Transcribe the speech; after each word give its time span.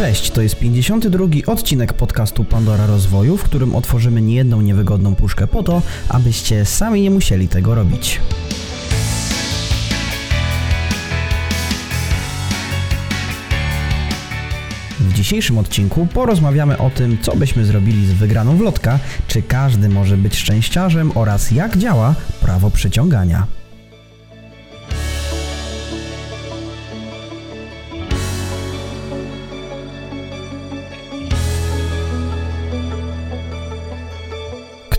Cześć, 0.00 0.30
to 0.30 0.42
jest 0.42 0.56
52 0.56 1.26
odcinek 1.46 1.92
podcastu 1.92 2.44
Pandora 2.44 2.86
Rozwoju, 2.86 3.36
w 3.36 3.42
którym 3.42 3.74
otworzymy 3.74 4.22
niejedną 4.22 4.60
niewygodną 4.60 5.14
puszkę 5.14 5.46
po 5.46 5.62
to, 5.62 5.82
abyście 6.08 6.64
sami 6.64 7.02
nie 7.02 7.10
musieli 7.10 7.48
tego 7.48 7.74
robić. 7.74 8.20
W 15.00 15.12
dzisiejszym 15.12 15.58
odcinku 15.58 16.06
porozmawiamy 16.06 16.78
o 16.78 16.90
tym, 16.90 17.18
co 17.22 17.36
byśmy 17.36 17.64
zrobili 17.64 18.06
z 18.06 18.12
wygraną 18.12 18.56
w 18.56 18.60
lotka, 18.60 18.98
czy 19.28 19.42
każdy 19.42 19.88
może 19.88 20.16
być 20.16 20.36
szczęściarzem 20.36 21.12
oraz 21.14 21.50
jak 21.50 21.76
działa 21.76 22.14
prawo 22.40 22.70
przyciągania. 22.70 23.59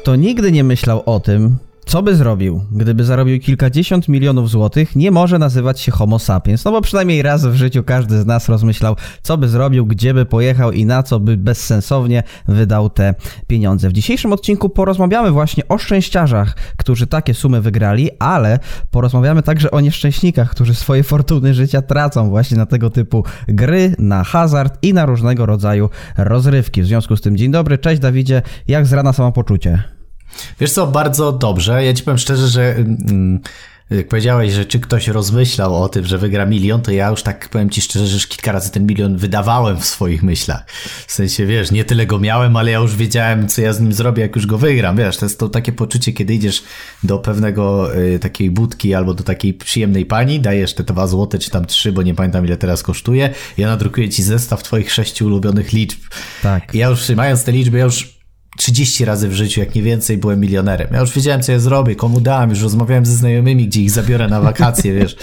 Kto 0.02 0.16
nigdy 0.16 0.52
nie 0.52 0.64
myślał 0.64 1.04
o 1.06 1.20
tym, 1.20 1.58
co 1.92 2.02
by 2.02 2.16
zrobił, 2.16 2.62
gdyby 2.72 3.04
zarobił 3.04 3.40
kilkadziesiąt 3.40 4.08
milionów 4.08 4.50
złotych, 4.50 4.96
nie 4.96 5.12
może 5.12 5.40
nazywać 5.40 5.80
się 5.80 5.92
Homo 5.92 6.20
sapiens. 6.20 6.66
No 6.66 6.72
bo 6.72 6.82
przynajmniej 6.82 7.22
raz 7.22 7.46
w 7.46 7.56
życiu 7.56 7.84
każdy 7.84 8.22
z 8.22 8.26
nas 8.26 8.50
rozmyślał, 8.50 8.96
co 9.24 9.38
by 9.38 9.48
zrobił, 9.48 9.86
gdzie 9.86 10.14
by 10.14 10.26
pojechał 10.26 10.72
i 10.72 10.86
na 10.86 11.04
co 11.04 11.20
by 11.20 11.38
bezsensownie 11.38 12.24
wydał 12.48 12.90
te 12.90 13.16
pieniądze. 13.48 13.90
W 13.90 13.94
dzisiejszym 13.94 14.34
odcinku 14.34 14.70
porozmawiamy 14.70 15.32
właśnie 15.32 15.68
o 15.68 15.78
szczęściarzach, 15.78 16.56
którzy 16.78 17.08
takie 17.08 17.34
sumy 17.34 17.62
wygrali, 17.62 18.10
ale 18.20 18.60
porozmawiamy 18.92 19.44
także 19.44 19.72
o 19.72 19.80
nieszczęśnikach, 19.80 20.50
którzy 20.50 20.76
swoje 20.76 21.04
fortuny 21.04 21.54
życia 21.54 21.82
tracą 21.82 22.30
właśnie 22.30 22.58
na 22.58 22.66
tego 22.66 22.90
typu 22.90 23.26
gry, 23.48 23.96
na 24.00 24.24
hazard 24.24 24.78
i 24.82 24.94
na 24.94 25.06
różnego 25.06 25.46
rodzaju 25.46 25.90
rozrywki. 26.18 26.82
W 26.82 26.86
związku 26.86 27.18
z 27.18 27.22
tym, 27.22 27.38
dzień 27.38 27.52
dobry, 27.52 27.78
cześć 27.78 28.02
Dawidzie, 28.02 28.42
jak 28.68 28.86
z 28.86 28.94
rana 28.94 29.14
samopoczucie? 29.14 30.01
Wiesz 30.60 30.72
co, 30.72 30.88
bardzo 30.88 31.32
dobrze. 31.32 31.86
Ja 31.86 31.94
ci 31.94 32.04
powiem 32.04 32.18
szczerze, 32.18 32.48
że 32.48 32.76
mm, 32.76 33.40
jak 33.98 34.08
powiedziałeś, 34.08 34.54
że 34.54 34.66
czy 34.66 34.80
ktoś 34.80 35.08
rozmyślał 35.08 35.84
o 35.84 35.90
tym, 35.90 36.06
że 36.06 36.18
wygra 36.18 36.46
milion, 36.46 36.82
to 36.82 36.92
ja 36.92 37.10
już 37.10 37.24
tak 37.24 37.50
powiem 37.50 37.70
ci 37.70 37.82
szczerze, 37.82 38.08
że 38.08 38.14
już 38.14 38.28
kilka 38.28 38.52
razy 38.52 38.72
ten 38.72 38.86
milion 38.86 39.18
wydawałem 39.18 39.80
w 39.80 39.86
swoich 39.86 40.24
myślach. 40.24 40.66
W 41.08 41.12
sensie, 41.12 41.46
wiesz, 41.46 41.72
nie 41.72 41.84
tyle 41.84 42.06
go 42.06 42.20
miałem, 42.20 42.56
ale 42.56 42.72
ja 42.72 42.80
już 42.80 42.96
wiedziałem, 42.96 43.48
co 43.48 43.62
ja 43.62 43.74
z 43.74 43.82
nim 43.82 43.94
zrobię, 43.94 44.22
jak 44.22 44.36
już 44.36 44.46
go 44.46 44.58
wygram. 44.58 44.98
Wiesz, 44.98 45.18
to 45.18 45.26
jest 45.26 45.40
to 45.40 45.50
takie 45.50 45.72
poczucie, 45.72 46.14
kiedy 46.14 46.34
idziesz 46.34 46.64
do 47.04 47.20
pewnego 47.20 47.96
y, 47.98 48.20
takiej 48.20 48.52
budki 48.52 48.94
albo 48.94 49.14
do 49.14 49.24
takiej 49.24 49.54
przyjemnej 49.54 50.06
pani, 50.06 50.40
dajesz 50.40 50.74
te 50.74 50.84
dwa 50.84 51.08
złote, 51.08 51.40
czy 51.40 51.50
tam 51.50 51.66
trzy, 51.66 51.92
bo 51.92 52.02
nie 52.04 52.16
pamiętam 52.16 52.46
ile 52.46 52.58
teraz 52.58 52.84
kosztuje, 52.84 53.30
ja 53.58 53.68
nadrukuję 53.68 54.10
ci 54.10 54.24
zestaw 54.24 54.64
twoich 54.64 54.92
sześciu 54.92 55.26
ulubionych 55.26 55.74
liczb. 55.74 56.00
Tak. 56.44 56.76
I 56.76 56.78
ja 56.78 56.88
już 56.88 57.10
mając 57.10 57.44
te 57.44 57.52
liczby, 57.52 57.78
ja 57.78 57.84
już 57.84 58.21
30 58.58 59.06
razy 59.06 59.28
w 59.28 59.34
życiu, 59.34 59.60
jak 59.60 59.76
nie 59.76 59.84
więcej, 59.84 60.18
byłem 60.18 60.40
milionerem. 60.40 60.88
Ja 60.92 61.00
już 61.00 61.12
wiedziałem, 61.12 61.42
co 61.42 61.52
ja 61.52 61.60
zrobię, 61.60 61.96
komu 61.96 62.22
dałem, 62.22 62.50
już 62.50 62.62
rozmawiałem 62.62 63.06
ze 63.06 63.16
znajomymi, 63.16 63.68
gdzie 63.68 63.82
ich 63.82 63.92
zabiorę 63.92 64.28
na 64.28 64.42
wakacje, 64.42 64.94
wiesz. 65.00 65.16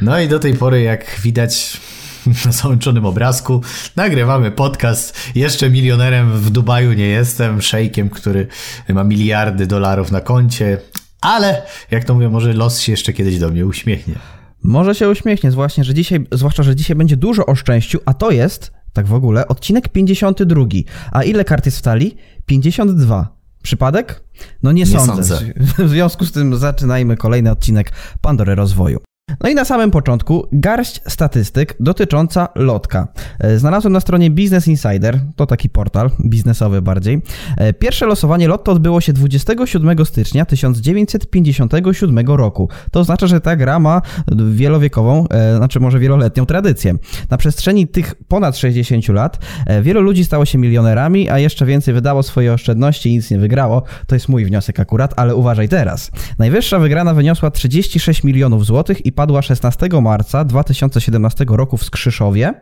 No 0.00 0.20
i 0.20 0.28
do 0.28 0.38
tej 0.38 0.54
pory, 0.54 0.82
jak 0.82 1.20
widać 1.22 1.80
na 2.46 2.52
załączonym 2.52 3.06
obrazku, 3.06 3.62
nagrywamy 3.96 4.50
podcast. 4.50 5.16
Jeszcze 5.34 5.70
milionerem 5.70 6.32
w 6.32 6.50
Dubaju 6.50 6.92
nie 6.92 7.06
jestem, 7.06 7.62
szejkiem, 7.62 8.10
który 8.10 8.46
ma 8.88 9.04
miliardy 9.04 9.66
dolarów 9.66 10.12
na 10.12 10.20
koncie, 10.20 10.78
ale 11.20 11.62
jak 11.90 12.04
to 12.04 12.14
mówię, 12.14 12.28
może 12.28 12.52
los 12.52 12.80
się 12.80 12.92
jeszcze 12.92 13.12
kiedyś 13.12 13.38
do 13.38 13.48
mnie 13.48 13.66
uśmiechnie. 13.66 14.14
Może 14.62 14.94
się 14.94 15.08
uśmiechnie, 15.08 15.50
że 15.78 15.94
dzisiaj, 15.94 16.26
zwłaszcza, 16.32 16.62
że 16.62 16.76
dzisiaj 16.76 16.96
będzie 16.96 17.16
dużo 17.16 17.46
o 17.46 17.54
szczęściu, 17.54 17.98
a 18.04 18.14
to 18.14 18.30
jest, 18.30 18.72
tak 18.96 19.06
w 19.06 19.14
ogóle, 19.14 19.48
odcinek 19.48 19.88
52. 19.88 20.64
A 21.12 21.22
ile 21.22 21.44
kart 21.44 21.66
jest 21.66 21.78
w 21.78 21.82
talii? 21.82 22.16
52. 22.46 23.36
Przypadek? 23.62 24.24
No 24.62 24.72
nie, 24.72 24.80
Nie 24.82 24.86
sądzę. 24.86 25.24
sądzę. 25.24 25.52
W 25.84 25.88
związku 25.88 26.24
z 26.24 26.32
tym 26.32 26.56
zaczynajmy 26.56 27.16
kolejny 27.16 27.50
odcinek 27.50 27.92
Pandory 28.20 28.54
Rozwoju. 28.54 29.00
No 29.40 29.50
i 29.50 29.54
na 29.54 29.64
samym 29.64 29.90
początku 29.90 30.46
garść 30.52 31.00
statystyk 31.06 31.76
dotycząca 31.80 32.48
lotka. 32.54 33.08
E, 33.40 33.58
Znalazłem 33.58 33.92
na 33.92 34.00
stronie 34.00 34.30
Business 34.30 34.68
Insider, 34.68 35.20
to 35.36 35.46
taki 35.46 35.68
portal 35.68 36.10
biznesowy 36.24 36.82
bardziej. 36.82 37.22
E, 37.56 37.72
Pierwsze 37.72 38.06
losowanie 38.06 38.48
lotto 38.48 38.72
odbyło 38.72 39.00
się 39.00 39.12
27 39.12 40.04
stycznia 40.04 40.44
1957 40.44 42.26
roku. 42.26 42.68
To 42.90 43.00
oznacza, 43.00 43.26
że 43.26 43.40
ta 43.40 43.56
gra 43.56 43.78
ma 43.78 44.02
wielowiekową, 44.50 45.28
e, 45.28 45.56
znaczy 45.56 45.80
może 45.80 45.98
wieloletnią 45.98 46.46
tradycję. 46.46 46.94
Na 47.30 47.36
przestrzeni 47.36 47.88
tych 47.88 48.14
ponad 48.28 48.56
60 48.56 49.08
lat 49.08 49.38
wielu 49.82 50.00
ludzi 50.00 50.24
stało 50.24 50.44
się 50.44 50.58
milionerami, 50.58 51.30
a 51.30 51.38
jeszcze 51.38 51.66
więcej 51.66 51.94
wydało 51.94 52.22
swoje 52.22 52.52
oszczędności 52.52 53.10
i 53.10 53.12
nic 53.12 53.30
nie 53.30 53.38
wygrało. 53.38 53.82
To 54.06 54.14
jest 54.14 54.28
mój 54.28 54.44
wniosek 54.44 54.80
akurat, 54.80 55.14
ale 55.16 55.34
uważaj 55.34 55.68
teraz. 55.68 56.10
Najwyższa 56.38 56.78
wygrana 56.78 57.14
wyniosła 57.14 57.50
36 57.50 58.24
milionów 58.24 58.66
złotych 58.66 59.06
i 59.06 59.15
padła 59.16 59.42
16 59.42 59.88
marca 60.02 60.44
2017 60.44 61.44
roku 61.48 61.76
w 61.76 61.84
Skrzyszowie. 61.84 62.54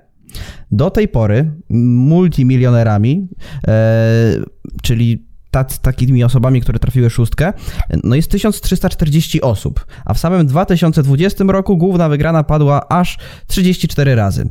Do 0.70 0.90
tej 0.90 1.08
pory 1.08 1.52
multimilionerami, 1.70 3.28
e, 3.68 4.36
czyli 4.82 5.26
tac, 5.50 5.78
takimi 5.78 6.24
osobami, 6.24 6.60
które 6.60 6.78
trafiły 6.78 7.10
szóstkę, 7.10 7.52
no 8.04 8.14
jest 8.14 8.30
1340 8.30 9.40
osób, 9.40 9.86
a 10.04 10.14
w 10.14 10.18
samym 10.18 10.46
2020 10.46 11.44
roku 11.44 11.76
główna 11.76 12.08
wygrana 12.08 12.44
padła 12.44 12.88
aż 12.88 13.18
34 13.46 14.14
razy. 14.14 14.50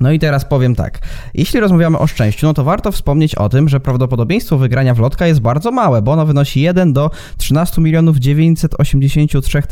No 0.00 0.12
i 0.12 0.18
teraz 0.18 0.44
powiem 0.44 0.74
tak. 0.74 0.98
Jeśli 1.34 1.60
rozmawiamy 1.60 1.98
o 1.98 2.06
szczęściu, 2.06 2.46
no 2.46 2.54
to 2.54 2.64
warto 2.64 2.92
wspomnieć 2.92 3.34
o 3.34 3.48
tym, 3.48 3.68
że 3.68 3.80
prawdopodobieństwo 3.80 4.58
wygrania 4.58 4.94
w 4.94 4.98
lotka 4.98 5.26
jest 5.26 5.40
bardzo 5.40 5.70
małe, 5.70 6.02
bo 6.02 6.12
ono 6.12 6.26
wynosi 6.26 6.60
1 6.60 6.92
do 6.92 7.10
13 7.36 7.80
milionów 7.80 8.16
983 8.16 9.62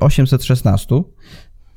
816 0.00 1.02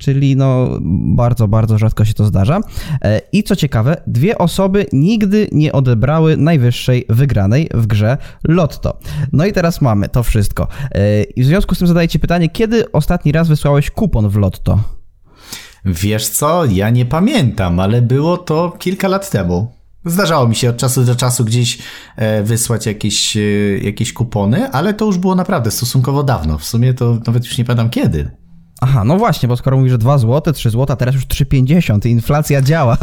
czyli 0.02 0.36
no 0.36 0.68
bardzo, 1.14 1.48
bardzo 1.48 1.78
rzadko 1.78 2.04
się 2.04 2.14
to 2.14 2.24
zdarza. 2.24 2.60
E, 3.04 3.20
I 3.32 3.42
co 3.42 3.56
ciekawe, 3.56 4.02
dwie 4.06 4.38
osoby 4.38 4.86
nigdy 4.92 5.48
nie 5.52 5.72
odebrały 5.72 6.36
najwyższej 6.36 7.04
wygranej 7.08 7.68
w 7.74 7.86
grze 7.86 8.18
Lotto. 8.48 8.98
No 9.32 9.46
i 9.46 9.52
teraz 9.52 9.80
mamy 9.80 10.08
to 10.08 10.22
wszystko. 10.22 10.68
E, 10.90 11.22
I 11.22 11.42
w 11.42 11.46
związku 11.46 11.74
z 11.74 11.78
tym 11.78 11.86
zadaję 11.86 12.08
Ci 12.08 12.18
pytanie, 12.18 12.48
kiedy 12.48 12.92
ostatni 12.92 13.32
raz 13.32 13.48
wysłałeś 13.48 13.90
kupon 13.90 14.28
w 14.28 14.36
Lotto? 14.36 15.01
Wiesz 15.84 16.28
co, 16.28 16.64
ja 16.64 16.90
nie 16.90 17.06
pamiętam, 17.06 17.80
ale 17.80 18.02
było 18.02 18.38
to 18.38 18.76
kilka 18.78 19.08
lat 19.08 19.30
temu. 19.30 19.72
Zdarzało 20.04 20.48
mi 20.48 20.54
się 20.54 20.70
od 20.70 20.76
czasu 20.76 21.04
do 21.04 21.16
czasu 21.16 21.44
gdzieś 21.44 21.78
e, 22.16 22.42
wysłać 22.42 22.86
jakieś, 22.86 23.36
e, 23.36 23.40
jakieś 23.82 24.12
kupony, 24.12 24.70
ale 24.70 24.94
to 24.94 25.04
już 25.04 25.18
było 25.18 25.34
naprawdę 25.34 25.70
stosunkowo 25.70 26.22
dawno. 26.22 26.58
W 26.58 26.64
sumie 26.64 26.94
to 26.94 27.18
nawet 27.26 27.44
już 27.44 27.58
nie 27.58 27.64
pamiętam 27.64 27.90
kiedy. 27.90 28.30
Aha, 28.84 29.04
no 29.04 29.16
właśnie, 29.18 29.48
bo 29.48 29.56
skoro 29.56 29.76
mówisz, 29.76 29.92
że 29.92 29.98
2 29.98 30.18
zł, 30.18 30.52
3 30.52 30.70
zł, 30.70 30.86
a 30.88 30.96
teraz 30.96 31.14
już 31.14 31.26
3,50 31.26 32.06
i 32.06 32.10
inflacja 32.10 32.62
działa. 32.62 32.98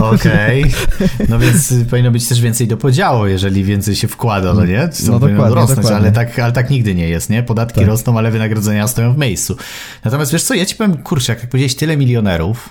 Okej. 0.00 0.64
No 1.28 1.38
więc 1.38 1.74
powinno 1.90 2.10
być 2.10 2.28
też 2.28 2.40
więcej 2.40 2.68
do 2.68 2.76
podziału, 2.76 3.26
jeżeli 3.26 3.64
więcej 3.64 3.96
się 3.96 4.08
wkłada, 4.08 4.54
no 4.54 4.64
nie? 4.66 4.88
To 4.88 5.12
No 5.12 5.18
dokładnie, 5.18 5.54
rosnąć, 5.54 5.76
dokładnie. 5.76 5.96
ale 5.96 6.12
tak, 6.12 6.38
ale 6.38 6.52
tak 6.52 6.70
nigdy 6.70 6.94
nie 6.94 7.08
jest, 7.08 7.30
nie? 7.30 7.42
Podatki 7.42 7.78
Tak. 7.80 7.88
rosną, 7.88 8.18
ale 8.18 8.30
wynagrodzenia 8.30 8.88
stoją 8.88 9.14
w 9.14 9.18
miejscu. 9.18 9.56
Natomiast 10.04 10.32
wiesz 10.32 10.42
co, 10.42 10.54
ja 10.54 10.66
ci 10.66 10.76
powiem, 10.76 10.96
kurczę, 10.96 11.32
jak 11.32 11.48
powiedziałeś 11.48 11.74
tyle 11.74 11.96
milionerów 11.96 12.68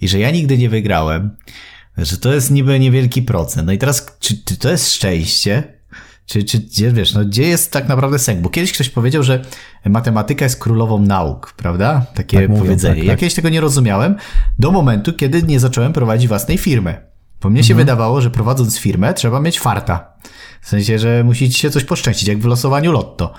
i 0.00 0.08
że 0.08 0.18
ja 0.18 0.30
nigdy 0.30 0.58
nie 0.58 0.68
wygrałem, 0.68 1.36
że 1.98 2.16
to 2.16 2.32
jest 2.32 2.50
niby 2.50 2.78
niewielki 2.80 3.22
procent. 3.22 3.66
No 3.66 3.72
i 3.72 3.78
teraz, 3.78 4.06
czy, 4.20 4.44
czy 4.44 4.56
to 4.56 4.70
jest 4.70 4.92
szczęście? 4.92 5.79
Czy, 6.30 6.44
czy 6.44 6.58
gdzie, 6.58 6.92
wiesz, 6.92 7.14
no 7.14 7.24
gdzie 7.24 7.42
jest 7.42 7.72
tak 7.72 7.88
naprawdę 7.88 8.18
sęk? 8.18 8.40
Bo 8.40 8.48
kiedyś 8.48 8.72
ktoś 8.72 8.88
powiedział, 8.88 9.22
że 9.22 9.44
matematyka 9.86 10.44
jest 10.44 10.58
królową 10.58 10.98
nauk, 10.98 11.52
prawda? 11.56 12.06
Takie 12.14 12.40
Tak 12.40 12.48
mówią, 12.48 12.62
powiedzenie. 12.62 12.94
tak, 12.96 13.04
Ja 13.04 13.12
tak. 13.12 13.20
kiedyś 13.20 13.34
tego 13.34 13.48
nie 13.48 13.60
rozumiałem 13.60 14.16
do 14.58 14.70
momentu, 14.70 15.12
kiedy 15.12 15.42
nie 15.42 15.60
zacząłem 15.60 15.92
prowadzić 15.92 16.28
własnej 16.28 16.58
firmy. 16.58 16.96
Bo 17.42 17.50
mnie 17.50 17.64
się 17.64 17.72
Mhm. 17.74 17.86
wydawało, 17.86 18.20
że 18.20 18.30
prowadząc 18.30 18.78
firmę 18.78 19.14
trzeba 19.14 19.40
mieć 19.40 19.60
farta. 19.60 20.12
W 20.62 20.68
sensie, 20.68 20.98
że 20.98 21.24
musi 21.24 21.52
się 21.52 21.70
coś 21.70 21.84
poszczęścić, 21.84 22.28
jak 22.28 22.38
w 22.38 22.44
losowaniu 22.44 22.92
lotto. 22.92 23.32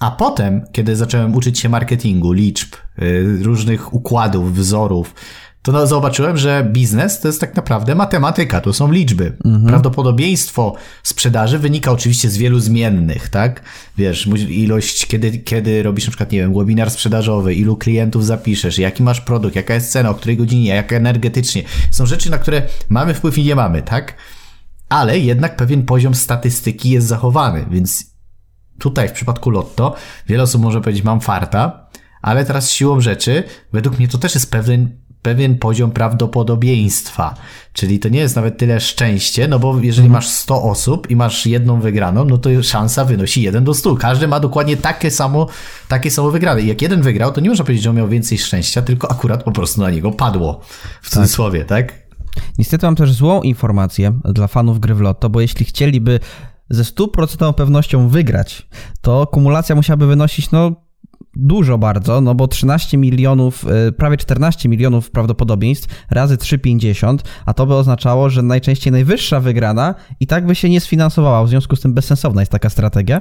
A 0.00 0.10
potem, 0.10 0.64
kiedy 0.72 0.96
zacząłem 0.96 1.34
uczyć 1.34 1.58
się 1.60 1.68
marketingu, 1.68 2.32
liczb, 2.32 2.74
y, 3.02 3.38
różnych 3.42 3.94
układów, 3.94 4.54
wzorów, 4.54 5.14
to 5.72 5.86
zobaczyłem, 5.86 6.36
że 6.36 6.68
biznes 6.72 7.20
to 7.20 7.28
jest 7.28 7.40
tak 7.40 7.56
naprawdę 7.56 7.94
matematyka, 7.94 8.60
to 8.60 8.72
są 8.72 8.92
liczby. 8.92 9.36
Prawdopodobieństwo 9.66 10.74
sprzedaży 11.02 11.58
wynika 11.58 11.90
oczywiście 11.92 12.30
z 12.30 12.36
wielu 12.36 12.60
zmiennych, 12.60 13.28
tak? 13.28 13.62
Wiesz, 13.98 14.26
ilość, 14.48 15.06
kiedy, 15.06 15.38
kiedy 15.38 15.82
robisz 15.82 16.06
na 16.06 16.10
przykład, 16.10 16.32
nie 16.32 16.38
wiem, 16.38 16.54
webinar 16.54 16.90
sprzedażowy, 16.90 17.54
ilu 17.54 17.76
klientów 17.76 18.26
zapiszesz, 18.26 18.78
jaki 18.78 19.02
masz 19.02 19.20
produkt, 19.20 19.56
jaka 19.56 19.74
jest 19.74 19.92
cena, 19.92 20.10
o 20.10 20.14
której 20.14 20.36
godzinie, 20.36 20.68
jak 20.68 20.92
energetycznie. 20.92 21.62
Są 21.90 22.06
rzeczy, 22.06 22.30
na 22.30 22.38
które 22.38 22.62
mamy 22.88 23.14
wpływ 23.14 23.38
i 23.38 23.44
nie 23.44 23.54
mamy, 23.54 23.82
tak? 23.82 24.14
Ale 24.88 25.18
jednak 25.18 25.56
pewien 25.56 25.82
poziom 25.82 26.14
statystyki 26.14 26.90
jest 26.90 27.06
zachowany, 27.06 27.66
więc 27.70 28.14
tutaj 28.78 29.08
w 29.08 29.12
przypadku 29.12 29.50
Lotto 29.50 29.94
wiele 30.28 30.42
osób 30.42 30.62
może 30.62 30.80
powiedzieć, 30.80 31.04
mam 31.04 31.20
farta, 31.20 31.88
ale 32.22 32.44
teraz 32.44 32.70
siłą 32.70 33.00
rzeczy, 33.00 33.42
według 33.72 33.98
mnie 33.98 34.08
to 34.08 34.18
też 34.18 34.34
jest 34.34 34.50
pewien 34.50 35.03
pewien 35.24 35.58
poziom 35.58 35.90
prawdopodobieństwa. 35.90 37.34
Czyli 37.72 37.98
to 37.98 38.08
nie 38.08 38.18
jest 38.18 38.36
nawet 38.36 38.58
tyle 38.58 38.80
szczęście, 38.80 39.48
no 39.48 39.58
bo 39.58 39.80
jeżeli 39.80 40.08
masz 40.08 40.28
100 40.28 40.62
osób 40.62 41.10
i 41.10 41.16
masz 41.16 41.46
jedną 41.46 41.80
wygraną, 41.80 42.24
no 42.24 42.38
to 42.38 42.62
szansa 42.62 43.04
wynosi 43.04 43.42
1 43.42 43.64
do 43.64 43.74
100. 43.74 43.96
Każdy 43.96 44.28
ma 44.28 44.40
dokładnie 44.40 44.76
takie 44.76 45.10
samo, 45.10 45.48
takie 45.88 46.10
samo 46.10 46.30
wygrane. 46.30 46.62
I 46.62 46.66
jak 46.66 46.82
jeden 46.82 47.02
wygrał, 47.02 47.32
to 47.32 47.40
nie 47.40 47.48
można 47.48 47.64
powiedzieć, 47.64 47.84
że 47.84 47.90
on 47.90 47.96
miał 47.96 48.08
więcej 48.08 48.38
szczęścia, 48.38 48.82
tylko 48.82 49.10
akurat 49.10 49.42
po 49.42 49.52
prostu 49.52 49.80
na 49.80 49.90
niego 49.90 50.12
padło. 50.12 50.60
W 51.02 51.10
cudzysłowie, 51.10 51.64
tak? 51.64 51.92
tak? 51.92 52.04
Niestety 52.58 52.86
mam 52.86 52.96
też 52.96 53.12
złą 53.12 53.42
informację 53.42 54.12
dla 54.24 54.46
fanów 54.46 54.80
gry 54.80 54.94
w 54.94 55.00
Lotto, 55.00 55.30
bo 55.30 55.40
jeśli 55.40 55.66
chcieliby 55.66 56.20
ze 56.70 56.84
stuprocentową 56.84 57.52
pewnością 57.52 58.08
wygrać, 58.08 58.68
to 59.00 59.26
kumulacja 59.26 59.74
musiałaby 59.74 60.06
wynosić 60.06 60.50
no 60.50 60.72
dużo 61.36 61.78
bardzo, 61.78 62.20
no 62.20 62.34
bo 62.34 62.48
13 62.48 62.96
milionów, 62.98 63.64
y, 63.88 63.92
prawie 63.92 64.16
14 64.16 64.68
milionów 64.68 65.10
prawdopodobieństw 65.10 66.04
razy 66.10 66.36
3,50, 66.36 67.18
a 67.46 67.54
to 67.54 67.66
by 67.66 67.74
oznaczało, 67.74 68.30
że 68.30 68.42
najczęściej 68.42 68.92
najwyższa 68.92 69.40
wygrana 69.40 69.94
i 70.20 70.26
tak 70.26 70.46
by 70.46 70.54
się 70.54 70.68
nie 70.68 70.80
sfinansowała, 70.80 71.44
w 71.44 71.48
związku 71.48 71.76
z 71.76 71.80
tym 71.80 71.94
bezsensowna 71.94 72.42
jest 72.42 72.52
taka 72.52 72.70
strategia. 72.70 73.20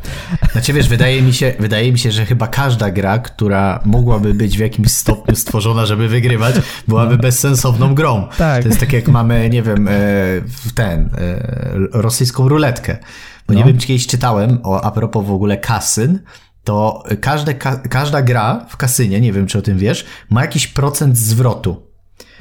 Znaczy 0.52 0.74
wiesz, 0.74 0.90
wydaje 0.90 1.22
mi 1.22 1.34
się, 1.34 1.54
wydaje 1.60 1.92
mi 1.92 2.00
się, 2.00 2.12
że 2.12 2.26
chyba 2.26 2.48
każda 2.48 2.92
gra, 2.92 3.20
która 3.20 3.80
mogłaby 3.86 4.34
być 4.34 4.58
w 4.58 4.60
jakimś 4.60 4.92
stopniu 4.92 5.36
stworzona, 5.36 5.86
żeby 5.86 6.08
wygrywać, 6.08 6.56
byłaby 6.88 7.16
no. 7.16 7.22
bezsensowną 7.22 7.96
grą. 7.96 8.28
Tak. 8.38 8.64
To 8.64 8.68
jest 8.70 8.80
tak 8.80 8.94
jak 8.94 9.08
mamy, 9.08 9.50
nie 9.50 9.64
wiem, 9.64 9.88
e, 9.88 9.92
ten, 10.76 11.10
e, 11.18 11.48
rosyjską 11.92 12.50
ruletkę. 12.50 12.98
Bo 13.48 13.54
no. 13.54 13.60
nie 13.60 13.66
wiem, 13.66 13.78
czy 13.78 13.88
kiedyś 13.88 14.08
czytałem 14.08 14.60
o, 14.64 14.82
a 14.82 14.92
propos 14.92 15.26
w 15.26 15.32
ogóle 15.32 15.58
kasyn, 15.58 16.20
to 16.64 17.04
każde, 17.22 17.54
ka 17.54 17.76
każda 17.76 18.22
gra 18.22 18.66
w 18.70 18.78
kasynie, 18.78 19.22
nie 19.22 19.34
wiem 19.34 19.48
czy 19.48 19.58
o 19.58 19.62
tym 19.62 19.78
wiesz, 19.78 20.06
ma 20.30 20.42
jakiś 20.42 20.68
procent 20.68 21.18
zwrotu. 21.18 21.88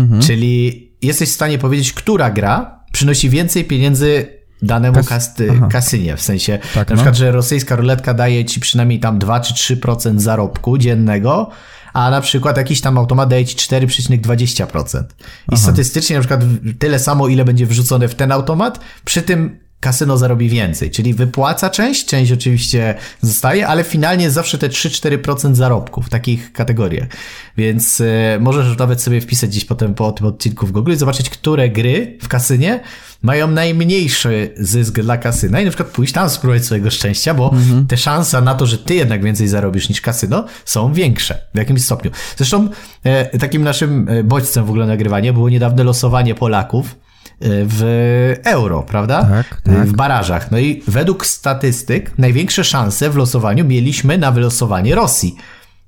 Mhm. 0.00 0.22
Czyli 0.22 0.92
jesteś 1.02 1.28
w 1.28 1.32
stanie 1.32 1.58
powiedzieć, 1.58 1.92
która 1.92 2.30
gra 2.30 2.84
przynosi 2.92 3.30
więcej 3.30 3.64
pieniędzy 3.64 4.26
danemu 4.62 4.94
Kas 4.94 5.08
kasty, 5.08 5.60
kasynie. 5.70 6.16
W 6.16 6.22
sensie, 6.22 6.58
tak, 6.74 6.88
na 6.88 6.94
no. 6.94 6.96
przykład, 6.96 7.16
że 7.16 7.32
rosyjska 7.32 7.76
ruletka 7.76 8.14
daje 8.14 8.44
ci 8.44 8.60
przynajmniej 8.60 9.00
tam 9.00 9.18
2 9.18 9.40
czy 9.40 9.76
3% 9.76 10.18
zarobku 10.18 10.78
dziennego, 10.78 11.50
a 11.92 12.10
na 12.10 12.20
przykład 12.20 12.56
jakiś 12.56 12.80
tam 12.80 12.98
automat 12.98 13.28
daje 13.28 13.46
ci 13.46 13.56
4,20%. 13.56 15.02
I 15.02 15.04
Aha. 15.48 15.56
statystycznie 15.56 16.16
na 16.16 16.20
przykład 16.20 16.40
tyle 16.78 16.98
samo, 16.98 17.28
ile 17.28 17.44
będzie 17.44 17.66
wrzucone 17.66 18.08
w 18.08 18.14
ten 18.14 18.32
automat, 18.32 18.80
przy 19.04 19.22
tym 19.22 19.58
kasyno 19.82 20.18
zarobi 20.18 20.48
więcej, 20.48 20.90
czyli 20.90 21.14
wypłaca 21.14 21.70
część, 21.70 22.06
część 22.06 22.32
oczywiście 22.32 22.94
zostaje, 23.20 23.66
ale 23.66 23.84
finalnie 23.84 24.24
jest 24.24 24.34
zawsze 24.34 24.58
te 24.58 24.68
3-4% 24.68 25.54
zarobku 25.54 26.02
w 26.02 26.08
takich 26.08 26.52
kategoriach. 26.52 27.08
Więc 27.56 28.00
e, 28.00 28.38
możesz 28.40 28.78
nawet 28.78 29.02
sobie 29.02 29.20
wpisać 29.20 29.50
gdzieś 29.50 29.64
potem 29.64 29.94
po 29.94 30.12
tym 30.12 30.26
odcinku 30.26 30.66
w 30.66 30.72
Google 30.72 30.92
i 30.92 30.96
zobaczyć, 30.96 31.30
które 31.30 31.68
gry 31.68 32.18
w 32.22 32.28
kasynie 32.28 32.80
mają 33.22 33.48
najmniejszy 33.48 34.54
zysk 34.56 34.94
dla 34.94 35.16
kasyna 35.16 35.60
i 35.60 35.64
na 35.64 35.70
przykład 35.70 35.88
pójść 35.88 36.12
tam 36.12 36.30
spróbować 36.30 36.64
swojego 36.64 36.90
szczęścia, 36.90 37.34
bo 37.34 37.52
mhm. 37.52 37.86
te 37.86 37.96
szanse 37.96 38.40
na 38.40 38.54
to, 38.54 38.66
że 38.66 38.78
ty 38.78 38.94
jednak 38.94 39.22
więcej 39.22 39.48
zarobisz 39.48 39.88
niż 39.88 40.00
kasyno 40.00 40.44
są 40.64 40.92
większe 40.92 41.38
w 41.54 41.58
jakimś 41.58 41.84
stopniu. 41.84 42.10
Zresztą 42.36 42.68
e, 43.04 43.38
takim 43.38 43.62
naszym 43.62 44.08
e, 44.08 44.24
bodźcem 44.24 44.64
w 44.64 44.68
ogóle 44.68 44.86
nagrywania 44.86 45.32
było 45.32 45.48
niedawne 45.48 45.84
losowanie 45.84 46.34
Polaków 46.34 46.96
w 47.44 48.34
euro, 48.44 48.82
prawda? 48.82 49.22
Tak, 49.22 49.62
tak. 49.62 49.86
W 49.86 49.92
barażach. 49.92 50.50
No 50.50 50.58
i 50.58 50.82
według 50.88 51.26
statystyk 51.26 52.18
największe 52.18 52.64
szanse 52.64 53.10
w 53.10 53.16
losowaniu 53.16 53.64
mieliśmy 53.64 54.18
na 54.18 54.32
wylosowanie 54.32 54.94
Rosji. 54.94 55.36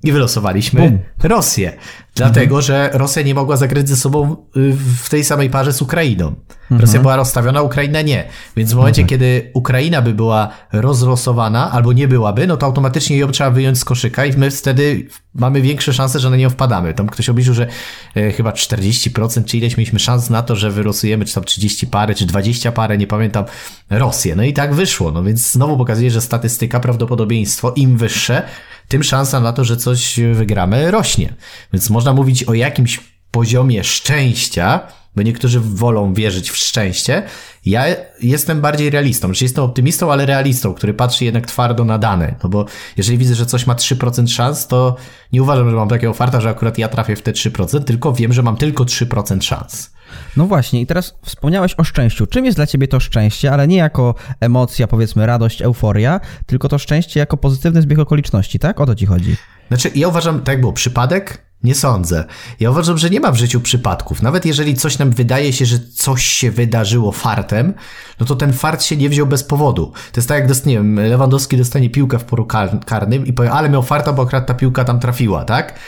I 0.05 0.11
wylosowaliśmy 0.11 0.81
Bum. 0.81 0.99
Rosję. 1.23 1.77
Dlatego, 2.15 2.55
mhm. 2.55 2.61
że 2.61 2.89
Rosja 2.93 3.21
nie 3.21 3.35
mogła 3.35 3.57
zagrać 3.57 3.89
ze 3.89 3.95
sobą 3.95 4.35
y, 4.57 4.73
w 5.03 5.09
tej 5.09 5.23
samej 5.23 5.49
parze 5.49 5.73
z 5.73 5.81
Ukrainą. 5.81 6.35
Mhm. 6.61 6.81
Rosja 6.81 6.99
była 6.99 7.15
rozstawiona, 7.15 7.61
Ukraina 7.61 8.01
nie. 8.01 8.23
Więc 8.57 8.73
w 8.73 8.75
momencie, 8.75 9.01
mhm. 9.01 9.09
kiedy 9.09 9.51
Ukraina 9.53 10.01
by 10.01 10.13
była 10.13 10.49
rozlosowana, 10.73 11.71
albo 11.71 11.93
nie 11.93 12.07
byłaby, 12.07 12.47
no 12.47 12.57
to 12.57 12.65
automatycznie 12.65 13.17
ją 13.17 13.31
trzeba 13.31 13.51
wyjąć 13.51 13.77
z 13.77 13.85
koszyka 13.85 14.25
i 14.25 14.37
my 14.37 14.51
wtedy 14.51 15.07
mamy 15.33 15.61
większe 15.61 15.93
szanse, 15.93 16.19
że 16.19 16.29
na 16.29 16.37
nią 16.37 16.49
wpadamy. 16.49 16.93
Tam 16.93 17.07
ktoś 17.07 17.29
obliczył, 17.29 17.53
że 17.53 17.67
e, 18.15 18.31
chyba 18.31 18.51
40% 18.51 19.45
czy 19.45 19.57
ileś 19.57 19.77
mieliśmy 19.77 19.99
szans 19.99 20.29
na 20.29 20.41
to, 20.41 20.55
że 20.55 20.71
wyrosujemy, 20.71 21.25
czy 21.25 21.33
tam 21.33 21.43
30 21.43 21.87
parę, 21.87 22.15
czy 22.15 22.25
20 22.25 22.71
parę, 22.71 22.97
nie 22.97 23.07
pamiętam, 23.07 23.45
Rosję. 23.89 24.35
No 24.35 24.43
i 24.43 24.53
tak 24.53 24.73
wyszło. 24.73 25.11
No 25.11 25.23
więc 25.23 25.51
znowu 25.51 25.77
pokazuje, 25.77 26.11
że 26.11 26.21
statystyka, 26.21 26.79
prawdopodobieństwo 26.79 27.73
im 27.75 27.97
wyższe, 27.97 28.43
tym 28.87 29.03
szansa 29.03 29.39
na 29.39 29.53
to, 29.53 29.63
że 29.63 29.77
coś 29.77 30.19
wygramy, 30.33 30.91
rośnie. 30.91 31.33
Więc 31.73 31.89
można 31.89 32.13
mówić 32.13 32.43
o 32.43 32.53
jakimś 32.53 32.99
poziomie 33.31 33.83
szczęścia, 33.83 34.79
bo 35.15 35.21
niektórzy 35.21 35.59
wolą 35.59 36.13
wierzyć 36.13 36.51
w 36.51 36.57
szczęście. 36.57 37.23
Ja 37.65 37.85
jestem 38.21 38.61
bardziej 38.61 38.89
realistą, 38.89 39.31
czyli 39.31 39.45
jestem 39.45 39.63
optymistą, 39.63 40.11
ale 40.11 40.25
realistą, 40.25 40.73
który 40.73 40.93
patrzy 40.93 41.25
jednak 41.25 41.45
twardo 41.45 41.85
na 41.85 41.97
dane. 41.97 42.35
No 42.43 42.49
bo 42.49 42.65
jeżeli 42.97 43.17
widzę, 43.17 43.35
że 43.35 43.45
coś 43.45 43.67
ma 43.67 43.75
3% 43.75 44.27
szans, 44.27 44.67
to 44.67 44.95
nie 45.33 45.43
uważam, 45.43 45.69
że 45.69 45.75
mam 45.75 45.89
takiego 45.89 46.13
farta, 46.13 46.41
że 46.41 46.49
akurat 46.49 46.77
ja 46.77 46.87
trafię 46.87 47.15
w 47.15 47.21
te 47.21 47.31
3%, 47.31 47.83
tylko 47.83 48.13
wiem, 48.13 48.33
że 48.33 48.43
mam 48.43 48.57
tylko 48.57 48.83
3% 48.83 49.41
szans. 49.41 49.94
No 50.37 50.45
właśnie, 50.45 50.81
i 50.81 50.85
teraz 50.85 51.15
wspomniałeś 51.25 51.75
o 51.77 51.83
szczęściu. 51.83 52.27
Czym 52.27 52.45
jest 52.45 52.57
dla 52.57 52.67
ciebie 52.67 52.87
to 52.87 52.99
szczęście, 52.99 53.51
ale 53.51 53.67
nie 53.67 53.77
jako 53.77 54.15
emocja, 54.39 54.87
powiedzmy, 54.87 55.25
radość, 55.25 55.61
euforia, 55.61 56.19
tylko 56.45 56.69
to 56.69 56.77
szczęście 56.77 57.19
jako 57.19 57.37
pozytywny 57.37 57.81
zbieg 57.81 57.99
okoliczności, 57.99 58.59
tak? 58.59 58.81
O 58.81 58.85
to 58.85 58.95
ci 58.95 59.05
chodzi. 59.05 59.35
Znaczy, 59.67 59.91
ja 59.95 60.07
uważam, 60.07 60.41
tak 60.41 60.61
było, 60.61 60.73
przypadek? 60.73 61.45
Nie 61.63 61.75
sądzę. 61.75 62.25
Ja 62.59 62.71
uważam, 62.71 62.97
że 62.97 63.09
nie 63.09 63.19
ma 63.19 63.31
w 63.31 63.35
życiu 63.35 63.61
przypadków. 63.61 64.21
Nawet 64.21 64.45
jeżeli 64.45 64.75
coś 64.75 64.99
nam 64.99 65.11
wydaje 65.11 65.53
się, 65.53 65.65
że 65.65 65.79
coś 65.79 66.25
się 66.25 66.51
wydarzyło 66.51 67.11
fartem, 67.11 67.73
no 68.19 68.25
to 68.25 68.35
ten 68.35 68.53
fart 68.53 68.83
się 68.83 68.97
nie 68.97 69.09
wziął 69.09 69.27
bez 69.27 69.43
powodu. 69.43 69.85
To 69.85 70.19
jest 70.19 70.27
tak 70.27 70.49
jak, 70.49 70.65
nie 70.65 70.73
wiem, 70.73 70.95
Lewandowski 70.95 71.57
dostanie 71.57 71.89
piłkę 71.89 72.19
w 72.19 72.23
poru 72.23 72.47
karnym 72.85 73.25
i 73.25 73.33
powie, 73.33 73.51
ale 73.51 73.69
miał 73.69 73.83
farta, 73.83 74.13
bo 74.13 74.23
akurat 74.23 74.47
ta 74.47 74.53
piłka 74.53 74.83
tam 74.83 74.99
trafiła, 74.99 75.45
tak? 75.45 75.79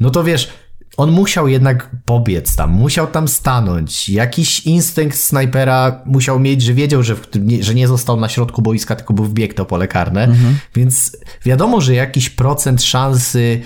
No 0.00 0.10
to 0.10 0.24
wiesz, 0.24 0.48
on 0.96 1.10
musiał 1.10 1.48
jednak 1.48 1.90
pobiec 2.04 2.56
tam, 2.56 2.70
musiał 2.70 3.06
tam 3.06 3.28
stanąć. 3.28 4.08
Jakiś 4.08 4.60
instynkt 4.60 5.18
snajpera 5.18 6.02
musiał 6.06 6.40
mieć, 6.40 6.62
że 6.62 6.74
wiedział, 6.74 7.02
że, 7.02 7.16
że 7.60 7.74
nie 7.74 7.88
został 7.88 8.20
na 8.20 8.28
środku 8.28 8.62
boiska, 8.62 8.96
tylko 8.96 9.14
był 9.14 9.24
wbieg 9.24 9.54
to 9.54 9.64
pole 9.64 9.88
karne. 9.88 10.24
Mhm. 10.24 10.56
Więc 10.74 11.16
wiadomo, 11.44 11.80
że 11.80 11.94
jakiś 11.94 12.30
procent 12.30 12.82
szansy, 12.82 13.60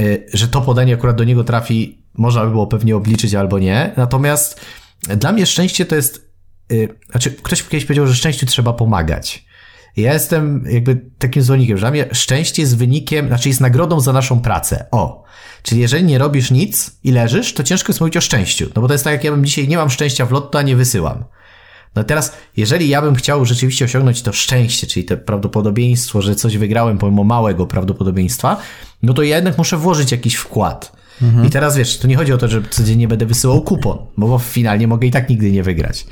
y, 0.00 0.26
że 0.32 0.48
to 0.48 0.60
podanie 0.60 0.94
akurat 0.94 1.16
do 1.16 1.24
niego 1.24 1.44
trafi, 1.44 2.02
można 2.14 2.44
by 2.44 2.50
było 2.50 2.66
pewnie 2.66 2.96
obliczyć 2.96 3.34
albo 3.34 3.58
nie. 3.58 3.92
Natomiast 3.96 4.60
dla 5.16 5.32
mnie 5.32 5.46
szczęście 5.46 5.86
to 5.86 5.94
jest, 5.94 6.32
y, 6.72 6.88
znaczy 7.10 7.30
ktoś 7.30 7.62
kiedyś 7.62 7.84
powiedział, 7.84 8.06
że 8.06 8.14
szczęściu 8.14 8.46
trzeba 8.46 8.72
pomagać. 8.72 9.44
Ja 9.96 10.12
jestem 10.12 10.64
jakby 10.70 11.00
takim 11.18 11.42
zwolennikiem, 11.42 11.76
że 11.76 11.80
dla 11.80 11.90
mnie 11.90 12.08
szczęście 12.12 12.62
jest 12.62 12.76
wynikiem, 12.76 13.26
znaczy 13.26 13.48
jest 13.48 13.60
nagrodą 13.60 14.00
za 14.00 14.12
naszą 14.12 14.40
pracę. 14.40 14.86
O. 14.90 15.24
Czyli 15.62 15.80
jeżeli 15.80 16.04
nie 16.04 16.18
robisz 16.18 16.50
nic 16.50 16.96
i 17.04 17.12
leżysz, 17.12 17.54
to 17.54 17.62
ciężko 17.62 17.90
jest 17.90 18.00
mówić 18.00 18.16
o 18.16 18.20
szczęściu. 18.20 18.70
No 18.76 18.82
bo 18.82 18.88
to 18.88 18.94
jest 18.94 19.04
tak, 19.04 19.12
jak 19.12 19.24
ja 19.24 19.30
bym 19.30 19.44
dzisiaj 19.44 19.68
nie 19.68 19.76
mam 19.76 19.90
szczęścia 19.90 20.26
w 20.26 20.32
lotto, 20.32 20.58
a 20.58 20.62
nie 20.62 20.76
wysyłam. 20.76 21.24
No 21.94 22.04
teraz, 22.04 22.36
jeżeli 22.56 22.88
ja 22.88 23.02
bym 23.02 23.14
chciał 23.14 23.44
rzeczywiście 23.44 23.84
osiągnąć 23.84 24.22
to 24.22 24.32
szczęście, 24.32 24.86
czyli 24.86 25.04
to 25.04 25.16
prawdopodobieństwo, 25.16 26.22
że 26.22 26.34
coś 26.34 26.56
wygrałem 26.56 26.98
pomimo 26.98 27.24
małego 27.24 27.66
prawdopodobieństwa, 27.66 28.56
no 29.02 29.14
to 29.14 29.22
ja 29.22 29.36
jednak 29.36 29.58
muszę 29.58 29.76
włożyć 29.76 30.12
jakiś 30.12 30.34
wkład. 30.34 30.92
Mhm. 31.22 31.46
I 31.46 31.50
teraz 31.50 31.76
wiesz, 31.76 31.98
to 31.98 32.08
nie 32.08 32.16
chodzi 32.16 32.32
o 32.32 32.38
to, 32.38 32.48
że 32.48 32.62
codziennie 32.70 33.08
będę 33.08 33.26
wysyłał 33.26 33.62
kupon, 33.62 33.98
bo 34.16 34.38
finalnie 34.38 34.86
mogę 34.86 35.06
i 35.06 35.10
tak 35.10 35.28
nigdy 35.30 35.50
nie 35.50 35.62
wygrać. 35.62 36.06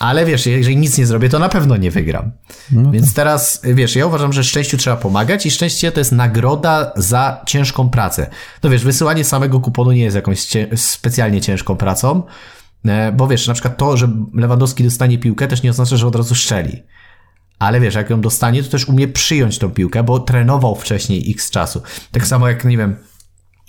Ale 0.00 0.26
wiesz, 0.26 0.46
jeżeli 0.46 0.76
nic 0.76 0.98
nie 0.98 1.06
zrobię, 1.06 1.28
to 1.28 1.38
na 1.38 1.48
pewno 1.48 1.76
nie 1.76 1.90
wygram. 1.90 2.30
No 2.72 2.90
Więc 2.90 3.14
teraz, 3.14 3.62
wiesz, 3.64 3.96
ja 3.96 4.06
uważam, 4.06 4.32
że 4.32 4.44
szczęściu 4.44 4.76
trzeba 4.76 4.96
pomagać 4.96 5.46
i 5.46 5.50
szczęście 5.50 5.92
to 5.92 6.00
jest 6.00 6.12
nagroda 6.12 6.92
za 6.96 7.42
ciężką 7.46 7.90
pracę. 7.90 8.30
No 8.62 8.70
wiesz, 8.70 8.84
wysyłanie 8.84 9.24
samego 9.24 9.60
kuponu 9.60 9.92
nie 9.92 10.02
jest 10.02 10.16
jakąś 10.16 10.46
specjalnie 10.76 11.40
ciężką 11.40 11.76
pracą, 11.76 12.22
e, 12.84 13.12
bo 13.12 13.28
wiesz, 13.28 13.46
na 13.46 13.54
przykład 13.54 13.76
to, 13.76 13.96
że 13.96 14.08
Lewandowski 14.34 14.84
dostanie 14.84 15.18
piłkę 15.18 15.48
też 15.48 15.62
nie 15.62 15.70
oznacza, 15.70 15.96
że 15.96 16.06
od 16.06 16.16
razu 16.16 16.34
szczeli. 16.34 16.82
Ale 17.58 17.80
wiesz, 17.80 17.94
jak 17.94 18.10
ją 18.10 18.20
dostanie, 18.20 18.62
to 18.62 18.70
też 18.70 18.88
umie 18.88 19.08
przyjąć 19.08 19.58
tą 19.58 19.70
piłkę, 19.70 20.02
bo 20.02 20.18
trenował 20.18 20.74
wcześniej 20.74 21.30
x 21.30 21.50
czasu. 21.50 21.82
Tak 22.12 22.26
samo 22.26 22.48
jak, 22.48 22.64
nie 22.64 22.78
wiem, 22.78 22.96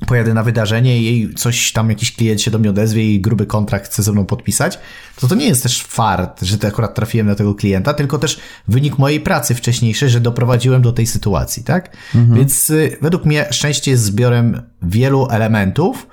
pojadę 0.08 0.34
na 0.34 0.44
wydarzenie 0.44 1.00
i 1.00 1.06
jej 1.06 1.34
coś 1.34 1.72
tam, 1.72 1.90
jakiś 1.90 2.16
klient 2.16 2.42
się 2.42 2.52
do 2.52 2.60
mnie 2.60 2.70
odezwie 2.70 3.14
i 3.14 3.22
gruby 3.22 3.46
kontrakt 3.46 3.86
chce 3.86 4.04
ze 4.04 4.12
mną 4.12 4.26
podpisać, 4.26 4.80
to 5.16 5.28
to 5.28 5.36
nie 5.36 5.48
jest 5.48 5.64
też 5.64 5.84
fart, 5.84 6.42
że 6.42 6.58
akurat 6.68 6.96
trafiłem 6.96 7.28
na 7.28 7.36
tego 7.36 7.56
klienta, 7.56 7.94
tylko 7.94 8.18
też 8.18 8.40
wynik 8.68 8.98
mojej 8.98 9.20
pracy 9.20 9.56
wcześniejszej, 9.56 10.10
że 10.10 10.20
doprowadziłem 10.20 10.82
do 10.82 10.92
tej 10.92 11.08
sytuacji, 11.08 11.64
tak? 11.64 11.98
Mhm. 12.16 12.40
Więc 12.40 12.70
y, 12.70 12.98
według 13.02 13.26
mnie 13.26 13.48
szczęście 13.52 13.92
jest 13.92 14.04
zbiorem 14.04 14.62
wielu 14.82 15.28
elementów 15.30 16.08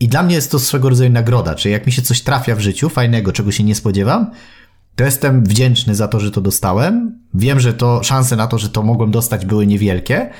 i 0.00 0.08
dla 0.08 0.22
mnie 0.22 0.34
jest 0.34 0.50
to 0.50 0.58
swego 0.58 0.88
rodzaju 0.88 1.10
nagroda, 1.10 1.54
czyli 1.54 1.72
jak 1.72 1.86
mi 1.86 1.92
się 1.92 2.02
coś 2.02 2.20
trafia 2.20 2.56
w 2.56 2.60
życiu 2.60 2.88
fajnego, 2.88 3.32
czego 3.32 3.52
się 3.52 3.64
nie 3.64 3.74
spodziewam, 3.74 4.30
to 4.96 5.04
jestem 5.04 5.44
wdzięczny 5.44 5.94
za 5.94 6.08
to, 6.08 6.20
że 6.20 6.30
to 6.30 6.40
dostałem. 6.40 7.18
Wiem, 7.34 7.60
że 7.60 7.74
to 7.74 8.02
szanse 8.02 8.36
na 8.36 8.46
to, 8.46 8.58
że 8.58 8.68
to 8.68 8.82
mogłem 8.82 9.10
dostać 9.10 9.46
były 9.46 9.66
niewielkie, 9.66 10.30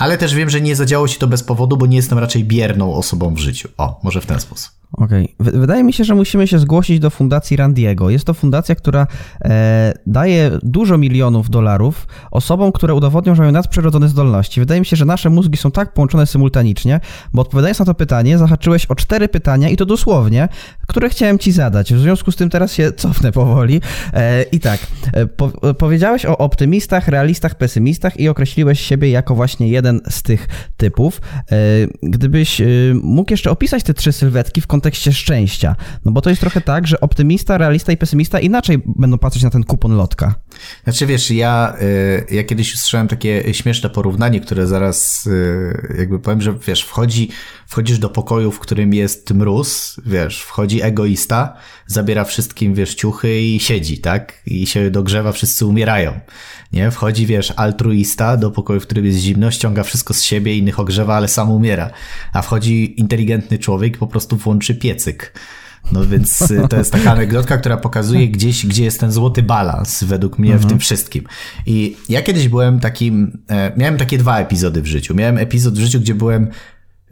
ale 0.00 0.18
też 0.18 0.34
wiem, 0.34 0.50
że 0.50 0.60
nie 0.60 0.76
zadziało 0.76 1.08
się 1.08 1.18
to 1.18 1.26
bez 1.26 1.42
powodu, 1.42 1.76
bo 1.76 1.86
nie 1.86 1.96
jestem 1.96 2.18
raczej 2.18 2.44
bierną 2.44 2.94
osobą 2.94 3.34
w 3.34 3.38
życiu. 3.38 3.68
O, 3.78 4.00
może 4.02 4.20
w 4.20 4.26
ten 4.26 4.40
sposób. 4.40 4.79
Okej. 4.92 5.34
Okay. 5.38 5.60
Wydaje 5.60 5.84
mi 5.84 5.92
się, 5.92 6.04
że 6.04 6.14
musimy 6.14 6.46
się 6.46 6.58
zgłosić 6.58 6.98
do 6.98 7.10
fundacji 7.10 7.56
Randiego. 7.56 8.10
Jest 8.10 8.24
to 8.24 8.34
fundacja, 8.34 8.74
która 8.74 9.06
e, 9.44 9.92
daje 10.06 10.50
dużo 10.62 10.98
milionów 10.98 11.50
dolarów 11.50 12.06
osobom, 12.30 12.72
które 12.72 12.94
udowodnią, 12.94 13.34
że 13.34 13.42
mają 13.42 13.52
nadprzyrodzone 13.52 14.08
zdolności. 14.08 14.60
Wydaje 14.60 14.80
mi 14.80 14.86
się, 14.86 14.96
że 14.96 15.04
nasze 15.04 15.30
mózgi 15.30 15.56
są 15.56 15.70
tak 15.70 15.94
połączone 15.94 16.26
symultanicznie, 16.26 17.00
bo 17.32 17.42
odpowiadając 17.42 17.78
na 17.78 17.84
to 17.84 17.94
pytanie, 17.94 18.38
zahaczyłeś 18.38 18.86
o 18.86 18.94
cztery 18.94 19.28
pytania 19.28 19.68
i 19.68 19.76
to 19.76 19.86
dosłownie, 19.86 20.48
które 20.86 21.08
chciałem 21.08 21.38
ci 21.38 21.52
zadać. 21.52 21.94
W 21.94 21.98
związku 22.00 22.32
z 22.32 22.36
tym 22.36 22.50
teraz 22.50 22.72
się 22.72 22.92
cofnę 22.92 23.32
powoli. 23.32 23.80
E, 24.12 24.42
I 24.42 24.60
tak, 24.60 24.80
e, 25.12 25.26
po, 25.26 25.48
powiedziałeś 25.74 26.26
o 26.26 26.38
optymistach, 26.38 27.08
realistach, 27.08 27.54
pesymistach 27.54 28.20
i 28.20 28.28
określiłeś 28.28 28.80
siebie 28.80 29.10
jako 29.10 29.34
właśnie 29.34 29.68
jeden 29.68 30.00
z 30.08 30.22
tych 30.22 30.48
typów. 30.76 31.20
E, 31.52 31.56
gdybyś 32.02 32.60
e, 32.60 32.66
mógł 33.02 33.32
jeszcze 33.32 33.50
opisać 33.50 33.82
te 33.82 33.94
trzy 33.94 34.12
sylwetki 34.12 34.60
w 34.60 34.66
kontekście 34.66 34.79
kontekście 34.80 35.12
szczęścia. 35.12 35.76
No 36.04 36.12
bo 36.12 36.20
to 36.20 36.30
jest 36.30 36.40
trochę 36.40 36.60
tak, 36.60 36.86
że 36.86 37.00
optymista, 37.00 37.58
realista 37.58 37.92
i 37.92 37.96
pesymista 37.96 38.40
inaczej 38.40 38.82
będą 38.86 39.18
patrzeć 39.18 39.42
na 39.42 39.50
ten 39.50 39.64
kupon 39.64 39.96
lotka. 39.96 40.34
Znaczy 40.84 41.06
wiesz, 41.06 41.30
ja, 41.30 41.74
y, 42.30 42.34
ja 42.34 42.44
kiedyś 42.44 42.74
usłyszałem 42.74 43.08
takie 43.08 43.54
śmieszne 43.54 43.90
porównanie, 43.90 44.40
które 44.40 44.66
zaraz 44.66 45.26
y, 45.26 45.96
jakby 45.98 46.18
powiem, 46.18 46.40
że 46.40 46.54
wiesz, 46.66 46.82
wchodzi, 46.82 47.28
wchodzisz 47.66 47.98
do 47.98 48.08
pokoju, 48.08 48.52
w 48.52 48.58
którym 48.58 48.94
jest 48.94 49.34
mróz, 49.34 49.96
wiesz, 50.06 50.42
wchodzi 50.42 50.82
egoista, 50.82 51.56
zabiera 51.86 52.24
wszystkim, 52.24 52.74
wiesz, 52.74 52.94
ciuchy 52.94 53.40
i 53.40 53.60
siedzi, 53.60 53.98
tak? 53.98 54.42
I 54.46 54.66
się 54.66 54.90
dogrzewa, 54.90 55.32
wszyscy 55.32 55.66
umierają. 55.66 56.20
Nie? 56.72 56.90
Wchodzi, 56.90 57.26
wiesz, 57.26 57.52
altruista 57.56 58.36
do 58.36 58.50
pokoju, 58.50 58.80
w 58.80 58.86
którym 58.86 59.06
jest 59.06 59.18
zimno, 59.18 59.50
ściąga 59.50 59.82
wszystko 59.82 60.14
z 60.14 60.22
siebie, 60.22 60.56
innych 60.56 60.80
ogrzewa, 60.80 61.14
ale 61.14 61.28
sam 61.28 61.50
umiera. 61.50 61.90
A 62.32 62.42
wchodzi 62.42 63.00
inteligentny 63.00 63.58
człowiek 63.58 63.98
po 63.98 64.06
prostu 64.06 64.36
włączy 64.36 64.74
piecyk. 64.74 65.32
No 65.92 66.06
więc 66.06 66.50
y, 66.50 66.68
to 66.70 66.76
jest 66.76 66.92
taka 66.92 67.12
anegdotka, 67.12 67.58
która 67.58 67.76
pokazuje 67.76 68.28
gdzieś, 68.28 68.66
gdzie 68.66 68.84
jest 68.84 69.00
ten 69.00 69.12
złoty 69.12 69.42
balans 69.42 70.04
według 70.04 70.38
mnie 70.38 70.52
mhm. 70.52 70.68
w 70.68 70.70
tym 70.70 70.78
wszystkim. 70.78 71.24
I 71.66 71.96
ja 72.08 72.22
kiedyś 72.22 72.48
byłem 72.48 72.80
takim, 72.80 73.42
e, 73.50 73.72
miałem 73.76 73.96
takie 73.96 74.18
dwa 74.18 74.38
epizody 74.38 74.82
w 74.82 74.86
życiu. 74.86 75.14
Miałem 75.14 75.38
epizod 75.38 75.74
w 75.74 75.80
życiu, 75.80 76.00
gdzie 76.00 76.14
byłem 76.14 76.48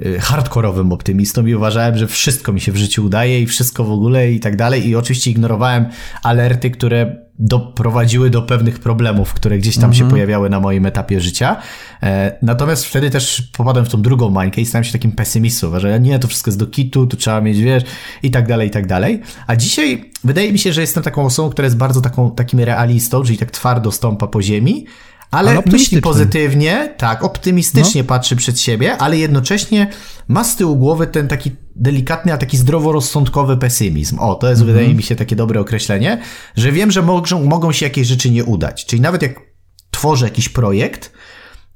y, 0.00 0.20
hardkorowym 0.20 0.92
optymistą 0.92 1.46
i 1.46 1.54
uważałem, 1.54 1.98
że 1.98 2.06
wszystko 2.06 2.52
mi 2.52 2.60
się 2.60 2.72
w 2.72 2.76
życiu 2.76 3.04
udaje 3.04 3.42
i 3.42 3.46
wszystko 3.46 3.84
w 3.84 3.90
ogóle 3.90 4.32
i 4.32 4.40
tak 4.40 4.56
dalej. 4.56 4.88
I 4.88 4.96
oczywiście 4.96 5.30
ignorowałem 5.30 5.86
alerty, 6.22 6.70
które 6.70 7.27
doprowadziły 7.38 8.30
do 8.30 8.42
pewnych 8.42 8.78
problemów, 8.78 9.34
które 9.34 9.58
gdzieś 9.58 9.74
tam 9.74 9.84
mm 9.84 9.92
-hmm. 9.92 9.98
się 9.98 10.04
mhm. 10.04 10.10
pojawiały 10.10 10.50
na 10.50 10.60
moim 10.60 10.86
etapie 10.86 11.20
życia. 11.20 11.56
E, 12.02 12.38
natomiast 12.42 12.84
wtedy 12.84 13.10
też 13.10 13.42
popadłem 13.56 13.84
w 13.84 13.88
tą 13.88 14.02
drugą 14.02 14.30
mańkę 14.30 14.60
i 14.60 14.66
stałem 14.66 14.84
się 14.84 14.92
takim 14.92 15.12
pesymistą, 15.12 15.80
że 15.80 16.00
nie, 16.00 16.18
to 16.18 16.28
wszystko 16.28 16.48
jest 16.48 16.58
do 16.58 16.66
kitu, 16.66 17.06
tu 17.06 17.16
trzeba 17.16 17.40
mieć, 17.40 17.60
wiesz, 17.60 17.82
i 18.22 18.30
tak 18.30 18.48
dalej, 18.48 18.68
i 18.68 18.70
tak 18.70 18.86
dalej. 18.86 19.20
A 19.46 19.56
dzisiaj 19.56 20.10
wydaje 20.24 20.52
mi 20.52 20.58
się, 20.58 20.72
że 20.72 20.80
jestem 20.80 21.02
taką 21.02 21.24
osobą, 21.24 21.50
która 21.50 21.66
jest 21.66 21.76
bardzo 21.76 22.00
taką, 22.00 22.30
takim 22.30 22.60
realistą, 22.60 23.22
czyli 23.22 23.38
tak 23.38 23.50
twardo 23.50 23.92
stąpa 23.92 24.26
po 24.26 24.42
ziemi, 24.42 24.86
ale 25.30 25.62
myśli 25.66 26.00
pozytywnie, 26.00 26.94
tak, 26.96 27.24
optymistycznie 27.24 28.02
no. 28.02 28.08
patrzy 28.08 28.36
przed 28.36 28.60
siebie, 28.60 28.96
ale 28.96 29.18
jednocześnie 29.18 29.90
ma 30.28 30.44
z 30.44 30.56
tyłu 30.56 30.76
głowy 30.76 31.06
ten 31.06 31.28
taki 31.28 31.50
delikatny, 31.76 32.32
a 32.32 32.38
taki 32.38 32.56
zdroworozsądkowy 32.56 33.56
pesymizm. 33.56 34.18
O, 34.18 34.34
to 34.34 34.48
jest, 34.48 34.62
mhm. 34.62 34.76
wydaje 34.76 34.94
mi 34.94 35.02
się, 35.02 35.16
takie 35.16 35.36
dobre 35.36 35.60
określenie, 35.60 36.22
że 36.56 36.72
wiem, 36.72 36.90
że 36.90 37.02
mogą, 37.02 37.44
mogą 37.44 37.72
się 37.72 37.86
jakieś 37.86 38.06
rzeczy 38.06 38.30
nie 38.30 38.44
udać. 38.44 38.86
Czyli 38.86 39.02
nawet 39.02 39.22
jak 39.22 39.40
tworzę 39.90 40.26
jakiś 40.26 40.48
projekt, 40.48 41.12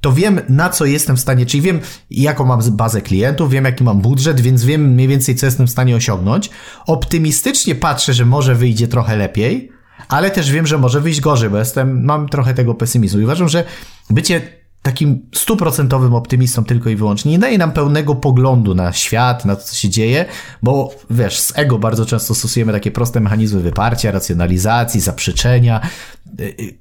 to 0.00 0.12
wiem, 0.12 0.40
na 0.48 0.68
co 0.68 0.84
jestem 0.84 1.16
w 1.16 1.20
stanie, 1.20 1.46
czyli 1.46 1.60
wiem, 1.60 1.80
jaką 2.10 2.44
mam 2.44 2.60
bazę 2.70 3.00
klientów, 3.00 3.50
wiem, 3.50 3.64
jaki 3.64 3.84
mam 3.84 4.00
budżet, 4.00 4.40
więc 4.40 4.64
wiem 4.64 4.94
mniej 4.94 5.08
więcej, 5.08 5.34
co 5.34 5.46
jestem 5.46 5.66
w 5.66 5.70
stanie 5.70 5.96
osiągnąć. 5.96 6.50
Optymistycznie 6.86 7.74
patrzę, 7.74 8.14
że 8.14 8.24
może 8.24 8.54
wyjdzie 8.54 8.88
trochę 8.88 9.16
lepiej, 9.16 9.72
ale 10.08 10.30
też 10.30 10.50
wiem, 10.50 10.66
że 10.66 10.78
może 10.78 11.00
wyjść 11.00 11.20
gorzej, 11.20 11.50
bo 11.50 11.58
jestem, 11.58 12.04
mam 12.04 12.28
trochę 12.28 12.54
tego 12.54 12.74
pesymizmu 12.74 13.20
i 13.20 13.24
uważam, 13.24 13.48
że 13.48 13.64
bycie 14.10 14.62
takim 14.82 15.26
stuprocentowym 15.34 16.14
optymistą 16.14 16.64
tylko 16.64 16.90
i 16.90 16.96
wyłącznie 16.96 17.32
nie 17.32 17.38
daje 17.38 17.58
nam 17.58 17.72
pełnego 17.72 18.14
poglądu 18.14 18.74
na 18.74 18.92
świat, 18.92 19.44
na 19.44 19.56
to, 19.56 19.62
co 19.62 19.74
się 19.74 19.88
dzieje, 19.88 20.24
bo 20.62 20.94
wiesz, 21.10 21.40
z 21.40 21.58
ego 21.58 21.78
bardzo 21.78 22.06
często 22.06 22.34
stosujemy 22.34 22.72
takie 22.72 22.90
proste 22.90 23.20
mechanizmy 23.20 23.60
wyparcia, 23.60 24.10
racjonalizacji, 24.10 25.00
zaprzeczenia. 25.00 25.80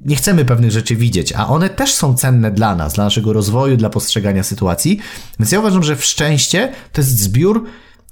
Nie 0.06 0.16
chcemy 0.16 0.46
pewnych 0.46 0.72
rzeczy 0.72 0.96
widzieć, 0.96 1.34
a 1.34 1.48
one 1.48 1.70
też 1.70 1.94
są 1.94 2.14
cenne 2.14 2.52
dla 2.52 2.76
nas, 2.76 2.94
dla 2.94 3.04
naszego 3.04 3.34
rozwoju, 3.34 3.78
dla 3.78 3.90
postrzegania 3.90 4.44
sytuacji. 4.44 5.00
Więc 5.40 5.52
ja 5.52 5.60
uważam, 5.60 5.84
że 5.84 5.96
w 5.96 6.06
szczęście 6.06 6.72
to 6.94 7.02
jest 7.02 7.20
zbiór 7.20 7.66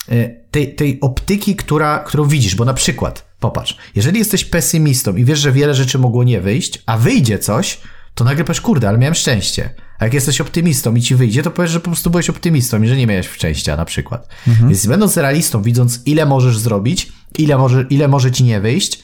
e, 0.09 0.29
tej, 0.29 0.75
tej 0.75 0.99
optyki, 1.01 1.55
która, 1.55 1.99
którą 1.99 2.25
widzisz, 2.25 2.55
bo 2.55 2.65
na 2.65 2.73
przykład 2.73 3.28
Popatrz, 3.39 3.77
jeżeli 3.95 4.19
jesteś 4.19 4.45
pesymistą 4.45 5.15
i 5.15 5.25
wiesz, 5.25 5.39
że 5.39 5.51
wiele 5.51 5.73
rzeczy 5.73 5.99
mogło 5.99 6.23
nie 6.23 6.41
wyjść, 6.41 6.83
a 6.85 6.97
wyjdzie 6.97 7.39
coś, 7.39 7.79
to 8.15 8.23
nagle 8.23 8.43
powiesz, 8.43 8.61
kurde, 8.61 8.89
ale 8.89 8.97
miałem 8.97 9.15
szczęście. 9.15 9.69
A 9.99 10.05
jak 10.05 10.13
jesteś 10.13 10.41
optymistą 10.41 10.95
i 10.95 11.01
ci 11.01 11.15
wyjdzie, 11.15 11.43
to 11.43 11.51
powiesz, 11.51 11.71
że 11.71 11.79
po 11.79 11.85
prostu 11.85 12.09
byłeś 12.09 12.29
optymistą 12.29 12.83
i 12.83 12.87
że 12.87 12.97
nie 12.97 13.07
miałeś 13.07 13.29
szczęścia 13.29 13.77
na 13.77 13.85
przykład. 13.85 14.27
Mhm. 14.47 14.69
Więc 14.69 14.85
będąc 14.85 15.17
realistą, 15.17 15.61
widząc 15.61 16.01
ile 16.05 16.25
możesz 16.25 16.57
zrobić, 16.57 17.11
ile 17.37 17.57
może, 17.57 17.85
ile 17.89 18.07
może 18.07 18.31
ci 18.31 18.43
nie 18.43 18.61
wyjść, 18.61 19.03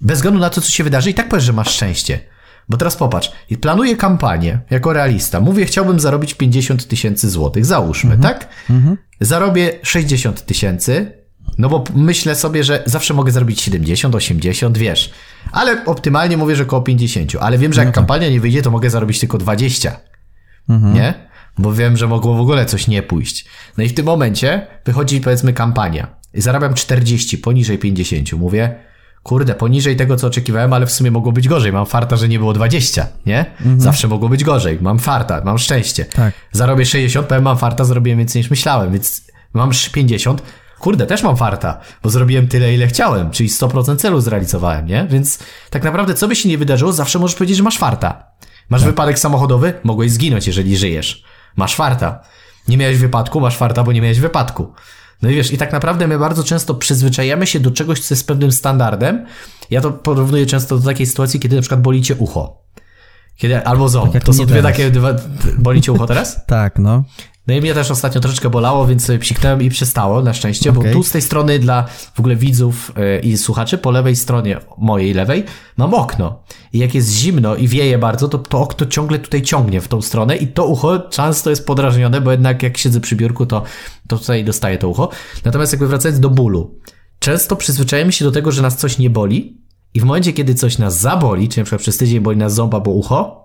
bez 0.00 0.18
względu 0.18 0.40
na 0.40 0.50
to, 0.50 0.60
co 0.60 0.70
się 0.70 0.84
wydarzy, 0.84 1.10
i 1.10 1.14
tak 1.14 1.28
powiesz, 1.28 1.44
że 1.44 1.52
masz 1.52 1.70
szczęście. 1.70 2.20
Bo 2.68 2.76
teraz 2.76 2.96
popatrz, 2.96 3.32
planuję 3.60 3.96
kampanię 3.96 4.60
jako 4.70 4.92
realista. 4.92 5.40
Mówię, 5.40 5.64
chciałbym 5.64 6.00
zarobić 6.00 6.34
50 6.34 6.88
tysięcy 6.88 7.30
złotych, 7.30 7.64
załóżmy, 7.64 8.14
mhm. 8.14 8.34
tak? 8.34 8.48
Mhm. 8.70 8.96
Zarobię 9.20 9.78
60 9.82 10.46
tysięcy, 10.46 11.23
no 11.58 11.68
bo 11.68 11.84
myślę 11.94 12.34
sobie, 12.34 12.64
że 12.64 12.82
zawsze 12.86 13.14
mogę 13.14 13.32
zrobić 13.32 13.60
70, 13.60 14.14
80, 14.14 14.78
wiesz. 14.78 15.10
Ale 15.52 15.84
optymalnie 15.84 16.36
mówię, 16.36 16.56
że 16.56 16.62
około 16.62 16.82
50. 16.82 17.32
Ale 17.40 17.58
wiem, 17.58 17.72
że 17.72 17.80
jak 17.80 17.88
no 17.88 17.92
tak. 17.92 17.94
kampania 17.94 18.30
nie 18.30 18.40
wyjdzie, 18.40 18.62
to 18.62 18.70
mogę 18.70 18.90
zarobić 18.90 19.20
tylko 19.20 19.38
20. 19.38 20.00
Mhm. 20.68 20.94
Nie? 20.94 21.14
Bo 21.58 21.72
wiem, 21.72 21.96
że 21.96 22.06
mogło 22.06 22.34
w 22.34 22.40
ogóle 22.40 22.66
coś 22.66 22.88
nie 22.88 23.02
pójść. 23.02 23.44
No 23.78 23.84
i 23.84 23.88
w 23.88 23.94
tym 23.94 24.06
momencie 24.06 24.66
wychodzi 24.84 25.20
powiedzmy 25.20 25.52
kampania. 25.52 26.06
I 26.34 26.40
zarabiam 26.40 26.74
40, 26.74 27.38
poniżej 27.38 27.78
50. 27.78 28.32
Mówię, 28.32 28.74
kurde, 29.22 29.54
poniżej 29.54 29.96
tego, 29.96 30.16
co 30.16 30.26
oczekiwałem, 30.26 30.72
ale 30.72 30.86
w 30.86 30.92
sumie 30.92 31.10
mogło 31.10 31.32
być 31.32 31.48
gorzej. 31.48 31.72
Mam 31.72 31.86
farta, 31.86 32.16
że 32.16 32.28
nie 32.28 32.38
było 32.38 32.52
20, 32.52 33.06
nie? 33.26 33.46
Mhm. 33.60 33.80
Zawsze 33.80 34.08
mogło 34.08 34.28
być 34.28 34.44
gorzej. 34.44 34.78
Mam 34.80 34.98
farta, 34.98 35.42
mam 35.44 35.58
szczęście. 35.58 36.04
Tak. 36.04 36.34
Zarobię 36.52 36.86
60, 36.86 37.26
powiem, 37.26 37.44
mam 37.44 37.58
farta, 37.58 37.84
zrobiłem 37.84 38.18
więcej 38.18 38.40
niż 38.40 38.50
myślałem, 38.50 38.92
więc 38.92 39.22
mam 39.52 39.70
50, 39.92 40.42
kurde, 40.84 41.06
też 41.06 41.22
mam 41.22 41.36
farta, 41.36 41.80
bo 42.02 42.10
zrobiłem 42.10 42.48
tyle, 42.48 42.74
ile 42.74 42.86
chciałem, 42.86 43.30
czyli 43.30 43.48
100% 43.48 43.96
celu 43.96 44.20
zrealizowałem, 44.20 44.86
nie? 44.86 45.06
Więc 45.10 45.38
tak 45.70 45.82
naprawdę, 45.82 46.14
co 46.14 46.28
by 46.28 46.36
się 46.36 46.48
nie 46.48 46.58
wydarzyło, 46.58 46.92
zawsze 46.92 47.18
możesz 47.18 47.36
powiedzieć, 47.36 47.56
że 47.56 47.62
masz 47.62 47.78
farta. 47.78 48.26
Masz 48.70 48.80
tak. 48.80 48.90
wypadek 48.90 49.18
samochodowy, 49.18 49.72
mogłeś 49.84 50.12
zginąć, 50.12 50.46
jeżeli 50.46 50.76
żyjesz. 50.76 51.24
Masz 51.56 51.74
farta. 51.74 52.20
Nie 52.68 52.76
miałeś 52.76 52.98
wypadku, 52.98 53.40
masz 53.40 53.56
farta, 53.56 53.84
bo 53.84 53.92
nie 53.92 54.00
miałeś 54.00 54.20
wypadku. 54.20 54.72
No 55.22 55.30
i 55.30 55.34
wiesz, 55.34 55.52
i 55.52 55.58
tak 55.58 55.72
naprawdę 55.72 56.08
my 56.08 56.18
bardzo 56.18 56.44
często 56.44 56.74
przyzwyczajamy 56.74 57.46
się 57.46 57.60
do 57.60 57.70
czegoś, 57.70 58.00
co 58.00 58.14
jest 58.14 58.26
pewnym 58.26 58.52
standardem. 58.52 59.26
Ja 59.70 59.80
to 59.80 59.90
porównuję 59.90 60.46
często 60.46 60.78
do 60.78 60.84
takiej 60.84 61.06
sytuacji, 61.06 61.40
kiedy 61.40 61.56
na 61.56 61.62
przykład 61.62 61.82
boli 61.82 62.02
cię 62.02 62.14
ucho. 62.14 62.62
Kiedy, 63.36 63.66
albo 63.66 63.88
ząb. 63.88 64.12
Tak 64.12 64.24
to 64.24 64.32
są 64.32 64.46
dwie 64.46 64.54
teraz. 64.54 64.72
takie, 64.72 64.90
dwa, 64.90 65.14
boli 65.58 65.80
cię 65.80 65.92
ucho 65.92 66.06
teraz? 66.06 66.46
tak, 66.46 66.78
no. 66.78 67.04
No 67.46 67.54
i 67.54 67.60
mnie 67.60 67.74
też 67.74 67.90
ostatnio 67.90 68.20
troszeczkę 68.20 68.50
bolało, 68.50 68.86
więc 68.86 69.04
sobie 69.04 69.18
psiknąłem 69.18 69.62
i 69.62 69.70
przestało, 69.70 70.22
na 70.22 70.34
szczęście, 70.34 70.70
okay. 70.70 70.84
bo 70.84 70.92
tu 70.92 71.02
z 71.02 71.10
tej 71.10 71.22
strony 71.22 71.58
dla 71.58 71.86
w 72.14 72.20
ogóle 72.20 72.36
widzów 72.36 72.92
e, 72.96 73.18
i 73.18 73.36
słuchaczy, 73.36 73.78
po 73.78 73.90
lewej 73.90 74.16
stronie, 74.16 74.60
mojej 74.78 75.14
lewej, 75.14 75.44
mam 75.76 75.94
okno. 75.94 76.42
I 76.72 76.78
jak 76.78 76.94
jest 76.94 77.10
zimno 77.12 77.56
i 77.56 77.68
wieje 77.68 77.98
bardzo, 77.98 78.28
to 78.28 78.38
to 78.38 78.60
okno 78.60 78.86
ciągle 78.86 79.18
tutaj 79.18 79.42
ciągnie 79.42 79.80
w 79.80 79.88
tą 79.88 80.02
stronę 80.02 80.36
i 80.36 80.46
to 80.46 80.66
ucho 80.66 80.98
często 80.98 81.50
jest 81.50 81.66
podrażnione, 81.66 82.20
bo 82.20 82.30
jednak 82.30 82.62
jak 82.62 82.78
siedzę 82.78 83.00
przy 83.00 83.16
biurku, 83.16 83.46
to, 83.46 83.62
to 84.08 84.18
tutaj 84.18 84.44
dostaję 84.44 84.78
to 84.78 84.88
ucho. 84.88 85.10
Natomiast 85.44 85.72
jakby 85.72 85.88
wracając 85.88 86.20
do 86.20 86.30
bólu, 86.30 86.80
często 87.18 87.56
przyzwyczajamy 87.56 88.12
się 88.12 88.24
do 88.24 88.32
tego, 88.32 88.52
że 88.52 88.62
nas 88.62 88.76
coś 88.76 88.98
nie 88.98 89.10
boli 89.10 89.64
i 89.94 90.00
w 90.00 90.04
momencie, 90.04 90.32
kiedy 90.32 90.54
coś 90.54 90.78
nas 90.78 91.00
zaboli, 91.00 91.48
czy 91.48 91.58
na 91.58 91.64
przykład 91.64 91.82
przez 91.82 91.96
tydzień 91.96 92.20
boli 92.20 92.36
nas 92.36 92.54
ząb 92.54 92.74
albo 92.74 92.90
ucho, 92.90 93.43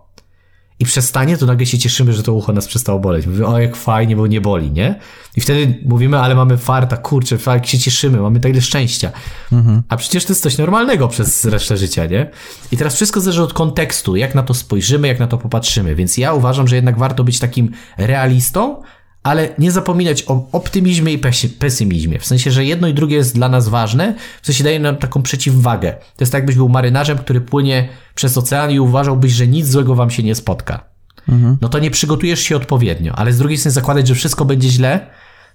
i 0.79 0.85
przestanie, 0.85 1.37
to 1.37 1.45
nagle 1.45 1.65
się 1.65 1.77
cieszymy, 1.77 2.13
że 2.13 2.23
to 2.23 2.33
ucho 2.33 2.53
nas 2.53 2.67
przestało 2.67 2.99
boleć. 2.99 3.27
Mówimy, 3.27 3.47
o 3.47 3.59
jak 3.59 3.75
fajnie, 3.75 4.15
bo 4.15 4.27
nie 4.27 4.41
boli, 4.41 4.71
nie? 4.71 4.99
I 5.35 5.41
wtedy 5.41 5.79
mówimy, 5.85 6.19
ale 6.19 6.35
mamy 6.35 6.57
farta, 6.57 6.97
kurczę, 6.97 7.37
jak 7.47 7.65
się 7.65 7.79
cieszymy, 7.79 8.17
mamy 8.21 8.39
tyle 8.39 8.61
szczęścia. 8.61 9.11
Mhm. 9.51 9.83
A 9.89 9.97
przecież 9.97 10.25
to 10.25 10.31
jest 10.31 10.43
coś 10.43 10.57
normalnego 10.57 11.07
przez 11.07 11.45
resztę 11.45 11.77
życia, 11.77 12.05
nie? 12.05 12.31
I 12.71 12.77
teraz 12.77 12.95
wszystko 12.95 13.21
zależy 13.21 13.43
od 13.43 13.53
kontekstu, 13.53 14.15
jak 14.15 14.35
na 14.35 14.43
to 14.43 14.53
spojrzymy, 14.53 15.07
jak 15.07 15.19
na 15.19 15.27
to 15.27 15.37
popatrzymy. 15.37 15.95
Więc 15.95 16.17
ja 16.17 16.33
uważam, 16.33 16.67
że 16.67 16.75
jednak 16.75 16.97
warto 16.97 17.23
być 17.23 17.39
takim 17.39 17.71
realistą, 17.97 18.81
ale 19.23 19.49
nie 19.57 19.71
zapominać 19.71 20.23
o 20.27 20.47
optymizmie 20.51 21.13
i 21.13 21.19
pesymizmie. 21.59 22.19
W 22.19 22.25
sensie, 22.25 22.51
że 22.51 22.65
jedno 22.65 22.87
i 22.87 22.93
drugie 22.93 23.15
jest 23.15 23.35
dla 23.35 23.49
nas 23.49 23.69
ważne, 23.69 24.15
w 24.41 24.45
sensie 24.45 24.63
daje 24.63 24.79
nam 24.79 24.97
taką 24.97 25.21
przeciwwagę. 25.21 25.91
To 25.91 26.23
jest 26.23 26.31
tak, 26.31 26.39
jakbyś 26.39 26.55
był 26.55 26.69
marynarzem, 26.69 27.17
który 27.17 27.41
płynie 27.41 27.89
przez 28.15 28.37
ocean 28.37 28.71
i 28.71 28.79
uważałbyś, 28.79 29.31
że 29.31 29.47
nic 29.47 29.67
złego 29.67 29.95
wam 29.95 30.09
się 30.09 30.23
nie 30.23 30.35
spotka. 30.35 30.83
Mhm. 31.29 31.57
No 31.61 31.69
to 31.69 31.79
nie 31.79 31.91
przygotujesz 31.91 32.39
się 32.39 32.55
odpowiednio, 32.55 33.15
ale 33.15 33.33
z 33.33 33.37
drugiej 33.37 33.57
strony 33.57 33.73
zakładać, 33.73 34.07
że 34.07 34.15
wszystko 34.15 34.45
będzie 34.45 34.69
źle, 34.69 35.07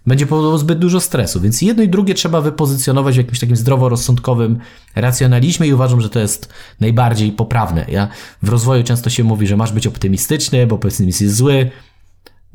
będzie 0.06 0.26
powodowało 0.26 0.58
zbyt 0.58 0.78
dużo 0.78 1.00
stresu. 1.00 1.40
Więc 1.40 1.62
jedno 1.62 1.82
i 1.82 1.88
drugie 1.88 2.14
trzeba 2.14 2.40
wypozycjonować 2.40 3.14
w 3.14 3.18
jakimś 3.18 3.40
takim 3.40 3.56
zdroworozsądkowym 3.56 4.58
racjonalizmie 4.94 5.68
i 5.68 5.74
uważam, 5.74 6.00
że 6.00 6.10
to 6.10 6.18
jest 6.18 6.48
najbardziej 6.80 7.32
poprawne. 7.32 7.84
Ja, 7.88 8.08
w 8.42 8.48
rozwoju 8.48 8.82
często 8.82 9.10
się 9.10 9.24
mówi, 9.24 9.46
że 9.46 9.56
masz 9.56 9.72
być 9.72 9.86
optymistyczny, 9.86 10.66
bo 10.66 10.78
pesymizm 10.78 11.24
jest 11.24 11.36
zły. 11.36 11.70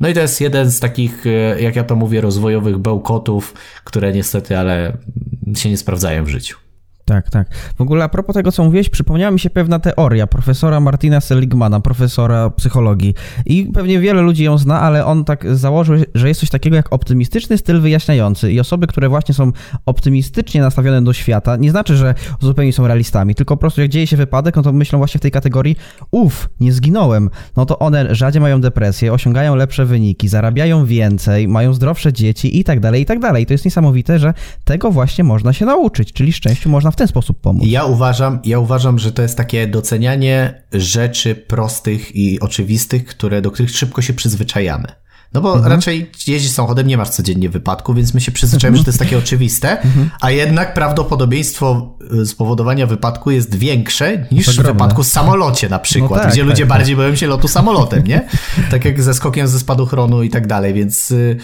No 0.00 0.08
i 0.08 0.14
to 0.14 0.20
jest 0.20 0.40
jeden 0.40 0.70
z 0.70 0.80
takich, 0.80 1.26
e, 1.26 1.62
jak 1.62 1.76
ja 1.76 1.84
to 1.84 1.96
mówię, 1.96 2.20
rozwojowych 2.20 2.78
bełkotów, 2.78 3.54
które 3.84 4.12
niestety, 4.12 4.58
ale 4.58 4.96
się 5.54 5.70
nie 5.70 5.76
sprawdzają 5.76 6.24
w 6.24 6.28
życiu. 6.28 6.59
Tak, 7.10 7.30
tak. 7.30 7.54
W 7.76 7.80
ogóle 7.80 8.04
a 8.04 8.08
propos 8.08 8.34
tego, 8.34 8.52
co 8.52 8.64
mówiłeś, 8.64 8.88
przypomniała 8.88 9.30
mi 9.30 9.40
się 9.40 9.50
pewna 9.50 9.78
teoria 9.78 10.26
profesora 10.26 10.80
Martina 10.80 11.20
Seligmana, 11.20 11.80
profesora 11.80 12.50
psychologii. 12.50 13.14
I 13.46 13.70
pewnie 13.74 14.00
wiele 14.00 14.22
ludzi 14.22 14.44
ją 14.44 14.58
zna, 14.58 14.80
ale 14.80 15.06
on 15.06 15.24
tak 15.24 15.56
założył, 15.56 15.96
że 16.14 16.28
jest 16.28 16.40
coś 16.40 16.50
takiego 16.50 16.76
jak 16.76 16.92
optymistyczny 16.92 17.58
styl 17.58 17.80
wyjaśniający. 17.80 18.52
I 18.52 18.60
osoby, 18.60 18.86
które 18.86 19.08
właśnie 19.08 19.34
są 19.34 19.52
optymistycznie 19.86 20.60
nastawione 20.60 21.02
do 21.02 21.12
świata, 21.12 21.56
nie 21.56 21.70
znaczy, 21.70 21.96
że 21.96 22.14
zupełnie 22.40 22.72
są 22.72 22.86
realistami, 22.86 23.34
tylko 23.34 23.56
po 23.56 23.60
prostu 23.60 23.80
jak 23.80 23.90
dzieje 23.90 24.06
się 24.06 24.16
wypadek, 24.16 24.56
no 24.56 24.62
to 24.62 24.72
myślą 24.72 24.98
właśnie 24.98 25.18
w 25.18 25.22
tej 25.22 25.30
kategorii, 25.30 25.76
uff, 26.10 26.48
nie 26.60 26.72
zginąłem. 26.72 27.30
No 27.56 27.66
to 27.66 27.78
one 27.78 28.14
rzadziej 28.14 28.42
mają 28.42 28.60
depresję, 28.60 29.12
osiągają 29.12 29.54
lepsze 29.54 29.84
wyniki, 29.84 30.28
zarabiają 30.28 30.86
więcej, 30.86 31.48
mają 31.48 31.74
zdrowsze 31.74 32.12
dzieci 32.12 32.58
i 32.60 32.64
tak 32.64 32.80
dalej, 32.80 33.02
i 33.02 33.06
tak 33.06 33.18
dalej. 33.18 33.42
I 33.42 33.46
to 33.46 33.54
jest 33.54 33.64
niesamowite, 33.64 34.18
że 34.18 34.34
tego 34.64 34.90
właśnie 34.90 35.24
można 35.24 35.52
się 35.52 35.66
nauczyć, 35.66 36.12
czyli 36.12 36.32
szczęściu 36.32 36.70
można 36.70 36.90
w 36.90 36.96
ten 37.00 37.08
sposób 37.08 37.40
pomóc. 37.40 37.62
Ja 37.66 37.84
uważam, 37.84 38.38
ja 38.44 38.58
uważam, 38.58 38.98
że 38.98 39.12
to 39.12 39.22
jest 39.22 39.36
takie 39.36 39.66
docenianie 39.66 40.62
rzeczy 40.72 41.34
prostych 41.34 42.16
i 42.16 42.40
oczywistych, 42.40 43.06
które, 43.06 43.42
do 43.42 43.50
których 43.50 43.70
szybko 43.70 44.02
się 44.02 44.12
przyzwyczajamy. 44.12 44.92
No 45.34 45.40
bo 45.40 45.54
mhm. 45.54 45.72
raczej 45.72 46.10
jeździsz 46.26 46.50
samochodem, 46.50 46.86
nie 46.86 46.96
masz 46.96 47.08
codziennie 47.08 47.48
wypadku, 47.48 47.94
więc 47.94 48.14
my 48.14 48.20
się 48.20 48.32
przyzwyczajamy, 48.32 48.76
że 48.76 48.84
to 48.84 48.90
jest 48.90 48.98
takie 48.98 49.18
oczywiste, 49.18 49.80
mhm. 49.80 50.10
a 50.20 50.30
jednak 50.30 50.74
prawdopodobieństwo 50.74 51.96
y, 52.22 52.26
spowodowania 52.26 52.86
wypadku 52.86 53.30
jest 53.30 53.54
większe 53.54 54.26
niż 54.32 54.58
w 54.58 54.62
wypadku 54.62 55.04
z 55.04 55.12
samolocie 55.12 55.68
na 55.68 55.78
przykład, 55.78 56.10
no 56.10 56.18
tak, 56.18 56.32
gdzie 56.32 56.42
tak, 56.42 56.48
ludzie 56.48 56.62
tak. 56.62 56.68
bardziej 56.68 56.96
boją 56.96 57.16
się 57.16 57.26
lotu 57.26 57.48
samolotem, 57.48 58.06
nie? 58.06 58.28
Tak 58.70 58.84
jak 58.84 59.02
ze 59.02 59.14
skokiem 59.14 59.48
ze 59.48 59.58
spadochronu 59.58 60.22
i 60.22 60.30
tak 60.30 60.46
dalej, 60.46 60.74
więc 60.74 61.10
y, 61.10 61.36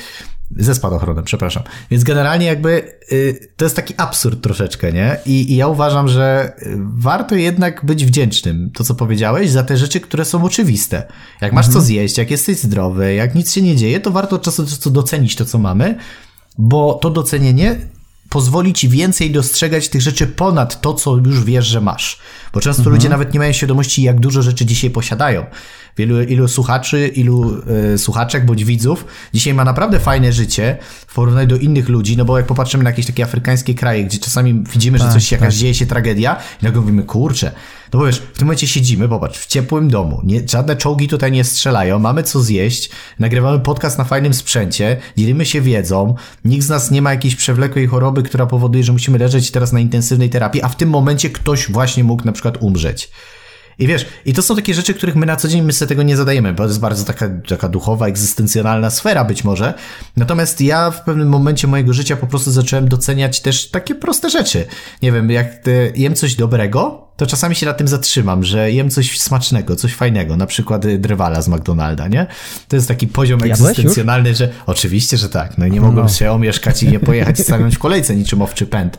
ze 0.51 0.75
spadochronem, 0.75 1.25
przepraszam. 1.25 1.63
Więc 1.91 2.05
generalnie 2.05 2.47
jakby 2.47 2.99
y, 3.13 3.49
to 3.57 3.65
jest 3.65 3.77
taki 3.77 3.95
absurd 3.97 4.43
troszeczkę, 4.43 4.93
nie? 4.93 5.17
I, 5.27 5.53
I, 5.53 5.57
ja 5.57 5.69
uważam, 5.69 6.09
że 6.09 6.53
y, 6.63 6.77
warto 6.79 7.35
jednak 7.35 7.85
być 7.85 8.05
wdzięcznym, 8.05 8.71
to 8.75 8.85
co 8.85 8.95
powiedziałeś, 8.95 9.51
za 9.51 9.63
te 9.63 9.77
rzeczy, 9.77 10.01
które 10.01 10.25
są 10.25 10.45
oczywiste. 10.45 11.07
Jak 11.41 11.53
masz 11.53 11.67
mhm. 11.67 11.83
co 11.83 11.87
zjeść, 11.87 12.19
jak 12.19 12.31
jesteś 12.31 12.59
zdrowy, 12.59 13.15
jak 13.15 13.35
nic 13.35 13.53
się 13.53 13.63
nie 13.63 13.77
dzieje, 13.77 14.01
to 14.01 14.11
warto 14.11 14.37
od 14.37 14.43
czasu 14.43 14.63
do 14.63 14.69
czasu 14.69 14.91
docenić 14.91 15.37
to, 15.37 15.45
co 15.45 15.59
mamy, 15.59 15.99
bo 16.59 16.95
to 16.95 17.11
docenienie 17.11 17.77
pozwoli 18.29 18.73
ci 18.73 18.89
więcej 18.89 19.31
dostrzegać 19.31 19.89
tych 19.89 20.03
rzeczy 20.03 20.27
ponad 20.27 20.81
to, 20.81 20.95
co 20.95 21.17
już 21.17 21.45
wiesz, 21.45 21.67
że 21.67 21.81
masz. 21.81 22.19
Bo 22.57 22.61
często 22.61 22.81
mhm. 22.81 22.97
ludzie 22.97 23.09
nawet 23.09 23.35
nie 23.35 23.41
mają 23.41 23.53
świadomości, 23.53 24.03
jak 24.03 24.21
dużo 24.21 24.43
rzeczy 24.43 24.67
dzisiaj 24.67 24.91
posiadają. 24.91 25.47
Wielu, 25.97 26.23
ilu 26.23 26.49
słuchaczy, 26.49 27.09
ilu 27.09 27.63
y, 27.95 27.99
słuchaczek 27.99 28.47
bądź 28.47 28.65
widzów 28.65 29.05
dzisiaj 29.35 29.55
ma 29.55 29.65
naprawdę 29.65 30.01
fajne 30.01 30.33
życie 30.33 30.79
w 31.07 31.15
porównaniu 31.15 31.47
do 31.47 31.57
innych 31.57 31.89
ludzi, 31.89 32.17
no 32.17 32.25
bo 32.25 32.37
jak 32.37 32.47
popatrzymy 32.47 32.85
na 32.85 32.91
jakieś 32.91 33.07
takie 33.07 33.25
afrykańskie 33.25 33.75
kraje, 33.75 34.05
gdzie 34.05 34.19
czasami 34.19 34.65
widzimy, 34.73 34.99
że 34.99 35.05
tak, 35.05 35.13
coś, 35.13 35.33
jakaś 35.33 35.55
tak. 35.55 35.61
dzieje 35.61 35.75
się 35.75 35.87
tragedia 35.87 36.37
i 36.63 36.65
nagle 36.65 36.81
mówimy, 36.81 37.03
kurczę, 37.03 37.53
no 37.93 37.99
bo 37.99 38.07
wiesz, 38.07 38.19
w 38.19 38.39
tym 38.39 38.47
momencie 38.47 38.67
siedzimy, 38.67 39.09
popatrz, 39.09 39.39
w 39.39 39.47
ciepłym 39.47 39.91
domu, 39.91 40.21
nie, 40.25 40.49
żadne 40.49 40.77
czołgi 40.77 41.09
tutaj 41.09 41.33
nie 41.33 41.45
strzelają, 41.45 41.99
mamy 41.99 42.23
co 42.23 42.41
zjeść, 42.41 42.91
nagrywamy 43.19 43.61
podcast 43.61 43.99
na 43.99 44.05
fajnym 44.05 44.35
sprzęcie, 44.35 44.97
dzielimy 45.17 45.47
się 45.47 45.61
wiedzą, 45.61 46.15
nikt 46.45 46.65
z 46.65 46.69
nas 46.69 46.91
nie 46.91 47.03
ma 47.03 47.11
jakiejś 47.11 47.37
przewlekłej 47.37 47.87
choroby, 47.87 48.23
która 48.23 48.47
powoduje, 48.47 48.85
że 48.85 48.93
musimy 48.93 49.19
leżeć 49.19 49.51
teraz 49.51 49.73
na 49.73 49.81
intensywnej 49.81 50.31
terapii, 50.31 50.63
a 50.63 50.69
w 50.69 50.77
tym 50.77 50.89
momencie 50.89 51.31
ktoś 51.31 51.71
właśnie 51.71 52.05
mógł 52.05 52.25
na 52.25 52.33
przykład 52.33 52.46
umrzeć. 52.61 53.11
I 53.79 53.87
wiesz, 53.87 54.07
i 54.25 54.33
to 54.33 54.43
są 54.43 54.57
takie 54.57 54.75
rzeczy, 54.75 54.95
których 54.95 55.17
my 55.17 55.27
na 55.27 55.37
co 55.37 55.49
dzień 55.49 55.63
my 55.63 55.73
sobie 55.73 55.89
tego 55.89 56.03
nie 56.03 56.17
zadajemy, 56.17 56.53
bo 56.53 56.63
to 56.63 56.69
jest 56.69 56.81
bardzo 56.81 57.05
taka, 57.05 57.29
taka 57.49 57.69
duchowa, 57.69 58.07
egzystencjonalna 58.07 58.91
sfera 58.91 59.25
być 59.25 59.45
może. 59.45 59.75
Natomiast 60.17 60.61
ja 60.61 60.91
w 60.91 61.05
pewnym 61.05 61.29
momencie 61.29 61.67
mojego 61.67 61.93
życia 61.93 62.17
po 62.17 62.27
prostu 62.27 62.51
zacząłem 62.51 62.89
doceniać 62.89 63.41
też 63.41 63.71
takie 63.71 63.95
proste 63.95 64.31
rzeczy. 64.31 64.67
Nie 65.03 65.13
wiem, 65.13 65.31
jak 65.31 65.47
jem 65.95 66.15
coś 66.15 66.35
dobrego, 66.35 67.07
to 67.17 67.27
czasami 67.27 67.55
się 67.55 67.67
na 67.67 67.73
tym 67.73 67.89
zatrzymam, 67.89 68.45
że 68.45 68.73
jem 68.73 68.91
coś 68.91 69.21
smacznego, 69.21 69.77
coś 69.77 69.95
fajnego, 69.95 70.37
na 70.37 70.47
przykład 70.47 70.85
y, 70.85 70.99
drwala 70.99 71.43
z 71.43 71.49
McDonalda, 71.49 72.09
nie? 72.09 72.27
To 72.69 72.77
jest 72.77 72.89
taki 72.89 73.07
poziom 73.07 73.43
egzystencjonalny, 73.43 74.35
że 74.35 74.49
oczywiście, 74.67 75.17
że 75.17 75.29
tak, 75.29 75.59
no 75.59 75.67
i 75.67 75.71
nie 75.71 75.81
mogłem 75.81 76.07
no. 76.07 76.13
się 76.13 76.33
omieszkać 76.33 76.83
i 76.83 76.89
nie 76.89 77.01
pojechać 77.01 77.39
stanąć 77.39 77.77
w 77.77 77.79
kolejce 77.79 78.17
niczym 78.17 78.43
owczy 78.43 78.67
pęd. 78.67 78.99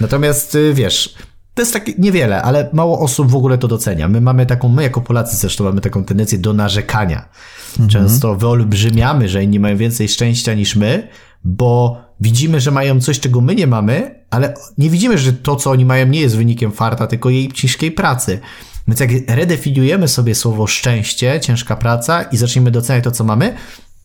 Natomiast 0.00 0.54
y, 0.54 0.74
wiesz, 0.74 1.14
to 1.58 1.62
jest 1.62 1.72
tak 1.72 1.98
niewiele, 1.98 2.42
ale 2.42 2.68
mało 2.72 3.00
osób 3.00 3.30
w 3.30 3.34
ogóle 3.34 3.58
to 3.58 3.68
docenia. 3.68 4.08
My 4.08 4.20
mamy 4.20 4.46
taką, 4.46 4.68
my 4.68 4.82
jako 4.82 5.00
Polacy 5.00 5.36
zresztą 5.36 5.64
mamy 5.64 5.80
taką 5.80 6.04
tendencję 6.04 6.38
do 6.38 6.52
narzekania. 6.52 7.28
Mhm. 7.70 7.88
Często 7.88 8.34
wyolbrzymiamy, 8.34 9.28
że 9.28 9.44
inni 9.44 9.60
mają 9.60 9.76
więcej 9.76 10.08
szczęścia 10.08 10.54
niż 10.54 10.76
my, 10.76 11.08
bo 11.44 12.00
widzimy, 12.20 12.60
że 12.60 12.70
mają 12.70 13.00
coś, 13.00 13.20
czego 13.20 13.40
my 13.40 13.54
nie 13.54 13.66
mamy, 13.66 14.24
ale 14.30 14.54
nie 14.78 14.90
widzimy, 14.90 15.18
że 15.18 15.32
to, 15.32 15.56
co 15.56 15.70
oni 15.70 15.84
mają, 15.84 16.06
nie 16.06 16.20
jest 16.20 16.36
wynikiem 16.36 16.72
farta, 16.72 17.06
tylko 17.06 17.30
jej 17.30 17.52
ciężkiej 17.52 17.92
pracy. 17.92 18.40
Więc 18.88 19.00
jak 19.00 19.10
redefiniujemy 19.28 20.08
sobie 20.08 20.34
słowo 20.34 20.66
szczęście, 20.66 21.40
ciężka 21.40 21.76
praca 21.76 22.22
i 22.22 22.36
zaczniemy 22.36 22.70
doceniać 22.70 23.04
to, 23.04 23.10
co 23.10 23.24
mamy, 23.24 23.54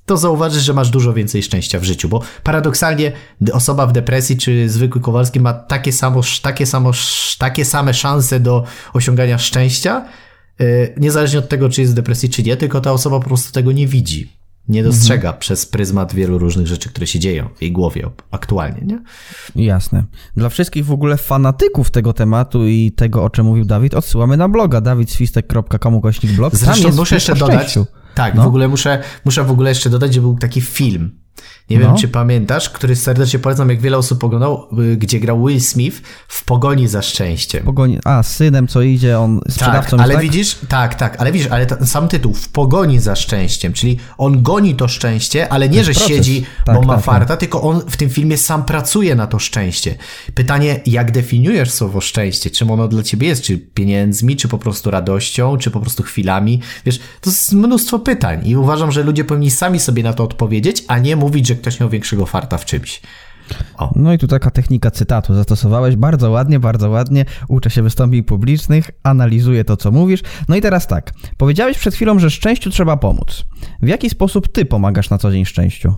to 0.05 0.17
zauważysz, 0.17 0.63
że 0.63 0.73
masz 0.73 0.89
dużo 0.89 1.13
więcej 1.13 1.43
szczęścia 1.43 1.79
w 1.79 1.83
życiu, 1.83 2.09
bo 2.09 2.21
paradoksalnie 2.43 3.11
osoba 3.53 3.87
w 3.87 3.91
depresji 3.91 4.37
czy 4.37 4.69
zwykły 4.69 5.01
Kowalski 5.01 5.39
ma 5.39 5.53
takie, 5.53 5.91
samo, 5.91 6.21
takie, 6.41 6.65
samo, 6.65 6.91
takie 7.37 7.65
same 7.65 7.93
szanse 7.93 8.39
do 8.39 8.63
osiągania 8.93 9.37
szczęścia, 9.37 10.05
y, 10.61 10.95
niezależnie 10.97 11.39
od 11.39 11.49
tego, 11.49 11.69
czy 11.69 11.81
jest 11.81 11.93
w 11.93 11.95
depresji, 11.95 12.29
czy 12.29 12.43
nie, 12.43 12.57
tylko 12.57 12.81
ta 12.81 12.91
osoba 12.91 13.19
po 13.19 13.25
prostu 13.25 13.51
tego 13.51 13.71
nie 13.71 13.87
widzi. 13.87 14.29
Nie 14.67 14.83
dostrzega 14.83 15.29
mhm. 15.29 15.39
przez 15.39 15.65
pryzmat 15.65 16.13
wielu 16.13 16.37
różnych 16.37 16.67
rzeczy, 16.67 16.89
które 16.89 17.07
się 17.07 17.19
dzieją 17.19 17.49
w 17.55 17.61
jej 17.61 17.71
głowie 17.71 18.09
aktualnie, 18.31 18.81
nie? 18.81 19.03
Jasne. 19.65 20.03
Dla 20.37 20.49
wszystkich 20.49 20.85
w 20.85 20.91
ogóle 20.91 21.17
fanatyków 21.17 21.91
tego 21.91 22.13
tematu 22.13 22.67
i 22.67 22.91
tego, 22.91 23.23
o 23.23 23.29
czym 23.29 23.45
mówił 23.45 23.65
Dawid, 23.65 23.93
odsyłamy 23.93 24.37
na 24.37 24.49
bloga 24.49 24.81
dawidswistek.com 24.81 26.01
kośnik 26.01 26.31
blog. 26.31 26.55
Zresztą 26.55 26.91
muszę 26.91 27.15
jeszcze 27.15 27.35
dodać, 27.35 27.77
tak, 28.15 28.36
no. 28.36 28.43
w 28.43 28.47
ogóle 28.47 28.67
muszę, 28.67 29.04
muszę 29.26 29.43
w 29.43 29.52
ogóle 29.52 29.69
jeszcze 29.69 29.89
dodać, 29.89 30.13
że 30.13 30.21
był 30.21 30.38
taki 30.38 30.62
film 30.62 31.22
nie 31.69 31.80
no. 31.80 31.88
wiem, 31.88 31.98
czy 31.98 32.08
pamiętasz, 32.08 32.69
który 32.69 32.96
serdecznie 32.96 33.39
polecam, 33.39 33.69
jak 33.69 33.82
wiele 33.82 33.98
osób 33.98 34.24
oglądał, 34.24 34.67
y, 34.80 34.98
gdzie 34.98 35.19
grał 35.19 35.46
Will 35.46 35.62
Smith 35.62 36.02
w 36.28 36.46
Pogoni 36.46 36.88
za 36.88 37.02
szczęściem. 37.02 37.63
Pogoni, 37.63 38.00
a, 38.06 38.24
z 38.24 38.36
synem, 38.36 38.67
co 38.67 38.82
idzie, 38.82 39.19
on 39.19 39.41
sprzedawcą 39.50 39.98
tak, 39.98 40.06
ale 40.06 40.13
tak? 40.13 40.24
widzisz, 40.24 40.58
tak, 40.69 40.96
tak, 40.96 41.22
ale 41.22 41.32
widzisz, 41.32 41.48
ale 41.52 41.67
sam 41.86 42.08
tytuł, 42.08 42.34
w 42.34 42.50
Pogoni 42.50 43.00
za 43.00 43.15
szczęściem, 43.15 43.74
czyli 43.74 43.98
on 44.17 44.43
goni 44.43 44.76
to 44.76 44.88
szczęście, 44.88 45.54
ale 45.54 45.69
nie, 45.69 45.84
że 45.84 45.91
proces. 45.91 46.10
siedzi, 46.10 46.46
tak, 46.65 46.76
bo 46.76 46.82
ma 46.82 46.96
tak, 46.96 47.04
farta, 47.04 47.28
tak. 47.28 47.39
tylko 47.39 47.62
on 47.62 47.82
w 47.89 47.98
tym 47.98 48.10
filmie 48.10 48.38
sam 48.38 48.65
pracuje 48.65 49.15
na 49.15 49.28
to 49.28 49.39
szczęście. 49.39 49.96
Pytanie, 50.34 50.82
jak 50.86 51.12
definiujesz 51.12 51.72
słowo 51.72 52.02
szczęście? 52.02 52.50
Czym 52.50 52.72
ono 52.72 52.88
dla 52.88 53.04
ciebie 53.04 53.28
jest? 53.28 53.43
Czy 53.43 53.58
pieniędzmi, 53.58 54.36
czy 54.36 54.48
po 54.48 54.58
prostu 54.58 54.91
radością, 54.91 55.58
czy 55.58 55.72
po 55.72 55.80
prostu 55.80 56.04
chwilami? 56.04 56.60
Wiesz, 56.86 57.00
to 57.22 57.30
jest 57.30 57.54
mnóstwo 57.54 58.00
pytań 58.00 58.48
i 58.48 58.56
uważam, 58.56 58.91
że 58.91 59.04
ludzie 59.04 59.24
powinni 59.24 59.52
sami 59.52 59.80
sobie 59.80 60.04
na 60.04 60.13
to 60.13 60.24
odpowiedzieć, 60.24 60.84
a 60.88 61.00
nie 61.00 61.15
mówić, 61.23 61.47
że 61.47 61.55
ktoś 61.55 61.79
miał 61.79 61.89
większego 61.89 62.25
farta 62.25 62.57
w 62.57 62.65
czymś. 62.65 63.01
O. 63.77 63.93
No 63.95 64.13
i 64.13 64.17
tu 64.17 64.27
taka 64.27 64.51
technika 64.51 64.91
cytatu 64.91 65.33
zastosowałeś 65.33 65.95
bardzo 65.95 66.31
ładnie, 66.31 66.59
bardzo 66.59 66.89
ładnie. 66.89 67.25
Uczę 67.47 67.69
się 67.69 67.81
wystąpień 67.81 68.23
publicznych, 68.23 68.91
analizuję 69.03 69.63
to, 69.63 69.77
co 69.77 69.91
mówisz. 69.91 70.21
No 70.47 70.55
i 70.55 70.62
teraz 70.62 70.88
tak. 70.88 71.12
Powiedziałeś 71.38 71.77
przed 71.77 71.95
chwilą, 71.95 72.19
że 72.19 72.29
szczęściu 72.29 72.69
trzeba 72.69 72.97
pomóc. 72.97 73.45
W 73.81 73.88
jaki 73.88 74.09
sposób 74.09 74.51
ty 74.51 74.65
pomagasz 74.65 75.09
na 75.09 75.17
co 75.17 75.31
dzień 75.31 75.45
szczęściu? 75.45 75.95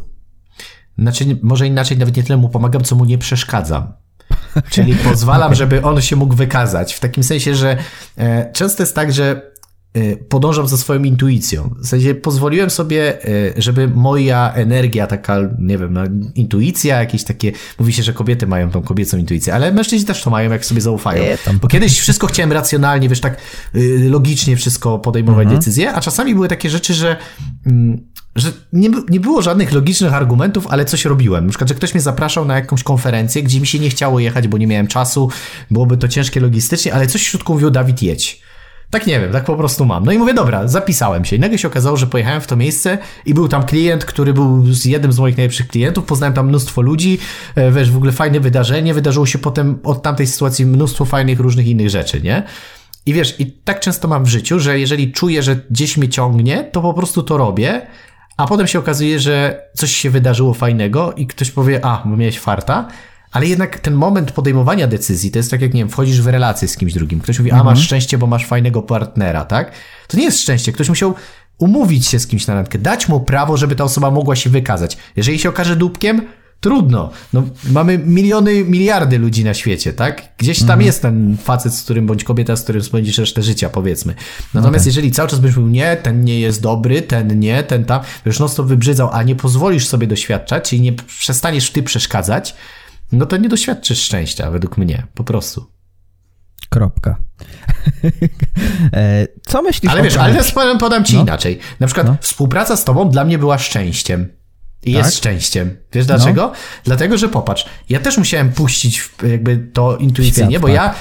Znaczy, 0.98 1.40
może 1.44 1.68
inaczej, 1.68 1.98
nawet 1.98 2.18
nie 2.18 2.24
tyle 2.24 2.38
mu 2.38 2.50
pomagam, 2.50 2.84
co 2.84 2.96
mu 2.96 3.06
nie 3.06 3.18
przeszkadzam. 3.18 3.94
Czyli 4.70 4.96
pozwalam, 5.10 5.56
żeby 5.56 5.84
on 5.84 6.02
się 6.02 6.16
mógł 6.16 6.36
wykazać. 6.36 6.94
W 6.94 7.00
takim 7.00 7.24
sensie, 7.24 7.56
że 7.56 7.78
e, 8.18 8.52
często 8.54 8.84
jest 8.84 8.96
tak, 8.96 9.14
że 9.14 9.52
podążam 10.30 10.68
za 10.68 10.78
swoją 10.78 11.04
intuicją. 11.04 11.76
W 11.80 11.88
sensie 11.88 12.16
pozwoliłem 12.16 12.70
sobie, 12.70 13.26
y, 13.30 13.54
żeby 13.58 13.88
moja 13.88 14.54
energia, 14.54 15.08
taka, 15.08 15.40
nie 15.60 15.78
wiem, 15.78 15.94
no, 15.94 16.02
intuicja, 16.36 17.00
jakieś 17.00 17.24
takie, 17.24 17.52
mówi 17.80 17.94
się, 17.94 18.04
że 18.04 18.14
kobiety 18.14 18.48
mają 18.48 18.72
tą 18.72 18.82
kobiecą 18.82 19.18
intuicję, 19.18 19.54
ale 19.54 19.72
mężczyźni 19.72 20.08
też 20.08 20.24
to 20.24 20.30
mają, 20.30 20.52
jak 20.52 20.66
sobie 20.66 20.82
zaufają. 20.82 21.24
Bo 21.62 21.68
kiedyś 21.68 22.00
wszystko 22.00 22.28
chciałem 22.28 22.52
racjonalnie, 22.52 23.10
wiesz, 23.10 23.22
tak 23.22 23.38
y, 23.76 24.10
logicznie 24.10 24.56
wszystko 24.56 25.00
podejmować 25.00 25.44
mhm. 25.44 25.60
decyzje, 25.60 25.94
a 25.94 26.02
czasami 26.02 26.36
były 26.36 26.48
takie 26.48 26.70
rzeczy, 26.70 26.94
że 26.94 27.18
mm, 27.66 28.16
że 28.36 28.52
nie, 28.74 28.90
nie 29.10 29.20
było 29.20 29.42
żadnych 29.42 29.74
logicznych 29.74 30.14
argumentów, 30.14 30.68
ale 30.68 30.86
coś 30.86 31.06
robiłem. 31.06 31.46
Na 31.46 31.50
przykład, 31.50 31.70
że 31.70 31.76
ktoś 31.76 31.94
mnie 31.94 32.02
zapraszał 32.02 32.46
na 32.46 32.56
jakąś 32.56 32.84
konferencję, 32.84 33.44
gdzie 33.44 33.60
mi 33.60 33.68
się 33.68 33.80
nie 33.80 33.90
chciało 33.90 34.20
jechać, 34.20 34.48
bo 34.48 34.58
nie 34.58 34.68
miałem 34.68 34.88
czasu, 34.88 35.30
byłoby 35.72 35.98
to 35.98 36.08
ciężkie 36.08 36.40
logistycznie, 36.40 36.94
ale 36.94 37.08
coś 37.08 37.22
w 37.22 37.28
środku 37.28 37.54
mówił, 37.54 37.70
Dawid, 37.72 38.04
jedź. 38.04 38.42
Tak 38.96 39.08
nie 39.08 39.20
wiem, 39.20 39.32
tak 39.32 39.44
po 39.46 39.56
prostu 39.56 39.86
mam. 39.86 40.06
No 40.06 40.12
i 40.12 40.18
mówię, 40.18 40.34
dobra, 40.34 40.68
zapisałem 40.68 41.26
się. 41.26 41.36
I 41.36 41.40
nagle 41.40 41.58
się 41.58 41.68
okazało, 41.68 41.98
że 41.98 42.08
pojechałem 42.08 42.42
w 42.42 42.48
to 42.48 42.56
miejsce 42.56 42.98
i 43.26 43.34
był 43.34 43.48
tam 43.48 43.64
klient, 43.64 44.06
który 44.06 44.34
był 44.34 44.64
jednym 44.86 45.12
z 45.12 45.20
moich 45.20 45.38
najlepszych 45.38 45.68
klientów. 45.68 46.06
Poznałem 46.06 46.34
tam 46.34 46.48
mnóstwo 46.48 46.82
ludzi, 46.82 47.20
e, 47.56 47.72
wiesz, 47.72 47.92
w 47.92 47.98
ogóle 47.98 48.12
fajne 48.12 48.40
wydarzenie. 48.40 48.94
Wydarzyło 48.94 49.26
się 49.26 49.40
potem 49.40 49.80
od 49.84 50.02
tamtej 50.02 50.28
sytuacji 50.28 50.66
mnóstwo 50.66 51.06
fajnych 51.06 51.40
różnych 51.40 51.68
innych 51.68 51.90
rzeczy, 51.90 52.22
nie? 52.22 52.44
I 53.06 53.14
wiesz, 53.14 53.40
i 53.40 53.52
tak 53.52 53.80
często 53.80 54.08
mam 54.08 54.26
w 54.26 54.28
życiu, 54.28 54.60
że 54.60 54.80
jeżeli 54.80 55.12
czuję, 55.12 55.44
że 55.44 55.56
gdzieś 55.72 55.98
mnie 55.98 56.10
ciągnie, 56.10 56.64
to 56.72 56.82
po 56.82 56.94
prostu 56.94 57.24
to 57.24 57.38
robię, 57.38 57.82
a 58.38 58.48
potem 58.48 58.68
się 58.68 58.80
okazuje, 58.80 59.20
że 59.20 59.62
coś 59.74 59.92
się 59.92 60.10
wydarzyło 60.10 60.54
fajnego 60.54 61.14
i 61.14 61.28
ktoś 61.28 61.52
powie, 61.52 61.86
a, 61.86 62.04
miałeś 62.06 62.40
farta, 62.40 62.88
ale 63.32 63.48
jednak 63.48 63.80
ten 63.80 63.94
moment 63.94 64.32
podejmowania 64.32 64.88
decyzji, 64.88 65.32
to 65.32 65.40
jest 65.40 65.52
tak 65.52 65.62
jak, 65.62 65.74
nie 65.74 65.82
wiem, 65.82 65.90
wchodzisz 65.90 66.22
w 66.22 66.28
relację 66.28 66.68
z 66.68 66.78
kimś 66.78 66.94
drugim. 66.94 67.20
Ktoś 67.20 67.40
mówi, 67.40 67.52
a 67.52 67.64
masz 67.64 67.84
szczęście, 67.84 68.18
bo 68.18 68.28
masz 68.28 68.46
fajnego 68.46 68.82
partnera, 68.82 69.46
tak? 69.46 69.72
To 70.08 70.18
nie 70.18 70.24
jest 70.24 70.42
szczęście. 70.42 70.72
Ktoś 70.72 70.90
musiał 70.90 71.14
umówić 71.58 72.08
się 72.08 72.20
z 72.20 72.28
kimś 72.28 72.48
na 72.48 72.54
randkę, 72.54 72.80
dać 72.80 73.10
mu 73.10 73.20
prawo, 73.20 73.58
żeby 73.58 73.76
ta 73.76 73.84
osoba 73.84 74.12
mogła 74.12 74.36
się 74.36 74.50
wykazać. 74.50 74.98
Jeżeli 75.16 75.40
się 75.40 75.50
okaże 75.50 75.76
dupkiem, 75.76 76.22
trudno. 76.60 77.10
No, 77.34 77.44
mamy 77.72 77.98
miliony, 77.98 78.64
miliardy 78.64 79.20
ludzi 79.20 79.44
na 79.44 79.54
świecie, 79.54 79.94
tak? 79.94 80.22
Gdzieś 80.38 80.64
tam 80.64 80.82
jest 80.82 81.02
ten 81.02 81.38
facet, 81.44 81.74
z 81.74 81.84
którym, 81.84 82.06
bądź 82.06 82.24
kobieta, 82.24 82.56
z 82.56 82.64
którym 82.64 82.84
spędzisz 82.84 83.18
resztę 83.18 83.44
życia, 83.44 83.70
powiedzmy. 83.70 84.16
Natomiast 84.54 84.86
jeżeli 84.86 85.12
cały 85.12 85.30
czas 85.30 85.40
będziesz 85.40 85.58
mówił, 85.58 85.72
nie, 85.72 85.98
ten 85.98 86.24
nie 86.24 86.40
jest 86.40 86.62
dobry, 86.62 87.02
ten 87.02 87.40
nie, 87.40 87.64
ten 87.64 87.86
tam, 87.86 88.02
wiesz, 88.26 88.40
no 88.40 88.50
to 88.50 88.64
wybrzydzał, 88.64 89.10
a 89.12 89.24
nie 89.24 89.36
pozwolisz 89.36 89.88
sobie 89.88 90.08
doświadczać, 90.08 90.70
czyli 90.70 90.82
nie 90.82 90.94
przestaniesz 90.94 91.72
ty 91.72 91.84
przeszkadzać, 91.84 92.56
no 93.12 93.26
to 93.26 93.38
nie 93.38 93.50
doświadczysz 93.50 94.02
szczęścia, 94.02 94.52
według 94.52 94.78
mnie, 94.78 95.08
po 95.14 95.24
prostu. 95.24 95.72
Kropka. 96.70 97.16
E, 98.94 99.28
Co 99.48 99.62
myślisz 99.62 99.92
Ale 99.92 100.04
wiesz, 100.04 100.18
ale 100.18 100.78
podam, 100.80 101.04
ci 101.06 101.16
No. 101.16 101.22
inaczej. 101.22 101.60
Na 101.80 101.88
przykład 101.88 102.08
No. 102.08 102.18
współpraca 102.22 102.76
z 102.76 102.84
tobą 102.84 103.10
dla 103.10 103.26
mnie 103.26 103.38
była 103.38 103.58
szczęściem. 103.58 104.28
I 104.84 104.92
jest 104.92 105.04
Tak? 105.04 105.14
No. 105.14 105.18
szczęściem. 105.18 105.78
Wiesz 105.94 106.06
dlaczego? 106.06 106.52
Dlatego, 106.84 107.18
że 107.18 107.30
popatrz, 107.30 107.66
ja 107.90 108.00
też 108.00 108.18
musiałem 108.18 108.52
puścić 108.52 109.10
jakby 109.30 109.58
to 109.74 109.98
intuicyjnie, 109.98 110.50
Świat, 110.52 110.62
bo 110.62 110.68
tak. 110.68 110.76
ja 110.76 110.96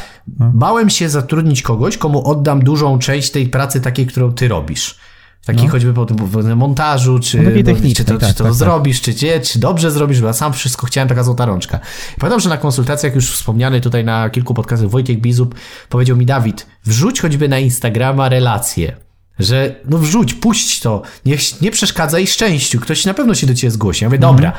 bałem 0.54 0.90
się 0.90 1.08
zatrudnić 1.08 1.62
kogoś, 1.62 1.98
komu 1.98 2.26
oddam 2.30 2.64
dużą 2.64 2.98
część 2.98 3.30
tej 3.30 3.46
pracy 3.48 3.80
takiej, 3.80 4.06
którą 4.06 4.32
ty 4.32 4.48
robisz. 4.48 4.98
Takiej 5.44 5.68
choćby 5.68 5.94
po 5.94 6.06
tym 6.06 6.16
po 6.16 6.56
montażu, 6.56 7.18
czy, 7.18 7.38
No 7.38 7.50
no, 7.50 7.94
czy 7.96 8.04
to, 8.04 8.18
tak, 8.18 8.28
czy 8.28 8.34
to 8.34 8.44
tak, 8.44 8.52
tak. 8.52 8.54
zrobisz, 8.54 9.00
czy 9.00 9.14
nie, 9.22 9.40
czy 9.40 9.58
dobrze 9.58 9.90
zrobisz, 9.90 10.20
bo 10.20 10.26
ja 10.26 10.32
sam 10.32 10.52
wszystko 10.52 10.86
chciałem, 10.86 11.08
taka 11.08 11.24
złota 11.24 11.46
rączka. 11.46 11.80
I 12.16 12.20
pamiętam, 12.20 12.40
że 12.40 12.48
na 12.48 12.56
konsultacjach 12.56 13.14
już 13.14 13.32
wspomniany 13.32 13.80
tutaj 13.80 14.04
na 14.04 14.30
kilku 14.30 14.54
podcastach 14.54 14.90
Wojciech 14.90 15.20
Bizub 15.20 15.54
powiedział 15.88 16.16
mi, 16.16 16.26
Dawid, 16.26 16.66
wrzuć 16.84 17.20
choćby 17.20 17.48
na 17.48 17.58
Instagrama 17.58 18.28
relacje. 18.28 18.96
Że 19.38 19.74
no 19.88 19.98
wrzuć, 19.98 20.34
puść 20.34 20.80
to, 20.80 21.02
niech 21.26 21.60
nie 21.60 21.70
przeszkadzaj 21.70 22.26
szczęściu, 22.26 22.80
ktoś 22.80 23.04
na 23.04 23.14
pewno 23.14 23.34
się 23.34 23.46
do 23.46 23.54
ciebie 23.54 23.70
zgłosi. 23.70 24.04
Ja 24.04 24.08
mówię, 24.08 24.18
dobra, 24.18 24.52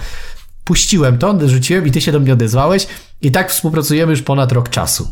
puściłem 0.64 1.18
to, 1.18 1.50
rzuciłem 1.50 1.88
i 1.88 1.92
ty 1.92 2.02
się 2.02 2.12
do 2.12 2.20
mnie 2.20 2.34
odezwałeś 2.34 2.88
i 3.22 3.32
tak 3.32 3.52
współpracujemy 3.52 4.12
już 4.12 4.22
ponad 4.22 4.52
rok 4.52 4.70
czasu. 4.70 5.08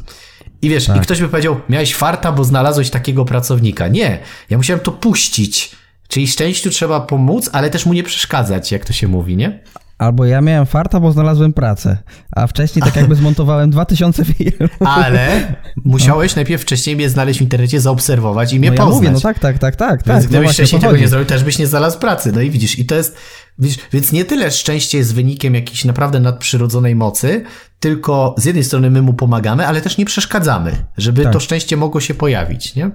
I 0.63 0.69
wiesz, 0.69 0.89
i 0.97 0.99
ktoś 0.99 1.21
by 1.21 1.30
powiedział, 1.30 1.60
miałeś 1.69 1.95
farta, 1.95 2.32
bo 2.32 2.43
znalazłeś 2.43 2.89
takiego 2.89 3.26
pracownika. 3.26 3.88
Nie, 3.88 4.19
ja 4.49 4.58
musiałem 4.58 4.80
to 4.80 4.91
puścić. 4.91 5.71
Czyli 6.08 6.28
szczęściu 6.28 6.69
trzeba 6.69 6.99
pomóc, 6.99 7.49
ale 7.54 7.69
też 7.69 7.86
mu 7.86 7.93
nie 7.93 8.04
przeszkadzać, 8.04 8.71
jak 8.71 8.86
to 8.86 8.93
się 8.93 9.08
mówi, 9.08 9.38
nie? 9.38 9.60
Albo 9.97 10.26
ja 10.26 10.41
miałem 10.41 10.65
farta, 10.65 10.99
bo 10.99 11.12
znalazłem 11.12 11.54
pracę, 11.54 11.97
a 12.32 12.47
wcześniej 12.47 12.84
tak 12.84 12.95
jakby 12.95 13.15
zmontowałem 13.15 13.71
2000 13.78 14.26
filmów. 14.26 14.69
Ale 14.80 15.56
musiałeś 15.86 16.36
najpierw 16.36 16.62
wcześniej 16.62 16.95
mnie 16.95 17.10
znaleźć 17.10 17.39
w 17.39 17.41
internecie, 17.41 17.82
zaobserwować 17.82 18.54
i 18.54 18.60
mnie 18.60 18.67
No 18.69 18.73
ja 18.76 18.82
poznać. 18.82 18.95
mówię, 18.95 19.12
no 19.12 19.19
tak, 19.19 19.39
tak, 19.39 19.58
tak, 19.60 19.76
tak. 19.76 19.89
Więc 19.91 20.06
tak, 20.06 20.15
no 20.23 20.28
gdybyś 20.30 20.45
właśnie, 20.45 20.63
o 20.63 20.67
wcześniej 20.67 20.82
tego 20.82 20.97
nie 20.97 21.08
zrobił, 21.08 21.26
też 21.28 21.43
byś 21.43 21.60
nie 21.60 21.67
znalazł 21.67 21.99
pracy. 21.99 22.32
No 22.32 22.41
i 22.41 22.49
widzisz, 22.49 22.80
i 22.80 22.86
to 22.86 22.95
jest. 22.95 23.17
Więc 23.93 24.11
nie 24.11 24.25
tyle 24.25 24.51
szczęście 24.51 24.97
jest 24.97 25.15
wynikiem 25.15 25.55
jakiejś 25.55 25.85
naprawdę 25.85 26.19
nadprzyrodzonej 26.19 26.95
mocy, 26.95 27.43
tylko 27.79 28.35
z 28.37 28.45
jednej 28.45 28.63
strony 28.63 28.89
my 28.89 29.01
mu 29.01 29.13
pomagamy, 29.13 29.67
ale 29.67 29.81
też 29.81 29.97
nie 29.97 30.05
przeszkadzamy, 30.05 30.85
żeby 30.97 31.23
Tak. 31.23 31.33
to 31.33 31.39
szczęście 31.39 31.77
mogło 31.77 32.01
się 32.01 32.13
pojawić, 32.13 32.75
nie? 32.75 32.91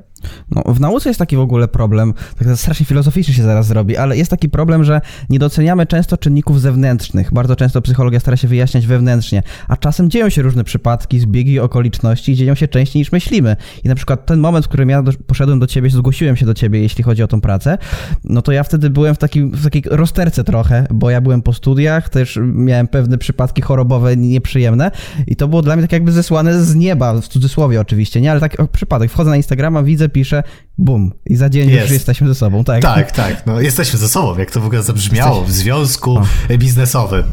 No, 0.51 0.75
w 0.75 0.81
nauce 0.81 1.11
jest 1.11 1.19
taki 1.19 1.37
w 1.37 1.41
ogóle 1.41 1.69
problem, 1.69 2.15
tak 2.39 2.49
strasznie 2.57 2.87
filozoficznie 2.87 3.35
się 3.35 3.43
zaraz 3.43 3.67
zrobi, 3.67 3.97
ale 3.97 4.17
jest 4.17 4.31
taki 4.31 4.49
problem, 4.49 4.85
że 4.85 5.01
nie 5.31 5.39
doceniamy 5.39 5.87
często 5.87 6.17
czynników 6.17 6.61
zewnętrznych. 6.61 7.33
Bardzo 7.33 7.57
często 7.57 7.83
psychologia 7.83 8.21
stara 8.21 8.37
się 8.37 8.49
wyjaśniać 8.49 8.87
wewnętrznie, 8.87 9.43
a 9.69 9.77
czasem 9.77 10.11
dzieją 10.11 10.29
się 10.29 10.43
różne 10.43 10.65
przypadki, 10.65 11.21
zbiegi 11.21 11.61
okoliczności 11.61 12.35
dzieją 12.35 12.55
się 12.55 12.69
częściej 12.69 13.01
niż 13.01 13.13
myślimy. 13.13 13.57
I 13.85 13.89
na 13.89 13.95
przykład 13.95 14.27
ten 14.27 14.41
moment, 14.41 14.67
w 14.67 14.69
którym 14.69 14.89
ja 14.89 15.03
poszedłem 15.27 15.59
do 15.59 15.67
ciebie, 15.67 15.91
zgłosiłem 15.91 16.37
się 16.37 16.47
do 16.47 16.55
ciebie, 16.55 16.81
jeśli 16.81 17.05
chodzi 17.05 17.23
o 17.23 17.27
tą 17.29 17.41
pracę, 17.41 17.79
no 18.25 18.43
to 18.43 18.53
ja 18.53 18.63
wtedy 18.63 18.91
byłem 18.91 19.15
w, 19.15 19.19
w 19.53 19.65
takiej 19.65 19.83
rozterce 19.87 20.45
trochę, 20.45 20.87
bo 20.91 21.11
ja 21.11 21.21
byłem 21.21 21.43
po 21.43 21.53
studiach, 21.53 22.09
też 22.09 22.39
miałem 22.43 22.89
pewne 22.89 23.19
przypadki 23.19 23.63
chorobowe 23.63 24.17
nieprzyjemne 24.17 24.91
i 25.27 25.37
to 25.37 25.49
było 25.49 25.63
dla 25.63 25.77
mnie 25.77 25.83
tak 25.83 25.93
jakby 25.93 26.13
zesłane 26.13 26.65
z 26.65 26.75
nieba, 26.75 27.21
w 27.21 27.29
cudzysłowie 27.29 27.81
oczywiście, 27.81 28.21
nie? 28.21 28.31
Ale 28.31 28.41
tak 28.41 28.57
przypadek. 28.73 29.11
Wchodzę 29.11 29.31
na 29.31 29.37
Instagrama, 29.37 29.83
widzę, 29.83 30.08
piszę, 30.09 30.43
bum 30.79 31.13
i 31.27 31.37
za 31.37 31.49
dzień 31.49 31.69
już 31.71 31.81
Jest. 31.81 31.93
jesteśmy 31.93 32.29
ze 32.29 32.35
sobą, 32.35 32.65
tak? 32.65 32.83
Tak, 32.83 33.13
tak. 33.23 33.47
No, 33.47 33.61
jesteśmy 33.61 33.99
ze 33.99 34.09
sobą, 34.09 34.39
jak 34.39 34.51
to 34.51 34.61
w 34.61 34.67
ogóle 34.67 34.83
zabrzmiało, 34.83 35.45
w 35.45 35.53
związku 35.53 36.21
biznesowym. 36.59 37.25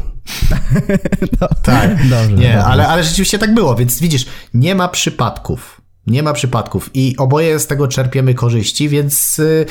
No, 1.40 1.48
Tak. 1.62 1.90
Dobrze, 2.08 2.28
Nie, 2.28 2.34
dobrze. 2.52 2.64
ale, 2.64 2.88
ale 2.88 3.04
rzeczywiście 3.04 3.38
tak 3.38 3.54
było, 3.54 3.74
więc 3.74 4.00
widzisz, 4.00 4.26
nie 4.54 4.74
ma 4.74 4.88
przypadków. 4.88 5.80
Nie 6.06 6.22
ma 6.22 6.32
przypadków 6.32 6.90
i 6.94 7.14
oboje 7.18 7.58
z 7.58 7.66
tego 7.66 7.88
czerpiemy 7.88 8.34
korzyści, 8.34 8.88
więc 8.88 9.38
y, 9.38 9.66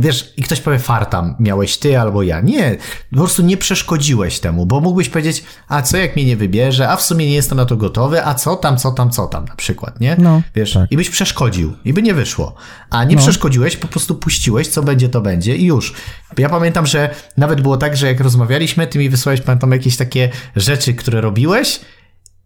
wiesz, 0.00 0.34
i 0.36 0.42
ktoś 0.42 0.60
powie 0.60 0.78
fartam, 0.78 1.36
miałeś 1.40 1.76
ty 1.76 2.00
albo 2.00 2.22
ja. 2.22 2.40
Nie, 2.40 2.76
po 3.10 3.16
prostu 3.16 3.42
nie 3.42 3.56
przeszkodziłeś 3.56 4.40
temu, 4.40 4.66
bo 4.66 4.80
mógłbyś 4.80 5.08
powiedzieć, 5.08 5.44
a 5.68 5.82
co 5.82 5.96
jak 5.96 6.16
mnie 6.16 6.24
nie 6.24 6.36
wybierze, 6.36 6.88
a 6.88 6.96
w 6.96 7.02
sumie 7.02 7.26
nie 7.26 7.34
jestem 7.34 7.58
na 7.58 7.66
to 7.66 7.76
gotowy, 7.76 8.26
a 8.26 8.34
co 8.34 8.56
tam, 8.56 8.76
co 8.76 8.92
tam, 8.92 9.10
co 9.10 9.26
tam 9.26 9.44
na 9.44 9.56
przykład, 9.56 10.00
nie? 10.00 10.16
No, 10.18 10.42
wiesz, 10.54 10.72
tak. 10.72 10.92
i 10.92 10.96
byś 10.96 11.10
przeszkodził 11.10 11.72
i 11.84 11.92
by 11.92 12.02
nie 12.02 12.14
wyszło. 12.14 12.54
A 12.90 13.04
nie 13.04 13.16
No. 13.16 13.22
przeszkodziłeś, 13.22 13.76
po 13.76 13.88
prostu 13.88 14.14
puściłeś, 14.14 14.68
co 14.68 14.82
będzie, 14.82 15.08
to 15.08 15.20
będzie 15.20 15.56
i 15.56 15.64
już. 15.64 15.94
Ja 16.38 16.48
pamiętam, 16.48 16.86
że 16.86 17.14
nawet 17.36 17.60
było 17.60 17.76
tak, 17.76 17.96
że 17.96 18.06
jak 18.06 18.20
rozmawialiśmy, 18.20 18.86
ty 18.86 18.98
mi 18.98 19.10
wysłałeś, 19.10 19.40
pamiętam, 19.40 19.72
jakieś 19.72 19.96
takie 19.96 20.30
rzeczy, 20.56 20.94
które 20.94 21.20
robiłeś 21.20 21.80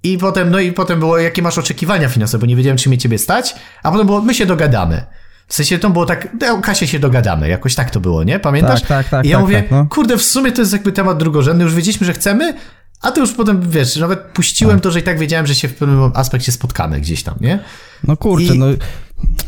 i 0.03 0.19
potem, 0.19 0.51
no 0.51 0.61
i 0.61 0.73
potem 0.73 0.99
było, 0.99 1.19
jakie 1.19 1.43
masz 1.43 1.59
oczekiwania 1.59 2.09
finansowe, 2.09 2.41
bo 2.41 2.47
nie 2.47 2.57
wiedziałem, 2.57 2.77
czy 2.79 2.89
mnie 2.89 2.99
ciebie 2.99 3.19
stać, 3.19 3.55
a 3.83 3.91
potem 3.93 4.07
było, 4.07 4.21
my 4.23 4.35
się 4.35 4.47
dogadamy. 4.47 5.05
W 5.49 5.55
sensie 5.55 5.79
to 5.79 5.91
było 5.91 6.07
tak, 6.07 6.29
no, 6.41 6.61
Kasie 6.61 6.87
się 6.87 6.99
dogadamy, 6.99 7.49
jakoś 7.49 7.75
tak 7.75 7.91
to 7.91 8.01
było, 8.01 8.25
nie? 8.25 8.39
Pamiętasz? 8.39 8.81
Tak, 8.81 8.89
tak, 8.89 9.09
tak, 9.09 9.27
I 9.27 9.29
ja 9.29 9.37
tak, 9.37 9.43
mówię, 9.43 9.63
tak, 9.63 9.71
no. 9.71 9.87
kurde, 9.91 10.17
w 10.19 10.23
sumie 10.23 10.53
to 10.53 10.63
jest 10.63 10.73
jakby 10.73 10.93
temat 10.93 11.19
drugorzędny, 11.19 11.65
już 11.65 11.75
wiedzieliśmy, 11.75 12.07
że 12.07 12.13
chcemy, 12.13 12.55
a 13.03 13.11
to 13.13 13.21
już 13.21 13.33
potem, 13.33 13.71
wiesz, 13.71 13.97
nawet 13.97 14.21
puściłem 14.21 14.77
Tak. 14.77 14.83
to, 14.83 14.91
że 14.91 15.01
i 15.01 15.03
tak 15.03 15.19
wiedziałem, 15.19 15.47
że 15.47 15.55
się 15.55 15.69
w 15.69 15.75
pewnym 15.75 16.11
aspekcie 16.15 16.53
spotkamy 16.53 17.01
gdzieś 17.01 17.23
tam, 17.23 17.35
nie? 17.41 17.59
No 18.05 18.17
kurczę, 18.17 18.55
I- 18.55 18.59
no 18.59 18.67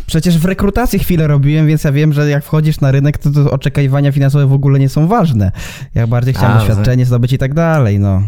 przecież 0.06 0.38
w 0.38 0.44
rekrutacji 0.44 0.98
chwilę 0.98 1.26
robiłem, 1.26 1.66
więc 1.66 1.84
ja 1.84 1.92
wiem, 1.92 2.12
że 2.12 2.30
jak 2.30 2.44
wchodzisz 2.44 2.80
na 2.80 2.90
rynek, 2.90 3.18
to, 3.18 3.30
to 3.30 3.50
oczekiwania 3.50 4.12
finansowe 4.12 4.46
w 4.46 4.52
ogóle 4.52 4.78
nie 4.78 4.88
są 4.88 5.06
ważne. 5.06 5.52
Ja 5.94 6.06
bardziej 6.06 6.34
chciałem 6.34 6.56
A, 6.56 6.58
doświadczenie 6.58 7.06
zdobyć 7.06 7.32
i 7.32 7.38
tak 7.38 7.54
dalej, 7.54 7.98
no. 7.98 8.22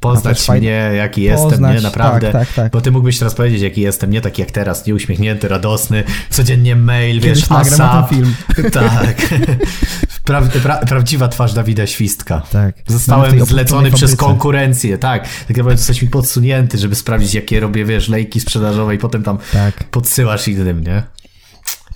Poznać 0.00 0.48
mnie, 0.48 0.90
jaki 0.96 1.22
jestem, 1.22 1.50
Poznać, 1.50 1.76
nie? 1.76 1.82
Naprawdę. 1.82 2.32
tak, 2.32 2.46
tak, 2.46 2.54
tak. 2.54 2.72
Bo 2.72 2.80
ty 2.80 2.90
mógłbyś 2.90 3.18
teraz 3.18 3.34
powiedzieć, 3.34 3.62
jaki 3.62 3.80
jestem, 3.80 4.10
nie 4.10 4.20
taki 4.20 4.42
jak 4.42 4.50
teraz, 4.50 4.86
nieuśmiechnięty, 4.86 5.48
radosny, 5.48 6.04
codziennie 6.30 6.76
mail, 6.76 7.20
Kiedyś 7.20 7.48
wiesz, 7.48 7.48
tym 7.48 8.04
film. 8.10 8.34
Tak. 8.72 9.16
Pra, 10.28 10.42
pra, 10.62 10.76
prawdziwa 10.76 11.28
twarz 11.28 11.52
Dawida 11.54 11.86
Świstka. 11.86 12.42
Tak. 12.52 12.74
Zostałem 12.86 13.44
zlecony 13.44 13.90
przez 13.90 14.16
konkurencję, 14.16 14.98
tak. 14.98 15.22
Tak 15.48 15.56
naprawdę 15.56 15.76
zostałeś 15.76 16.02
mi 16.02 16.08
podsunięty, 16.08 16.78
żeby 16.78 16.94
sprawdzić, 16.94 17.34
jakie 17.34 17.60
robię, 17.60 17.84
wiesz, 17.84 18.08
lejki 18.08 18.40
sprzedażowe 18.40 18.94
i 18.94 18.98
potem 18.98 19.22
tam 19.22 19.38
Tak. 19.52 19.84
podsyłasz 19.84 20.48
innym, 20.48 20.80
nie? 20.84 21.02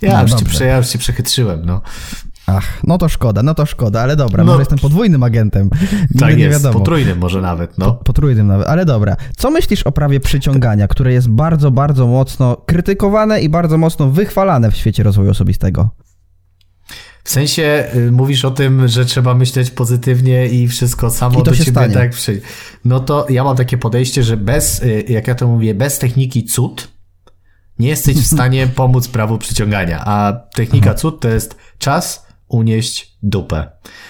Ja 0.01 0.13
No 0.13 0.21
już, 0.21 0.31
dobrze. 0.31 0.65
ja 0.65 0.77
już 0.77 0.87
cię 0.87 0.99
przechytrzyłem, 0.99 1.61
no. 1.65 1.81
Ach, 2.47 2.79
no 2.83 2.97
to 2.97 3.09
szkoda, 3.09 3.43
no 3.43 3.53
to 3.53 3.65
szkoda, 3.65 4.01
ale 4.01 4.15
dobra, 4.15 4.43
No. 4.43 4.51
może 4.51 4.61
jestem 4.61 4.79
podwójnym 4.79 5.23
agentem. 5.23 5.69
Nigdy 5.91 6.19
Tak 6.19 6.37
nie 6.37 6.43
jest, 6.43 6.63
wiadomo. 6.63 6.79
potrójnym 6.79 7.17
może 7.19 7.41
nawet, 7.41 7.77
no. 7.77 7.91
Potrójnym 7.93 8.47
nawet, 8.47 8.67
ale 8.67 8.85
dobra. 8.85 9.15
Co 9.37 9.51
myślisz 9.51 9.83
o 9.83 9.91
prawie 9.91 10.19
przyciągania, 10.19 10.87
które 10.87 11.13
jest 11.13 11.29
bardzo, 11.29 11.71
bardzo 11.71 12.07
mocno 12.07 12.55
krytykowane 12.57 13.41
i 13.41 13.49
bardzo 13.49 13.77
mocno 13.77 14.09
wychwalane 14.09 14.71
w 14.71 14.75
świecie 14.75 15.03
rozwoju 15.03 15.29
osobistego? 15.31 15.89
W 17.23 17.29
sensie 17.29 17.89
y, 17.95 18.11
mówisz 18.11 18.45
o 18.45 18.51
tym, 18.51 18.87
że 18.87 19.05
trzeba 19.05 19.33
myśleć 19.35 19.71
pozytywnie 19.71 20.47
i 20.47 20.67
wszystko 20.67 21.09
samo 21.09 21.39
I 21.39 21.43
do 21.43 21.53
się 21.53 21.65
ciebie 21.65 21.71
stanie. 21.71 21.93
tak 21.93 22.11
przyjdzie. 22.11 22.41
No 22.85 22.99
to 22.99 23.25
ja 23.29 23.43
mam 23.43 23.57
takie 23.57 23.77
podejście, 23.77 24.23
że 24.23 24.37
bez, 24.37 24.81
y, 24.83 25.05
jak 25.09 25.27
ja 25.27 25.35
to 25.35 25.47
mówię, 25.47 25.73
bez 25.73 25.99
techniki 25.99 26.43
cud 26.43 26.87
nie 27.79 27.87
jesteś 27.89 28.17
w 28.17 28.27
stanie 28.35 28.67
pomóc 28.67 29.07
prawu 29.07 29.37
przyciągania. 29.37 30.03
A 30.05 30.33
technika 30.55 30.77
Mhm. 30.89 30.97
cud 30.97 31.19
to 31.19 31.29
jest 31.29 31.55
czas 31.77 32.25
unieść 32.47 33.12
dupę. 33.23 33.67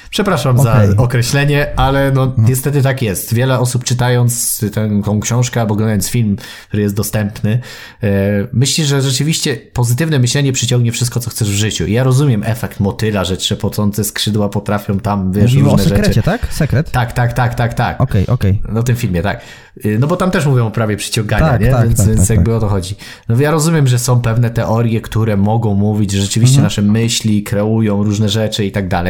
Przepraszam 0.10 0.60
Okej. 0.60 0.88
za 0.88 0.98
określenie, 0.98 1.68
ale 1.80 2.12
no 2.12 2.34
niestety 2.38 2.82
tak 2.82 3.02
jest. 3.02 3.34
Wiele 3.34 3.60
osób 3.60 3.84
czytając 3.84 4.60
tę, 4.74 5.02
tą 5.06 5.20
książkę 5.20 5.62
albo 5.62 5.74
oglądając 5.74 6.10
film, 6.10 6.36
który 6.68 6.84
jest 6.84 6.96
dostępny, 6.96 7.60
e, 8.04 8.10
myśli, 8.54 8.86
że 8.86 9.02
rzeczywiście 9.02 9.56
pozytywne 9.74 10.20
myślenie 10.20 10.54
przyciągnie 10.54 10.92
wszystko, 10.92 11.20
co 11.20 11.30
chcesz 11.30 11.50
w 11.52 11.54
życiu. 11.54 11.86
I 11.86 11.92
ja 11.94 12.04
rozumiem 12.04 12.44
efekt 12.46 12.80
motyla, 12.80 13.24
że 13.24 13.38
trzepocące 13.38 14.04
skrzydła 14.04 14.50
potrafią 14.50 15.00
tam, 15.00 15.32
wiesz, 15.32 15.52
Mówimy 15.52 15.70
o 15.70 15.72
różne 15.72 15.84
sekrecie, 15.90 16.14
rzeczy. 16.14 16.22
tak? 16.24 16.48
Sekret? 16.54 16.92
Tak, 16.92 17.12
tak, 17.14 17.34
tak, 17.34 17.56
tak, 17.56 17.74
tak. 17.74 18.02
Okej, 18.02 18.28
okej. 18.28 18.62
No 18.70 18.82
w 18.82 18.84
tym 18.86 18.96
filmie, 18.96 19.22
tak. 19.22 19.42
Y, 19.86 19.98
No 20.00 20.08
bo 20.08 20.16
tam 20.16 20.32
też 20.32 20.46
mówią 20.46 20.68
o 20.68 20.72
prawie 20.72 20.98
przyciągania, 20.98 21.46
Tak, 21.50 21.62
nie? 21.62 21.72
tak, 21.72 21.88
więc 21.88 21.98
tak, 21.98 22.08
więc 22.08 22.20
tak, 22.20 22.30
jakby 22.30 22.52
tak. 22.52 22.58
o 22.58 22.60
to 22.60 22.68
chodzi. 22.68 22.96
No 23.30 23.40
ja 23.42 23.52
rozumiem, 23.52 23.88
że 23.88 24.00
są 24.00 24.22
pewne 24.22 24.50
teorie, 24.50 25.02
które 25.02 25.38
mogą 25.38 25.74
mówić, 25.74 26.12
że 26.12 26.22
rzeczywiście 26.22 26.56
Mhm. 26.58 26.64
nasze 26.66 26.82
myśli 26.82 27.44
kreują 27.44 28.04
różne 28.04 28.30
rzeczy 28.30 28.66
i 28.66 28.72
tak 28.72 28.88
dalej. 28.88 29.03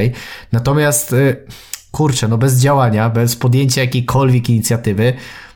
Natomiast 0.52 1.14
y, 1.14 1.46
kurczę, 1.92 2.28
no 2.28 2.38
bez 2.38 2.60
działania, 2.60 3.10
bez 3.10 3.36
podjęcia 3.36 3.82
jakiejkolwiek 3.82 4.50
inicjatywy, 4.50 5.14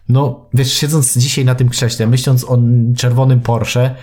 no 0.09 0.45
wiesz, 0.53 0.73
siedząc 0.73 1.17
dzisiaj 1.17 1.45
na 1.45 1.55
tym 1.55 1.69
krześle, 1.69 2.07
myśląc 2.07 2.43
o 2.43 2.57
czerwonym 2.97 3.39
Porsche, 3.41 3.95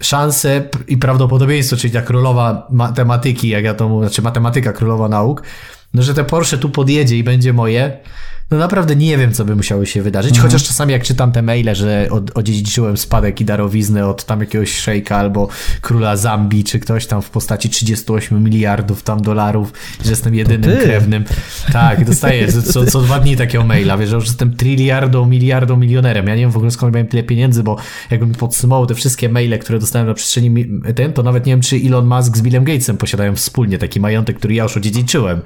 szanse 0.00 0.68
i 0.88 0.96
prawdopodobieństwo, 0.96 1.76
czyli 1.76 1.92
ta 1.92 2.02
królowa 2.02 2.68
matematyki, 2.70 3.48
jak 3.48 3.64
ja 3.64 3.74
to 3.74 3.88
mówię, 3.88 4.06
znaczy 4.06 4.22
matematyka 4.22 4.72
królowa 4.72 5.08
nauk, 5.08 5.42
no 5.94 6.02
że 6.02 6.14
te 6.14 6.24
Porsche 6.24 6.58
tu 6.58 6.70
podjedzie 6.70 7.18
i 7.18 7.24
będzie 7.24 7.52
moje, 7.52 7.98
no 8.50 8.58
naprawdę 8.58 8.96
nie 8.96 9.18
wiem, 9.18 9.32
co 9.32 9.44
by 9.44 9.56
musiało 9.56 9.84
się 9.84 10.02
wydarzyć, 10.02 10.40
chociaż 10.40 10.64
czasami 10.64 10.92
jak 10.92 11.02
czytam 11.02 11.32
te 11.32 11.42
maile, 11.42 11.74
że 11.74 12.08
od, 12.10 12.30
odziedziczyłem 12.38 12.96
spadek 12.96 13.40
i 13.40 13.44
darowiznę 13.44 14.06
od 14.06 14.24
tam 14.24 14.40
jakiegoś 14.40 14.72
szejka 14.78 15.16
albo 15.16 15.48
króla 15.80 16.16
Zambii, 16.16 16.64
czy 16.64 16.78
ktoś 16.78 17.06
tam 17.06 17.22
w 17.22 17.30
postaci 17.30 17.68
38 17.68 18.44
miliardów 18.44 19.02
tam 19.02 19.22
dolarów, 19.22 19.72
że 20.04 20.10
jestem 20.10 20.34
jedynym 20.34 20.78
krewnym. 20.78 21.24
Tak, 21.72 22.04
dostaję 22.04 22.52
co, 22.52 22.86
co 22.86 23.00
dwa 23.00 23.20
dni 23.20 23.36
takiego 23.36 23.64
maila, 23.64 23.98
wiesz, 23.98 24.08
że 24.08 24.16
już 24.16 24.26
jestem 24.26 24.56
triliardą, 24.56 25.26
miliardą 25.26 25.76
milionerem. 25.76 26.26
Ja 26.26 26.34
nie 26.34 26.40
wiem 26.40 26.50
w 26.50 26.56
ogóle 26.56 26.70
skąd 26.70 26.94
miałem 26.94 27.06
tyle 27.06 27.22
pieniędzy, 27.22 27.62
bo 27.62 27.76
jakbym 28.10 28.32
podsumował 28.32 28.86
te 28.86 28.94
wszystkie 28.94 29.28
maile, 29.28 29.58
które 29.58 29.78
dostałem 29.78 30.08
na 30.08 30.14
przestrzeni 30.14 30.66
ten, 30.94 31.12
to 31.12 31.22
nawet 31.22 31.46
nie 31.46 31.52
wiem, 31.52 31.60
czy 31.60 31.76
Elon 31.86 32.06
Musk 32.06 32.36
z 32.36 32.42
Billem 32.42 32.64
Gatesem 32.64 32.96
posiadają 32.96 33.36
wspólnie 33.36 33.78
taki 33.78 34.00
majątek, 34.00 34.38
który 34.38 34.54
ja 34.54 34.62
już 34.62 34.76
odziedziczyłem. 34.76 35.40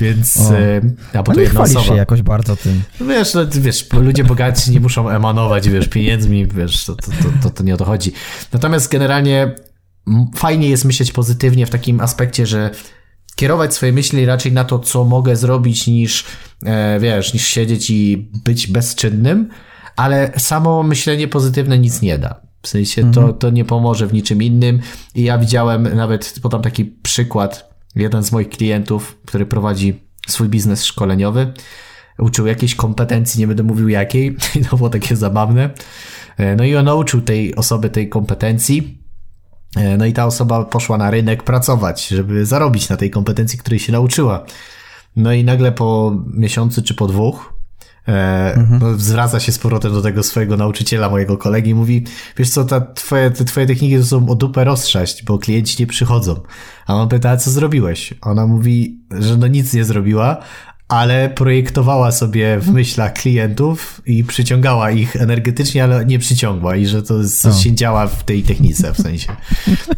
Więc, 0.00 0.40
O. 0.40 0.58
e, 0.58 0.80
a 1.14 1.22
bo 1.22 1.34
to 1.34 1.40
jedna 1.40 1.60
osoba. 1.60 1.84
się 1.84 1.96
jakoś 1.96 2.22
bardzo 2.22 2.33
tym. 2.42 2.82
Wiesz, 3.00 3.34
no, 3.34 3.40
wiesz, 3.50 3.86
ludzie 3.92 4.24
bogaci 4.24 4.70
nie 4.70 4.80
muszą 4.80 5.08
emanować, 5.08 5.68
wiesz, 5.68 5.88
pieniędzmi, 5.88 6.46
wiesz, 6.46 6.84
to, 6.84 6.96
to, 6.96 7.10
to, 7.42 7.50
to, 7.50 7.62
nie 7.62 7.74
o 7.74 7.76
to 7.76 7.84
chodzi. 7.84 8.12
Natomiast 8.52 8.92
generalnie 8.92 9.54
fajnie 10.34 10.68
jest 10.68 10.84
myśleć 10.84 11.12
pozytywnie 11.12 11.66
w 11.66 11.70
takim 11.70 12.00
aspekcie, 12.00 12.46
że 12.46 12.70
kierować 13.36 13.74
swoje 13.74 13.92
myśli 13.92 14.26
raczej 14.26 14.52
na 14.52 14.64
to, 14.64 14.78
co 14.78 15.04
mogę 15.04 15.36
zrobić, 15.36 15.86
niż, 15.86 16.24
e, 16.66 17.00
wiesz, 17.00 17.34
niż 17.34 17.46
siedzieć 17.46 17.90
i 17.90 18.30
być 18.44 18.66
bezczynnym, 18.66 19.48
ale 19.96 20.32
samo 20.38 20.82
myślenie 20.82 21.28
pozytywne 21.28 21.78
nic 21.78 22.02
nie 22.02 22.18
da. 22.18 22.40
W 22.62 22.68
sensie 22.68 23.12
to, 23.12 23.32
to 23.32 23.50
nie 23.50 23.64
pomoże 23.64 24.06
w 24.06 24.12
niczym 24.12 24.42
innym. 24.42 24.80
I 25.14 25.22
ja 25.22 25.38
widziałem 25.38 25.96
nawet, 25.96 26.34
podam 26.42 26.62
taki 26.62 26.84
przykład, 26.84 27.74
jeden 27.96 28.22
z 28.22 28.32
moich 28.32 28.48
klientów, 28.48 29.18
który 29.26 29.46
prowadzi 29.46 30.00
swój 30.28 30.48
biznes 30.48 30.84
szkoleniowy, 30.84 31.52
uczył 32.18 32.46
jakiejś 32.46 32.74
kompetencji, 32.74 33.40
nie 33.40 33.46
będę 33.46 33.62
mówił 33.62 33.88
jakiej, 33.88 34.36
to 34.70 34.76
było 34.76 34.90
takie 34.90 35.16
zabawne. 35.16 35.70
E, 36.36 36.56
No 36.56 36.64
i 36.64 36.76
on 36.76 36.84
nauczył 36.84 37.20
tej 37.20 37.54
osoby 37.54 37.90
tej 37.90 38.08
kompetencji. 38.08 38.98
E, 39.76 39.96
No 39.96 40.06
i 40.06 40.12
ta 40.12 40.26
osoba 40.26 40.64
poszła 40.64 40.98
na 40.98 41.10
rynek 41.10 41.42
pracować, 41.42 42.08
żeby 42.08 42.46
zarobić 42.46 42.88
na 42.88 42.96
tej 42.96 43.10
kompetencji, 43.10 43.58
której 43.58 43.78
się 43.78 43.92
nauczyła. 43.92 44.44
No 45.16 45.32
i 45.32 45.44
nagle 45.44 45.72
po 45.72 46.16
miesiącu 46.34 46.82
czy 46.82 46.94
po 46.94 47.06
dwóch 47.06 47.54
e, 48.08 48.66
no, 48.80 48.94
zwraca 48.94 49.40
się 49.40 49.52
z 49.52 49.58
powrotem 49.58 49.92
do 49.92 50.02
tego 50.02 50.22
swojego 50.22 50.56
nauczyciela, 50.56 51.10
mojego 51.10 51.38
kolegi 51.38 51.70
i 51.70 51.74
mówi, 51.74 52.04
wiesz 52.36 52.50
co, 52.50 52.64
ta 52.64 52.80
twoje, 52.80 53.30
te 53.30 53.44
twoje 53.44 53.66
techniki 53.66 53.98
to 53.98 54.04
są 54.04 54.28
o 54.28 54.34
dupę 54.34 54.64
roztrzaść, 54.64 55.24
bo 55.24 55.38
klienci 55.38 55.82
nie 55.82 55.86
przychodzą. 55.86 56.40
A 56.86 56.94
on 56.94 57.08
pyta, 57.08 57.36
co 57.36 57.50
zrobiłeś? 57.50 58.14
Ona 58.22 58.46
mówi, 58.46 59.00
że 59.10 59.36
no 59.36 59.46
nic 59.46 59.74
nie 59.74 59.84
zrobiła, 59.84 60.36
ale 60.88 61.30
projektowała 61.30 62.12
sobie 62.12 62.58
w 62.60 62.68
myślach 62.68 63.12
klientów 63.12 64.02
i 64.06 64.24
przyciągała 64.24 64.90
ich 64.90 65.16
energetycznie, 65.16 65.84
ale 65.84 66.04
nie 66.06 66.18
przyciągła 66.18 66.76
i 66.76 66.86
że 66.86 67.02
to 67.02 67.28
coś 67.28 67.62
się 67.62 67.74
działa 67.74 68.06
w 68.06 68.24
tej 68.24 68.42
technice 68.42 68.94
w 68.94 68.96
sensie. 68.96 69.36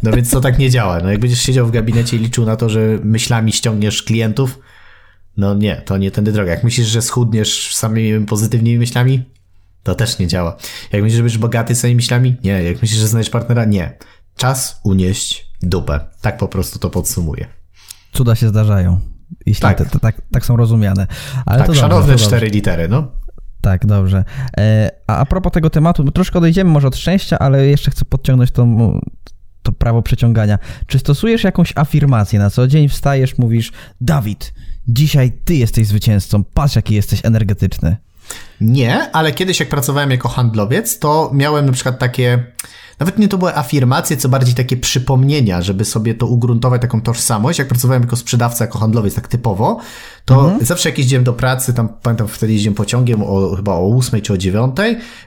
No 0.03 0.11
więc 0.11 0.29
to 0.29 0.41
tak 0.41 0.59
nie 0.59 0.69
działa. 0.69 0.99
No 0.99 1.11
jak 1.11 1.19
będziesz 1.19 1.41
siedział 1.41 1.67
w 1.67 1.71
gabinecie 1.71 2.17
i 2.17 2.19
liczył 2.19 2.45
na 2.45 2.55
to, 2.55 2.69
że 2.69 2.99
myślami 3.03 3.51
ściągniesz 3.51 4.03
klientów, 4.03 4.59
no 5.37 5.55
nie, 5.55 5.75
to 5.75 5.97
nie 5.97 6.11
tędy 6.11 6.31
droga. 6.31 6.51
Jak 6.51 6.63
myślisz, 6.63 6.87
że 6.87 7.01
schudniesz 7.01 7.75
samymi 7.75 8.25
pozytywnymi 8.25 8.77
myślami, 8.77 9.23
to 9.83 9.95
też 9.95 10.19
nie 10.19 10.27
działa. 10.27 10.57
Jak 10.91 11.01
myślisz, 11.01 11.17
że 11.17 11.23
będziesz 11.23 11.37
bogaty 11.37 11.75
samymi 11.75 11.95
myślami, 11.95 12.35
nie. 12.43 12.63
Jak 12.63 12.81
myślisz, 12.81 12.99
że 12.99 13.07
znajdziesz 13.07 13.31
partnera, 13.31 13.65
nie. 13.65 13.97
Czas 14.37 14.79
unieść 14.83 15.51
dupę. 15.61 15.99
Tak 16.21 16.37
po 16.37 16.47
prostu 16.47 16.79
to 16.79 16.89
podsumuję. 16.89 17.47
Cuda 18.13 18.35
się 18.35 18.49
zdarzają. 18.49 19.16
Jeśli 19.45 19.61
Tak. 19.61 19.77
tak, 19.77 19.99
tak, 19.99 20.21
tak 20.31 20.45
są 20.45 20.57
rozumiane. 20.57 21.07
Ale 21.45 21.57
tak, 21.57 21.67
to 21.67 21.73
dobrze, 21.73 21.81
szanowne 21.81 22.07
dobrze. 22.13 22.25
cztery 22.25 22.47
litery, 22.47 22.87
no. 22.87 23.11
Tak, 23.61 23.85
dobrze. 23.85 24.23
E, 24.57 24.91
a 25.07 25.17
a 25.17 25.25
propos 25.25 25.51
tego 25.53 25.69
tematu, 25.69 26.03
bo 26.03 26.11
troszkę 26.11 26.39
odejdziemy 26.39 26.69
może 26.69 26.87
od 26.87 26.95
szczęścia, 26.95 27.39
ale 27.39 27.65
jeszcze 27.67 27.91
chcę 27.91 28.05
podciągnąć 28.05 28.51
to, 28.51 28.67
to 29.63 29.71
prawo 29.71 30.01
przeciągania. 30.01 30.59
Czy 30.87 30.99
stosujesz 30.99 31.43
jakąś 31.43 31.73
afirmację 31.75 32.39
na 32.39 32.49
co 32.49 32.67
dzień? 32.67 32.89
Wstajesz, 32.89 33.37
mówisz, 33.37 33.71
Dawid, 34.01 34.53
dzisiaj 34.87 35.31
ty 35.45 35.55
jesteś 35.55 35.87
zwycięzcą, 35.87 36.43
patrz 36.43 36.75
jaki 36.75 36.95
jesteś 36.95 37.25
energetyczny. 37.25 37.97
Nie, 38.61 39.11
ale 39.11 39.31
kiedyś 39.31 39.59
jak 39.59 39.69
pracowałem 39.69 40.11
jako 40.11 40.29
handlowiec, 40.29 40.99
to 40.99 41.31
miałem 41.33 41.65
na 41.65 41.71
przykład 41.71 41.99
takie, 41.99 42.43
nawet 42.99 43.19
nie 43.19 43.27
to 43.27 43.37
były 43.37 43.55
afirmacje, 43.55 44.17
co 44.17 44.29
bardziej 44.29 44.55
takie 44.55 44.77
przypomnienia, 44.77 45.61
żeby 45.61 45.85
sobie 45.85 46.15
to 46.15 46.27
ugruntować, 46.27 46.81
taką 46.81 47.01
tożsamość. 47.01 47.59
Jak 47.59 47.67
pracowałem 47.67 48.03
jako 48.03 48.15
sprzedawca, 48.15 48.65
jako 48.65 48.79
handlowiec, 48.79 49.15
tak 49.15 49.27
typowo, 49.27 49.79
to 50.25 50.51
zawsze 50.61 50.89
jak 50.89 50.97
jeździłem 50.97 51.23
do 51.23 51.33
pracy, 51.33 51.73
tam 51.73 51.89
pamiętam 52.01 52.27
wtedy 52.27 52.53
jeździłem 52.53 52.75
pociągiem 52.75 53.23
o, 53.23 53.55
chyba 53.55 53.73
o 53.73 53.97
8 53.97 54.21
czy 54.21 54.33
o 54.33 54.37
9, 54.37 54.75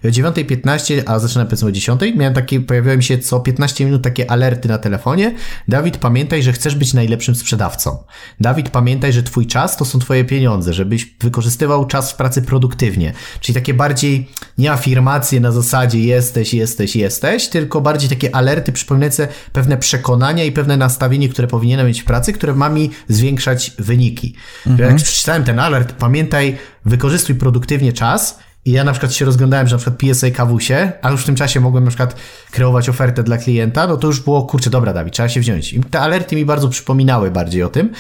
i 0.05 0.09
o 0.09 0.11
9.15, 0.11 1.03
a 1.07 1.19
zaczynałem 1.19 1.47
powiedzmy 1.49 1.69
o 1.69 1.73
10, 1.73 2.01
miałem 2.17 2.35
takie, 2.35 2.61
pojawiały 2.61 2.97
mi 2.97 3.05
się 3.05 3.19
co 3.19 3.41
15 3.41 3.85
minut 3.85 4.03
takie 4.03 4.31
alerty 4.31 4.69
na 4.69 4.79
telefonie. 4.79 5.35
Dawid, 5.69 5.97
pamiętaj, 5.97 6.43
że 6.43 6.53
chcesz 6.53 6.75
być 6.75 6.95
najlepszym 6.95 7.35
sprzedawcą. 7.35 7.99
Dawid, 8.41 8.71
pamiętaj, 8.71 9.13
że 9.13 9.23
twój 9.23 9.47
czas 9.47 9.77
to 9.77 9.85
są 9.85 9.99
twoje 9.99 10.25
pieniądze, 10.25 10.73
żebyś 10.73 11.15
wykorzystywał 11.21 11.87
czas 11.87 12.13
w 12.13 12.17
pracy 12.17 12.43
produktywnie. 12.43 13.13
Czyli 13.41 13.55
takie 13.55 13.75
bardziej 13.75 14.29
nie 14.59 14.73
afirmacje 14.73 15.41
na 15.41 15.53
zasadzie 15.53 16.01
jesteś, 16.01 16.55
jesteś, 16.55 16.97
jesteś, 16.97 17.49
tylko 17.49 17.81
bardziej 17.81 18.09
takie 18.09 18.35
alerty 18.35 18.73
przypominające 18.73 19.29
pewne 19.53 19.77
przekonania 19.77 20.45
i 20.45 20.53
pewne 20.53 20.77
nastawienie, 20.77 21.29
które 21.29 21.49
powinienem 21.49 21.87
mieć 21.87 22.01
w 22.01 22.05
pracy, 22.05 22.33
które 22.33 22.55
ma 22.55 22.69
mi 22.69 22.91
zwiększać 23.09 23.73
wyniki. 23.79 24.35
Jak 24.79 24.97
przeczytałem 24.97 25.45
ten 25.45 25.59
alert, 25.59 25.93
pamiętaj, 25.93 26.59
wykorzystuj 26.85 27.35
produktywnie 27.35 27.93
czas, 27.93 28.39
i 28.65 28.73
ja 28.73 28.85
na 28.85 28.93
przykład 28.93 29.15
się 29.15 29.25
rozglądałem, 29.25 29.67
że 29.67 29.75
na 29.75 29.79
przykład 29.79 29.99
piję 29.99 30.15
sobie 30.15 30.33
kawusie, 30.33 30.93
a 31.03 31.11
już 31.11 31.23
w 31.23 31.25
tym 31.25 31.35
czasie 31.35 31.61
mogłem 31.61 31.85
na 31.85 31.91
przykład 31.91 32.17
kreować 32.51 32.89
ofertę 32.89 33.23
dla 33.23 33.39
klienta, 33.39 33.87
no 33.87 33.97
to 33.97 34.07
już 34.07 34.21
było, 34.21 34.43
kurczę, 34.43 34.71
dobra 34.71 34.93
Dawid, 34.93 35.15
trzeba 35.15 35.29
się 35.29 35.41
wziąć. 35.41 35.73
I 35.73 35.81
te 35.81 36.01
alerty 36.01 36.37
mi 36.37 36.45
bardzo 36.45 36.69
przypominały 36.69 37.31
bardziej 37.31 37.63
o 37.63 37.69
tym. 37.69 37.93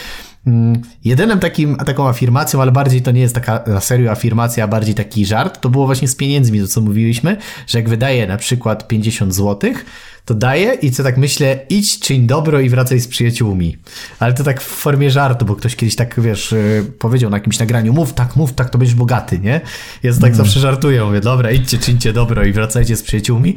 Mm, 0.47 0.83
Jedynym 1.05 1.39
takim, 1.39 1.77
taką 1.77 2.09
afirmacją, 2.09 2.63
ale 2.63 2.73
bardziej 2.73 3.03
to 3.03 3.11
nie 3.11 3.21
jest 3.21 3.35
taka 3.35 3.65
na 3.67 3.81
serio 3.81 4.11
afirmacja, 4.11 4.65
a 4.65 4.69
bardziej 4.69 4.95
taki 4.95 5.27
żart, 5.27 5.61
to 5.61 5.69
było 5.69 5.87
właśnie 5.87 6.09
z 6.09 6.17
pieniędzmi, 6.17 6.61
to 6.61 6.69
co 6.69 6.81
mówiliśmy, 6.81 7.37
że 7.67 7.79
jak 7.79 7.89
wydaję 7.89 8.27
na 8.27 8.37
przykład 8.37 8.89
50 8.89 9.35
złotych, 9.35 9.85
to 10.25 10.35
daję 10.35 10.75
i 10.83 10.91
co 10.91 11.03
tak 11.03 11.17
myślę, 11.17 11.59
idź, 11.69 12.01
czyń 12.01 12.27
dobro 12.27 12.61
i 12.61 12.69
wracaj 12.69 13.01
z 13.01 13.09
przyjaciółmi. 13.09 13.77
Ale 14.19 14.35
to 14.35 14.45
tak 14.45 14.61
w 14.61 14.67
formie 14.67 15.11
żartu, 15.11 15.45
bo 15.45 15.57
ktoś 15.57 15.77
kiedyś 15.77 15.97
tak, 15.97 16.21
wiesz, 16.21 16.53
yy, 16.53 16.93
powiedział 16.99 17.31
na 17.31 17.37
jakimś 17.37 17.59
nagraniu, 17.59 17.93
mów 17.93 18.13
tak, 18.13 18.37
mów 18.37 18.53
tak, 18.53 18.71
to 18.71 18.79
będziesz 18.79 18.97
bogaty, 18.97 19.39
nie? 19.39 19.61
Ja 20.03 20.13
tak 20.15 20.35
zawsze 20.35 20.61
żartuję, 20.61 21.05
mówię, 21.05 21.21
dobra, 21.21 21.51
idźcie, 21.51 21.79
czyńcie 21.79 22.13
dobro 22.13 22.45
i 22.45 22.53
wracajcie 22.53 22.97
z 22.97 23.03
przyjaciółmi. 23.03 23.57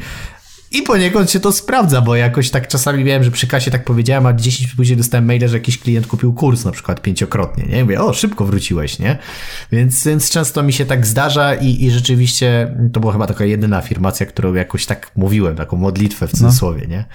I 0.73 0.81
poniekąd 0.81 1.31
się 1.31 1.39
to 1.39 1.51
sprawdza, 1.51 2.01
bo 2.01 2.15
jakoś 2.15 2.49
tak 2.49 2.67
czasami 2.67 3.03
miałem, 3.03 3.23
że 3.23 3.31
przy 3.31 3.47
kasie 3.47 3.71
tak 3.71 3.83
powiedziałem, 3.85 4.25
a 4.25 4.33
10 4.33 4.59
minut 4.61 4.75
później 4.77 4.97
dostałem 4.97 5.25
maile, 5.25 5.47
że 5.49 5.57
jakiś 5.57 5.77
klient 5.79 6.07
kupił 6.07 6.33
kurs 6.33 6.65
na 6.65 6.71
przykład 6.71 7.01
pięciokrotnie, 7.01 7.63
nie? 7.63 7.79
I 7.79 7.83
mówię, 7.83 8.01
o, 8.01 8.13
szybko 8.13 8.45
wróciłeś, 8.45 8.99
nie? 8.99 9.17
Więc, 9.71 10.05
więc 10.05 10.29
często 10.29 10.63
mi 10.63 10.73
się 10.73 10.85
tak 10.85 11.05
zdarza 11.07 11.55
i, 11.55 11.83
i 11.85 11.91
rzeczywiście 11.91 12.75
to 12.93 12.99
była 12.99 13.13
chyba 13.13 13.27
taka 13.27 13.45
jedyna 13.45 13.77
afirmacja, 13.77 14.25
którą 14.25 14.53
jakoś 14.53 14.85
tak 14.85 15.11
mówiłem, 15.15 15.55
taką 15.55 15.77
modlitwę 15.77 16.27
w 16.27 16.31
cudzysłowie, 16.31 16.87
nie? 16.87 17.05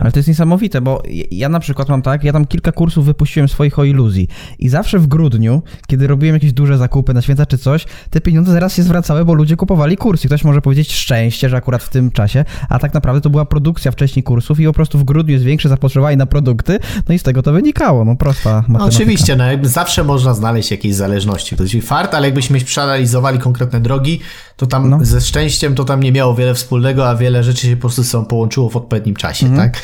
Ale 0.00 0.12
to 0.12 0.18
jest 0.18 0.28
niesamowite, 0.28 0.80
bo 0.80 1.02
ja- 1.08 1.24
ja 1.30 1.48
na 1.48 1.60
przykład 1.60 1.88
mam 1.88 2.02
tak, 2.02 2.24
ja 2.24 2.32
tam 2.32 2.46
kilka 2.46 2.72
kursów 2.72 3.04
wypuściłem 3.04 3.48
swoich 3.48 3.78
o 3.78 3.84
iluzji 3.84 4.28
i 4.58 4.68
zawsze 4.68 4.98
w 4.98 5.06
grudniu, 5.06 5.62
kiedy 5.86 6.06
robiłem 6.06 6.34
jakieś 6.36 6.52
duże 6.52 6.78
zakupy 6.78 7.14
na 7.14 7.22
święta 7.22 7.46
czy 7.46 7.58
coś, 7.58 7.84
te 8.10 8.20
pieniądze 8.20 8.52
zaraz 8.52 8.74
się 8.74 8.82
zwracały, 8.82 9.24
bo 9.24 9.34
ludzie 9.34 9.56
kupowali 9.56 9.96
kursy. 9.96 10.26
Ktoś 10.28 10.44
może 10.44 10.60
powiedzieć 10.60 10.92
szczęście, 10.92 11.48
że 11.48 11.56
akurat 11.56 11.82
w 11.82 11.88
tym 11.88 12.10
czasie, 12.10 12.44
a 12.68 12.78
tak 12.78 12.91
tak 12.92 12.94
naprawdę 12.94 13.20
to 13.20 13.30
była 13.30 13.44
produkcja 13.44 13.90
wcześniej 13.92 14.22
kursów 14.22 14.60
i 14.60 14.64
po 14.66 14.72
prostu 14.72 14.98
w 14.98 15.04
grudniu 15.04 15.32
jest 15.32 15.44
większe 15.44 15.68
zapotrzebowanie 15.68 16.16
na 16.16 16.26
produkty, 16.26 16.78
no 17.08 17.14
i 17.14 17.18
z 17.18 17.22
tego 17.22 17.42
to 17.42 17.52
wynikało, 17.52 18.04
no 18.04 18.16
prosta 18.16 18.50
No, 18.50 18.56
matematyka. 18.60 18.96
oczywiście, 18.96 19.36
no, 19.36 19.44
jakby 19.44 19.68
zawsze 19.68 20.04
można 20.04 20.34
znaleźć 20.34 20.70
jakieś 20.70 20.94
zależności. 20.94 21.56
To 21.56 21.62
jest 21.62 21.74
fart, 21.88 22.14
ale 22.14 22.26
jakbyśmy 22.26 22.60
przeanalizowali 22.60 23.38
konkretne 23.38 23.80
drogi, 23.80 24.20
to 24.56 24.66
tam 24.66 24.90
No. 24.90 24.98
ze 25.02 25.20
szczęściem 25.20 25.74
to 25.74 25.84
tam 25.84 26.02
nie 26.02 26.12
miało 26.12 26.34
wiele 26.34 26.54
wspólnego, 26.54 27.08
a 27.08 27.16
wiele 27.16 27.44
rzeczy 27.44 27.66
się 27.66 27.76
po 27.76 27.80
prostu 27.80 28.04
są 28.04 28.24
połączyło 28.24 28.68
w 28.70 28.76
odpowiednim 28.76 29.16
czasie, 29.16 29.46
Mhm. 29.46 29.70
tak? 29.70 29.82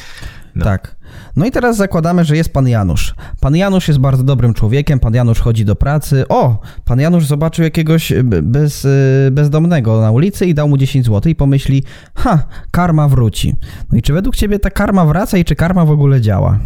No. 0.55 0.65
Tak. 0.65 0.97
No 1.37 1.47
i 1.47 1.51
teraz 1.51 1.77
zakładamy, 1.77 2.25
że 2.25 2.37
jest 2.37 2.53
pan 2.53 2.69
Janusz. 2.69 3.15
Pan 3.41 3.57
Janusz 3.57 3.89
jest 3.89 4.01
bardzo 4.01 4.23
dobrym 4.23 4.55
człowiekiem, 4.55 5.01
pan 5.01 5.15
Janusz 5.15 5.41
chodzi 5.41 5.65
do 5.65 5.77
pracy. 5.77 6.25
O, 6.29 6.61
pan 6.85 7.01
Janusz 7.01 7.27
zobaczył 7.27 7.65
jakiegoś 7.65 8.13
b- 8.25 8.43
bez, 8.43 8.85
y, 8.85 9.29
bezdomnego 9.33 10.01
na 10.01 10.11
ulicy 10.11 10.47
i 10.47 10.55
dał 10.55 10.69
mu 10.69 10.77
10 10.77 11.07
zł 11.07 11.31
i 11.31 11.35
pomyśli, 11.35 11.83
ha, 12.15 12.47
karma 12.71 13.09
wróci. 13.09 13.57
No 13.93 13.99
i 13.99 14.03
czy 14.03 14.13
według 14.13 14.37
ciebie 14.37 14.59
ta 14.59 14.71
karma 14.71 15.05
wraca 15.05 15.39
i 15.39 15.45
czy 15.45 15.57
karma 15.57 15.85
w 15.85 15.91
ogóle 15.91 16.21
działa? 16.21 16.59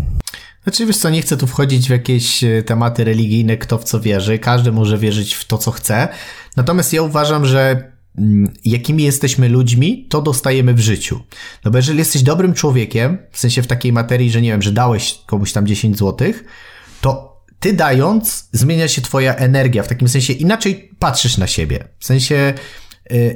Znaczy, 0.63 0.87
wiesz 0.87 0.97
co, 0.97 1.11
nie 1.11 1.23
chcę 1.23 1.37
tu 1.37 1.47
wchodzić 1.47 1.87
w 1.87 1.91
jakieś 1.91 2.45
e, 2.45 2.63
tematy 2.63 3.05
religijne, 3.05 3.57
kto 3.57 3.79
w 3.79 3.85
co 3.85 4.01
wierzy. 4.01 4.39
Każdy 4.39 4.73
może 4.73 4.99
wierzyć 4.99 5.35
w 5.35 5.45
to, 5.45 5.59
co 5.59 5.71
chce. 5.71 6.09
Natomiast 6.57 6.93
ja 6.93 7.03
uważam, 7.03 7.47
że 7.47 7.92
jakimi 8.65 9.03
jesteśmy 9.03 9.49
ludźmi, 9.49 10.07
to 10.09 10.23
dostajemy 10.23 10.75
w 10.75 10.81
życiu. 10.81 11.21
No 11.65 11.71
bo 11.71 11.79
jeżeli 11.79 11.99
jesteś 11.99 12.23
dobrym 12.23 12.55
człowiekiem, 12.55 13.19
w 13.31 13.39
sensie 13.39 13.63
w 13.63 13.67
takiej 13.67 13.93
materii, 13.93 14.31
że 14.31 14.43
nie 14.43 14.51
wiem, 14.51 14.63
że 14.63 14.73
dałeś 14.73 15.19
komuś 15.27 15.53
tam 15.53 15.67
10 15.67 15.99
złotych, 15.99 16.45
to 17.01 17.43
ty 17.61 17.73
dając, 17.73 18.49
zmienia 18.53 18.89
się 18.89 19.03
twoja 19.03 19.35
energia, 19.35 19.83
w 19.83 19.89
takim 19.89 20.09
sensie 20.09 20.33
inaczej 20.33 20.91
patrzysz 20.99 21.39
na 21.39 21.47
siebie. 21.47 21.89
W 21.99 22.05
sensie 22.07 22.55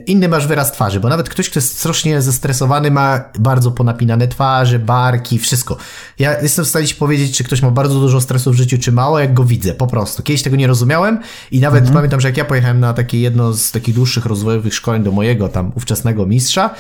inny 0.07 0.29
masz 0.29 0.47
wyraz 0.47 0.73
twarzy, 0.73 1.01
bo 1.01 1.09
nawet 1.09 1.29
ktoś, 1.29 1.51
kto 1.51 1.59
jest 1.59 1.79
strasznie 1.79 2.23
zestresowany, 2.23 2.91
ma 2.91 3.25
bardzo 3.39 3.71
ponapinane 3.71 4.29
twarze, 4.29 4.79
barki, 4.79 5.39
wszystko. 5.39 5.77
Ja 6.19 6.41
jestem 6.41 6.65
w 6.65 6.69
stanie 6.69 6.87
ci 6.87 6.95
powiedzieć, 6.95 7.37
czy 7.37 7.45
ktoś 7.45 7.63
ma 7.63 7.71
bardzo 7.71 8.01
dużo 8.01 8.21
stresu 8.21 8.53
w 8.53 8.55
życiu, 8.55 8.79
czy 8.79 8.93
mało, 8.93 9.19
jak 9.19 9.35
go 9.35 9.45
widzę, 9.45 9.75
po 9.75 9.87
prostu. 9.87 10.23
Kiedyś 10.23 10.43
tego 10.43 10.57
nie 10.57 10.67
rozumiałem 10.67 11.21
i 11.51 11.61
nawet 11.61 11.91
pamiętam, 11.91 12.21
że 12.21 12.29
jak 12.29 12.37
ja 12.37 12.45
pojechałem 12.45 12.81
na 12.81 12.93
takie 12.93 13.21
jedno 13.21 13.53
z 13.53 13.71
takich 13.71 13.95
dłuższych 13.95 14.27
rozwojowych 14.27 14.75
szkoleń 14.75 15.03
do 15.03 15.13
mojego 15.13 15.49
tam 15.49 15.73
ówczesnego 15.75 16.27
mistrza, 16.27 16.71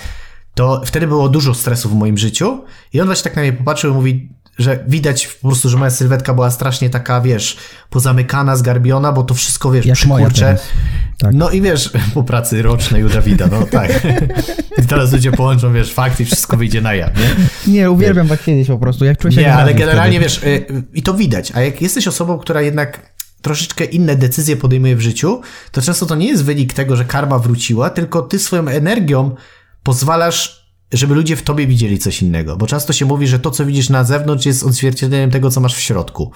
to 0.54 0.82
wtedy 0.84 1.06
było 1.06 1.28
dużo 1.28 1.54
stresu 1.54 1.88
w 1.88 1.94
moim 1.94 2.18
życiu 2.18 2.64
i 2.92 3.00
on 3.00 3.06
właśnie 3.06 3.24
tak 3.24 3.36
na 3.36 3.42
mnie 3.42 3.52
popatrzył 3.52 3.90
i 3.90 3.94
mówi, 3.94 4.35
że 4.58 4.84
widać 4.88 5.26
po 5.26 5.48
prostu, 5.48 5.68
że 5.68 5.76
moja 5.76 5.90
sylwetka 5.90 6.34
była 6.34 6.50
strasznie 6.50 6.90
taka, 6.90 7.20
wiesz, 7.20 7.56
pozamykana, 7.90 8.56
zgarbiona, 8.56 9.12
bo 9.12 9.22
to 9.22 9.34
wszystko, 9.34 9.70
wiesz, 9.70 9.86
Jak 9.86 9.96
przykurcze. 9.96 10.58
Tak. 11.18 11.34
No 11.34 11.50
i 11.50 11.62
wiesz, 11.62 11.90
po 12.14 12.22
pracy 12.22 12.62
rocznej 12.62 13.04
u 13.04 13.08
Dawida, 13.08 13.46
no 13.46 13.66
tak. 13.66 13.90
I 14.82 14.86
teraz 14.86 15.12
ludzie 15.12 15.32
połączą, 15.32 15.72
wiesz, 15.72 15.92
fakty 15.92 16.22
i 16.22 16.26
wszystko 16.26 16.56
wyjdzie 16.56 16.80
na 16.80 16.94
jaw, 16.94 17.10
nie? 17.16 17.72
Nie, 17.72 17.90
uwielbiam 17.90 18.28
tak 18.28 18.42
siedzieć 18.42 18.68
po 18.68 18.78
prostu, 18.78 19.04
jak 19.04 19.18
czuję 19.18 19.34
się 19.34 19.40
Nie, 19.40 19.54
ale 19.54 19.74
generalnie 19.74 20.20
wtedy. 20.20 20.64
wiesz, 20.64 20.70
y, 20.70 20.84
i 20.94 21.02
to 21.02 21.14
widać. 21.14 21.52
A 21.54 21.60
jak 21.60 21.82
jesteś 21.82 22.08
osobą, 22.08 22.38
która 22.38 22.62
jednak 22.62 23.16
troszeczkę 23.42 23.84
inne 23.84 24.16
decyzje 24.16 24.56
podejmuje 24.56 24.96
w 24.96 25.00
życiu, 25.00 25.40
to 25.72 25.82
często 25.82 26.06
to 26.06 26.14
nie 26.14 26.28
jest 26.28 26.44
wynik 26.44 26.72
tego, 26.72 26.96
że 26.96 27.04
karma 27.04 27.38
wróciła, 27.38 27.90
tylko 27.90 28.22
ty 28.22 28.38
swoją 28.38 28.68
energią 28.68 29.34
pozwalasz, 29.82 30.65
żeby 30.92 31.14
ludzie 31.14 31.36
w 31.36 31.42
tobie 31.42 31.66
widzieli 31.66 31.98
coś 31.98 32.22
innego. 32.22 32.56
Bo 32.56 32.66
często 32.66 32.92
się 32.92 33.04
mówi, 33.04 33.26
że 33.26 33.38
to, 33.38 33.50
co 33.50 33.66
widzisz 33.66 33.88
na 33.88 34.04
zewnątrz, 34.04 34.46
jest 34.46 34.64
odzwierciedleniem 34.64 35.30
tego, 35.30 35.50
co 35.50 35.60
masz 35.60 35.74
w 35.76 35.80
środku. 35.80 36.30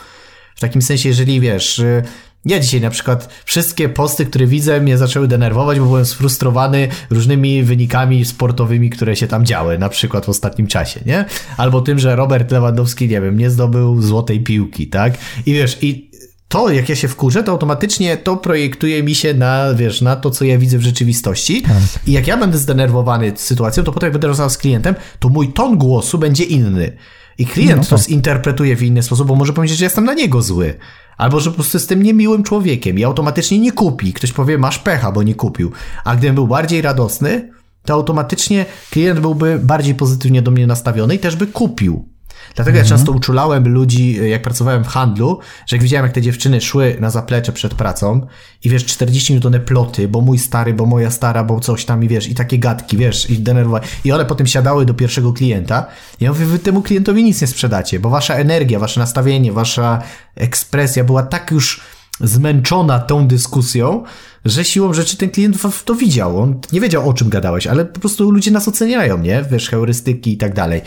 W 0.57 0.61
takim 0.61 0.83
sensie, 0.83 1.09
jeżeli 1.09 1.41
wiesz, 1.41 1.79
y, 1.79 2.03
ja 2.45 2.61
dzisiaj 2.61 2.81
na 2.81 2.91
przykład 2.91 3.29
wszystkie 3.45 3.89
posty, 3.89 4.27
które 4.27 4.47
widzę, 4.47 4.81
mnie 4.81 4.99
zaczęły 4.99 5.29
denerwować, 5.29 5.79
bo 5.81 5.87
byłem 5.87 6.07
sfrustrowany 6.07 6.89
różnymi 7.11 7.63
wynikami 7.63 8.25
sportowymi, 8.25 8.91
które 8.91 9.17
się 9.17 9.27
tam 9.27 9.47
działy, 9.47 9.79
na 9.79 9.89
przykład 9.89 10.27
w 10.27 10.29
ostatnim 10.29 10.67
czasie, 10.67 11.01
nie? 11.07 11.25
Albo 11.57 11.81
tym, 11.81 11.99
że 11.99 12.17
Robert 12.17 12.51
Lewandowski, 12.51 13.09
nie 13.09 13.21
wiem, 13.21 13.39
nie 13.39 13.51
zdobył 13.51 14.03
złotej 14.03 14.41
piłki, 14.41 14.87
tak? 14.87 15.19
I 15.47 15.53
wiesz, 15.53 15.79
i 15.83 16.10
to, 16.51 16.71
jak 16.71 16.89
ja 16.89 16.97
się 16.97 17.09
wkurzę, 17.09 17.43
to 17.43 17.53
automatycznie 17.53 18.17
to 18.17 18.37
projektuje 18.37 19.03
mi 19.03 19.15
się 19.15 19.35
na, 19.35 19.75
wiesz, 19.75 20.01
na 20.01 20.17
to, 20.17 20.31
co 20.31 20.45
ja 20.45 20.59
widzę 20.59 20.79
w 20.79 20.83
rzeczywistości. 20.83 21.63
I 22.07 22.13
jak 22.13 22.27
ja 22.27 22.37
będę 22.37 22.59
zdenerwowany 22.59 23.33
sytuacją, 23.37 23.85
to 23.85 23.93
potem 23.93 24.07
jak 24.07 24.13
będę 24.13 24.29
rozmawiał 24.29 24.51
z 24.51 24.59
klientem, 24.59 24.95
to 25.19 25.29
mój 25.29 25.53
ton 25.53 25.79
głosu 25.79 26.19
będzie 26.19 26.45
inny. 26.45 26.97
I 27.39 27.47
klient 27.47 27.77
No 27.77 27.85
to 27.85 27.97
tak. 27.97 28.07
zinterpretuje 28.07 28.77
w 28.77 28.83
inny 28.83 29.03
sposób, 29.03 29.29
bo 29.29 29.35
może 29.35 29.53
powiedzieć, 29.53 29.79
że 29.79 29.85
jestem 29.85 30.05
na 30.05 30.15
niego 30.15 30.43
zły. 30.43 30.75
Albo 31.17 31.41
że 31.41 31.51
po 31.51 31.55
prostu 31.55 31.77
jestem 31.77 32.03
niemiłym 32.03 32.43
człowiekiem 32.43 32.99
i 32.99 33.05
automatycznie 33.05 33.59
nie 33.59 33.73
kupi. 33.73 34.13
Ktoś 34.13 34.33
powie, 34.33 34.59
masz 34.59 34.79
pecha, 34.79 35.13
bo 35.13 35.23
nie 35.23 35.35
kupił. 35.35 35.73
A 36.05 36.17
gdybym 36.17 36.35
był 36.35 36.47
bardziej 36.47 36.83
radosny, 36.83 37.51
to 37.85 37.95
automatycznie 37.95 38.67
klient 38.91 39.21
byłby 39.21 39.59
bardziej 39.63 39.95
pozytywnie 39.95 40.43
do 40.43 40.51
mnie 40.51 40.67
nastawiony 40.67 41.15
i 41.15 41.19
też 41.19 41.37
by 41.37 41.47
kupił. 41.47 42.09
Dlatego 42.55 42.79
ja 42.79 42.85
często 42.85 43.13
uczulałem 43.13 43.69
ludzi, 43.69 44.31
jak 44.31 44.43
pracowałem 44.43 44.85
w 44.85 44.89
handlu, 44.89 45.39
że 45.67 45.77
jak 45.77 45.83
widziałem, 45.83 46.07
jak 46.07 46.15
te 46.15 46.23
dziewczyny 46.23 46.61
szły 46.61 46.97
na 47.01 47.11
zaplecze 47.11 47.53
przed 47.53 47.75
pracą 47.75 48.27
i 48.65 48.71
wiesz, 48.71 48.85
40 48.85 49.33
minut 49.33 49.47
one 49.47 49.61
ploty, 49.61 50.09
bo 50.09 50.21
mój 50.21 50.39
stary, 50.39 50.75
bo 50.75 50.87
moja 50.87 51.11
stara, 51.11 51.45
bo 51.45 51.61
coś 51.61 51.85
tam 51.85 52.05
i 52.05 52.09
wiesz, 52.09 52.29
i 52.29 52.35
takie 52.35 52.59
gadki, 52.59 52.97
wiesz, 52.97 53.31
i 53.31 53.39
denerwowały. 53.39 53.85
I 54.05 54.13
one 54.13 54.25
potem 54.25 54.47
siadały 54.47 54.87
do 54.87 54.95
pierwszego 54.95 55.33
klienta. 55.33 55.87
I 56.21 56.25
ja 56.25 56.31
mówię, 56.31 56.47
wy 56.47 56.59
temu 56.59 56.83
klientowi 56.83 57.25
nic 57.25 57.41
nie 57.41 57.47
sprzedacie, 57.47 58.01
bo 58.01 58.11
wasza 58.11 58.35
energia, 58.35 58.79
wasze 58.79 59.01
nastawienie, 59.01 59.53
wasza 59.53 60.03
ekspresja 60.35 61.05
była 61.05 61.23
tak 61.23 61.51
już 61.51 61.81
zmęczona 62.21 62.99
tą 62.99 63.27
dyskusją, 63.27 64.05
że 64.45 64.65
siłą 64.65 64.93
rzeczy 64.93 65.17
ten 65.17 65.31
klient 65.31 65.57
to 65.85 65.95
widział. 65.95 66.41
On 66.41 66.61
nie 66.73 66.81
wiedział, 66.81 67.09
o 67.09 67.15
czym 67.15 67.29
gadałeś, 67.29 67.67
ale 67.67 67.85
po 67.85 68.01
prostu 68.01 68.31
ludzie 68.31 68.51
nas 68.51 68.69
oceniają, 68.69 69.19
nie? 69.19 69.45
Wiesz, 69.51 69.69
heurystyki 69.69 70.33
i 70.33 70.37
tak 70.37 70.55
dalej. 70.55 70.81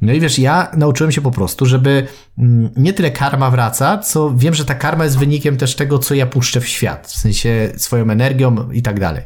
No 0.00 0.12
i 0.12 0.20
wiesz, 0.20 0.38
ja 0.38 0.70
nauczyłem 0.76 1.12
się 1.12 1.20
po 1.20 1.30
prostu, 1.30 1.66
żeby 1.66 2.06
mm, 2.38 2.70
nie 2.76 2.92
tyle 2.92 3.10
karma 3.10 3.50
wraca, 3.50 3.98
co 3.98 4.34
wiem, 4.36 4.54
że 4.54 4.64
ta 4.64 4.74
karma 4.74 5.04
jest 5.04 5.18
wynikiem 5.18 5.56
też 5.56 5.74
tego, 5.76 5.98
co 5.98 6.14
ja 6.14 6.26
puszczę 6.26 6.60
w 6.60 6.68
świat, 6.68 7.06
w 7.06 7.16
sensie 7.18 7.72
swoją 7.76 8.10
energią 8.10 8.70
i 8.72 8.82
tak 8.82 9.00
dalej. 9.00 9.22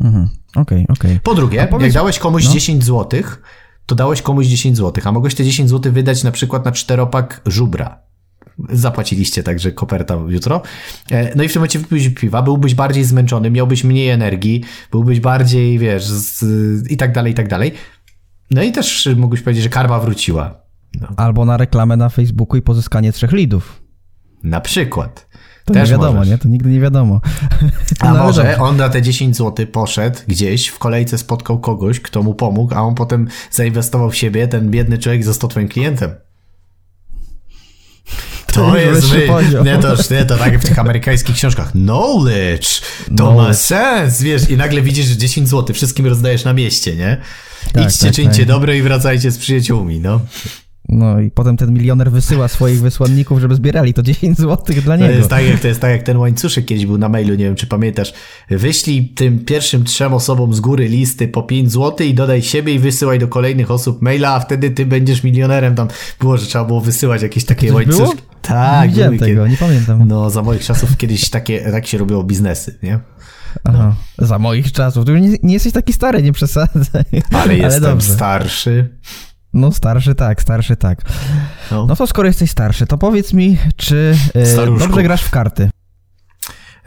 Mhm. 0.00 0.28
Okej, 0.56 0.86
okej. 0.88 1.20
Po 1.22 1.34
drugie, 1.34 1.66
powiedz- 1.70 1.82
jak 1.84 1.92
dałeś 1.92 2.18
komuś 2.18 2.44
10 2.44 2.84
złotych, 2.84 3.42
to 3.86 3.94
dałeś 3.94 4.22
komuś 4.22 4.46
10 4.46 4.76
złotych, 4.76 5.06
a 5.06 5.12
mogłeś 5.12 5.34
te 5.34 5.44
10 5.44 5.68
złotych 5.68 5.92
wydać 5.92 6.24
na 6.24 6.30
przykład 6.32 6.64
na 6.64 6.72
czteropak 6.72 7.40
żubra. 7.46 7.98
Zapłaciliście 8.70 9.42
także 9.42 9.72
koperta 9.72 10.18
jutro. 10.28 10.62
E, 11.10 11.36
No 11.36 11.42
i 11.42 11.48
w 11.48 11.52
tym 11.52 11.60
momencie 11.60 11.78
wypiłbyś 11.78 12.08
piwa, 12.08 12.42
byłbyś 12.42 12.74
bardziej 12.74 13.04
zmęczony, 13.04 13.50
miałbyś 13.50 13.84
mniej 13.84 14.08
energii, 14.08 14.64
byłbyś 14.90 15.20
bardziej, 15.20 15.78
wiesz, 15.78 16.04
z, 16.04 16.42
i 16.90 16.96
tak 16.96 17.12
dalej, 17.12 17.32
i 17.32 17.34
tak 17.34 17.48
dalej. 17.48 17.72
No 18.52 18.62
i 18.62 18.72
też 18.72 19.08
mógłbyś 19.16 19.40
powiedzieć, 19.42 19.62
że 19.64 19.68
karma 19.70 19.98
wróciła. 20.00 20.54
No, 21.00 21.08
Albo 21.16 21.44
na 21.44 21.56
reklamę 21.56 21.96
na 21.96 22.08
Facebooku 22.08 22.56
i 22.56 22.62
pozyskanie 22.62 23.12
trzech 23.12 23.32
lidów. 23.32 23.82
na 24.42 24.60
przykład. 24.60 25.26
To 25.64 25.74
Też 25.74 25.88
nie 25.88 25.92
wiadomo, 25.92 26.12
możesz. 26.18 26.30
nie? 26.30 26.38
To 26.38 26.48
nigdy 26.48 26.70
nie 26.70 26.80
wiadomo. 26.80 27.20
A 28.00 28.12
No, 28.14 28.24
może 28.24 28.58
on 28.58 28.76
na 28.76 28.88
te 28.88 29.02
10 29.02 29.36
zł 29.36 29.66
poszedł 29.66 30.18
gdzieś, 30.28 30.68
w 30.68 30.78
kolejce 30.78 31.18
spotkał 31.18 31.60
kogoś, 31.60 32.00
kto 32.00 32.22
mu 32.22 32.34
pomógł, 32.34 32.74
a 32.74 32.80
on 32.80 32.94
potem 32.94 33.28
zainwestował 33.50 34.10
w 34.10 34.16
siebie, 34.16 34.48
ten 34.48 34.70
biedny 34.70 34.98
człowiek 34.98 35.24
został 35.24 35.50
twoim 35.50 35.68
klientem. 35.68 36.14
To, 38.46 38.76
jest 38.76 39.14
jest 39.14 39.26
poziom. 39.26 39.64
nie, 39.66 39.78
to, 39.78 39.94
nie, 40.10 40.24
to 40.24 40.36
tak 40.36 40.58
w 40.60 40.64
tych 40.68 40.78
amerykańskich 40.84 41.36
książkach. 41.36 41.72
Knowledge, 41.72 42.80
to 43.16 43.24
ma 43.24 43.32
Knowledge. 43.32 43.56
sens, 43.58 44.22
wiesz, 44.22 44.50
i 44.50 44.56
nagle 44.56 44.82
widzisz, 44.82 45.06
że 45.06 45.16
10 45.16 45.48
zł 45.48 45.74
wszystkim 45.74 46.06
rozdajesz 46.06 46.44
na 46.44 46.52
mieście, 46.52 46.96
nie? 46.96 47.16
Tak, 47.72 47.88
Idźcie, 47.88 48.06
tak, 48.06 48.14
czyńcie 48.14 48.38
tak. 48.38 48.46
dobre 48.46 48.78
i 48.78 48.82
wracajcie 48.82 49.30
z 49.30 49.38
przyjaciółmi, 49.38 50.00
no. 50.00 50.20
No 50.88 51.20
i 51.20 51.30
potem 51.30 51.56
ten 51.56 51.72
milioner 51.72 52.10
wysyła 52.10 52.48
swoich 52.48 52.80
wysłanników, 52.80 53.40
żeby 53.40 53.54
zbierali 53.54 53.94
to 53.94 54.02
10 54.02 54.38
zł 54.38 54.56
dla 54.84 54.96
To 54.98 55.02
niego. 55.02 55.14
jest, 55.14 55.28
tak, 55.30 55.46
jak, 55.46 55.60
to 55.60 55.68
jest 55.68 55.80
tak 55.80 55.90
jak 55.90 56.02
ten 56.02 56.16
łańcuszek 56.16 56.64
kiedyś 56.64 56.86
był 56.86 56.98
na 56.98 57.08
mailu, 57.08 57.30
nie 57.34 57.44
wiem 57.44 57.54
czy 57.56 57.66
pamiętasz. 57.66 58.12
Wyślij 58.50 59.08
tym 59.08 59.44
pierwszym 59.44 59.84
trzem 59.84 60.14
osobom 60.14 60.54
z 60.54 60.60
góry 60.60 60.88
listy 60.88 61.28
po 61.28 61.42
5 61.42 61.72
zł 61.72 62.06
i 62.06 62.14
dodaj 62.14 62.42
siebie 62.42 62.74
i 62.74 62.78
wysyłaj 62.78 63.18
do 63.18 63.28
kolejnych 63.28 63.70
osób 63.70 64.02
maila, 64.02 64.34
a 64.34 64.40
wtedy 64.40 64.70
ty 64.70 64.86
będziesz 64.86 65.22
milionerem. 65.24 65.74
Tam 65.74 65.88
było, 66.20 66.36
że 66.36 66.46
trzeba 66.46 66.64
było 66.64 66.80
wysyłać 66.80 67.22
jakieś 67.22 67.44
takie 67.44 67.66
coś 67.66 67.74
łańcuszki. 67.74 68.02
było? 68.04 68.14
Tak, 68.42 68.82
nie 68.88 68.88
widziałem 68.94 69.18
tego, 69.18 69.40
kiedy- 69.42 69.50
nie 69.50 69.56
pamiętam. 69.56 70.08
No, 70.08 70.30
za 70.30 70.42
moich 70.42 70.64
czasów 70.64 70.96
kiedyś 70.96 71.30
takie, 71.30 71.60
tak 71.70 71.86
się 71.86 71.98
robiło 71.98 72.24
biznesy, 72.24 72.78
nie? 72.82 72.98
Aha, 73.64 73.94
za 74.18 74.38
moich 74.38 74.72
czasów. 74.72 75.04
Tu 75.04 75.16
nie, 75.16 75.36
nie 75.42 75.54
jesteś 75.54 75.72
taki 75.72 75.92
stary, 75.92 76.22
nie 76.22 76.32
przesadzaj. 76.32 77.04
Ale 77.30 77.56
jestem 77.56 77.82
dobrze. 77.82 78.12
starszy. 78.12 78.98
No 79.52 79.72
starszy 79.72 80.14
tak, 80.14 80.42
starszy 80.42 80.76
tak. 80.76 81.02
No. 81.70 81.86
No 81.86 81.96
to 81.96 82.06
skoro 82.06 82.28
jesteś 82.28 82.50
starszy, 82.50 82.86
to 82.86 82.98
powiedz 82.98 83.32
mi, 83.32 83.58
czy 83.76 84.16
e, 84.34 84.66
dobrze 84.66 85.02
grasz 85.02 85.22
w 85.22 85.30
karty? 85.30 85.70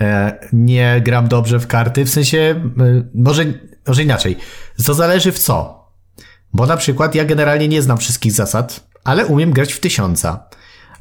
E, 0.02 0.40
nie 0.54 1.02
gram 1.02 1.28
dobrze 1.28 1.60
w 1.60 1.68
karty, 1.68 2.06
w 2.06 2.10
sensie, 2.10 2.38
e, 2.38 3.04
może, 3.14 3.46
może 3.88 4.04
inaczej. 4.04 4.38
To 4.86 4.94
zależy 4.94 5.32
w 5.32 5.40
co. 5.40 5.86
Bo 6.54 6.66
na 6.66 6.78
przykład 6.78 7.16
ja 7.16 7.26
generalnie 7.26 7.68
nie 7.68 7.82
znam 7.82 7.98
wszystkich 7.98 8.32
zasad, 8.32 8.88
ale 9.04 9.26
umiem 9.26 9.54
grać 9.54 9.74
w 9.74 9.80
tysiąca. 9.80 10.50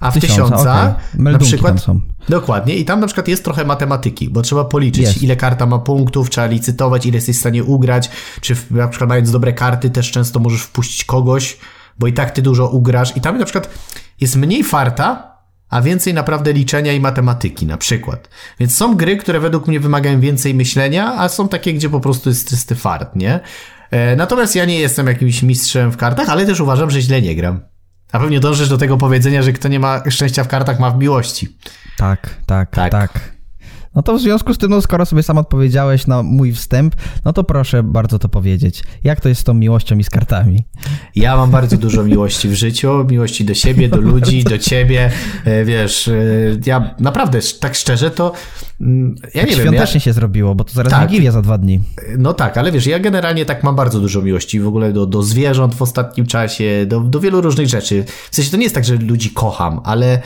A 0.05 0.11
w 0.11 0.15
Tysiąca, 0.15 0.43
tysiąca, 0.43 0.83
okej. 0.83 1.33
na 1.33 1.39
przykład. 1.39 1.87
Dokładnie. 2.29 2.75
I 2.77 2.85
tam 2.85 3.01
na 3.01 3.07
przykład 3.07 3.29
jest 3.29 3.45
trochę 3.45 3.65
matematyki, 3.65 4.31
bo 4.31 4.43
trzeba 4.43 4.65
policzyć, 4.65 5.03
Jest. 5.05 5.23
ile 5.23 5.37
karta 5.37 5.67
ma 5.67 5.79
punktów, 5.79 6.31
trzeba 6.31 6.47
licytować, 6.47 7.07
ile 7.07 7.15
jesteś 7.15 7.37
w 7.37 7.41
stanie 7.41 7.65
ugrać. 7.65 8.11
Czy 8.41 8.57
na 8.71 8.89
przykład 8.89 9.09
mając 9.09 9.31
dobre 9.31 9.53
karty, 9.53 9.91
też 9.91 10.11
często 10.11 10.41
możesz 10.41 10.63
wpuścić 10.63 11.05
kogoś, 11.05 11.59
bo 11.99 12.07
i 12.07 12.13
tak 12.13 12.31
ty 12.31 12.43
dużo 12.43 12.69
ugrasz. 12.69 13.17
I 13.17 13.21
tam 13.21 13.39
na 13.39 13.45
przykład 13.45 13.71
jest 14.21 14.37
mniej 14.37 14.65
farta, 14.65 15.35
a 15.71 15.83
więcej 15.83 16.15
naprawdę 16.15 16.53
liczenia 16.53 16.93
i 16.93 17.01
matematyki 17.01 17.67
na 17.67 17.77
przykład. 17.77 18.29
Więc 18.61 18.77
są 18.77 18.97
gry, 18.97 19.17
które 19.17 19.41
według 19.41 19.69
mnie 19.69 19.81
wymagają 19.81 20.21
więcej 20.21 20.55
myślenia, 20.55 21.15
a 21.19 21.29
są 21.29 21.49
takie, 21.49 21.75
gdzie 21.75 21.91
po 21.91 22.01
prostu 22.01 22.29
jest 22.29 22.49
czysty 22.49 22.75
fart, 22.75 23.17
nie? 23.17 23.41
E, 23.91 24.17
Natomiast 24.17 24.55
ja 24.57 24.65
nie 24.65 24.79
jestem 24.79 25.07
jakimś 25.07 25.43
mistrzem 25.43 25.93
w 25.93 25.97
kartach, 25.97 26.29
ale 26.29 26.47
też 26.47 26.61
uważam, 26.61 26.91
że 26.91 27.01
źle 27.01 27.23
nie 27.23 27.35
gram. 27.37 27.61
A 28.15 28.19
pewnie 28.19 28.41
dążysz 28.41 28.69
do 28.69 28.79
tego 28.79 28.99
powiedzenia, 28.99 29.43
że 29.43 29.53
kto 29.53 29.69
nie 29.69 29.81
ma 29.81 30.03
szczęścia 30.11 30.45
w 30.45 30.49
kartach, 30.49 30.81
ma 30.81 30.91
w 30.91 30.99
miłości. 30.99 31.57
Tak, 31.97 32.31
tak, 32.47 32.71
Tak. 32.71 32.93
tak. 32.93 33.34
No 33.95 34.03
to 34.03 34.19
w 34.19 34.21
związku 34.21 34.55
z 34.55 34.59
tym, 34.59 34.71
no 34.71 34.81
skoro 34.81 35.07
sobie 35.07 35.23
sam 35.23 35.39
odpowiedziałeś 35.39 36.07
na 36.07 36.23
mój 36.23 36.53
wstęp, 36.53 36.95
no 37.25 37.33
to 37.33 37.45
proszę 37.45 37.83
bardzo 37.83 38.19
to 38.19 38.29
powiedzieć. 38.29 38.83
Jak 39.05 39.21
to 39.21 39.29
jest 39.29 39.41
z 39.41 39.45
tą 39.45 39.55
miłością 39.55 39.99
i 39.99 40.05
z 40.05 40.11
kartami? 40.11 40.65
Ja 41.17 41.37
mam 41.37 41.51
bardzo 41.51 41.77
dużo 41.77 42.05
miłości 42.05 42.49
w 42.49 42.55
życiu, 42.55 43.05
miłości 43.11 43.45
do 43.45 43.55
siebie, 43.55 43.89
do 43.89 43.97
ludzi, 43.97 44.45
do 44.45 44.59
ciebie. 44.59 45.11
E, 45.45 45.65
Wiesz, 45.65 46.09
e, 46.09 46.15
ja 46.67 46.95
naprawdę, 46.99 47.39
tak 47.61 47.75
szczerze, 47.75 48.11
to 48.11 48.33
mm, 48.81 49.15
ja 49.35 49.43
nie 49.43 49.51
wiem. 49.51 49.59
Ja, 49.59 49.65
Świątecznie 49.65 50.01
się 50.01 50.13
zrobiło, 50.13 50.55
bo 50.55 50.65
to 50.65 50.73
zaraz 50.73 50.93
Tak. 50.93 51.11
Wigilia 51.11 51.33
za 51.33 51.43
dwa 51.43 51.59
dni. 51.59 51.81
no 52.19 52.33
tak, 52.35 52.59
ale 52.59 52.73
wiesz, 52.73 52.87
ja 52.87 52.99
generalnie 52.99 53.45
tak 53.45 53.65
mam 53.65 53.77
bardzo 53.77 54.01
dużo 54.01 54.23
miłości 54.23 54.61
w 54.61 54.69
ogóle 54.69 54.93
do, 54.93 55.07
do 55.07 55.23
zwierząt 55.23 55.75
w 55.75 55.83
ostatnim 55.83 56.27
czasie, 56.27 56.87
do, 56.87 57.01
do 57.01 57.21
wielu 57.21 57.41
różnych 57.41 57.69
rzeczy. 57.69 58.05
W 58.31 58.37
sensie 58.37 58.51
to 58.51 58.57
nie 58.57 58.63
jest 58.63 58.75
tak, 58.75 58.85
że 58.85 58.97
ludzi 58.97 59.31
kocham, 59.31 59.81
ale, 59.85 60.23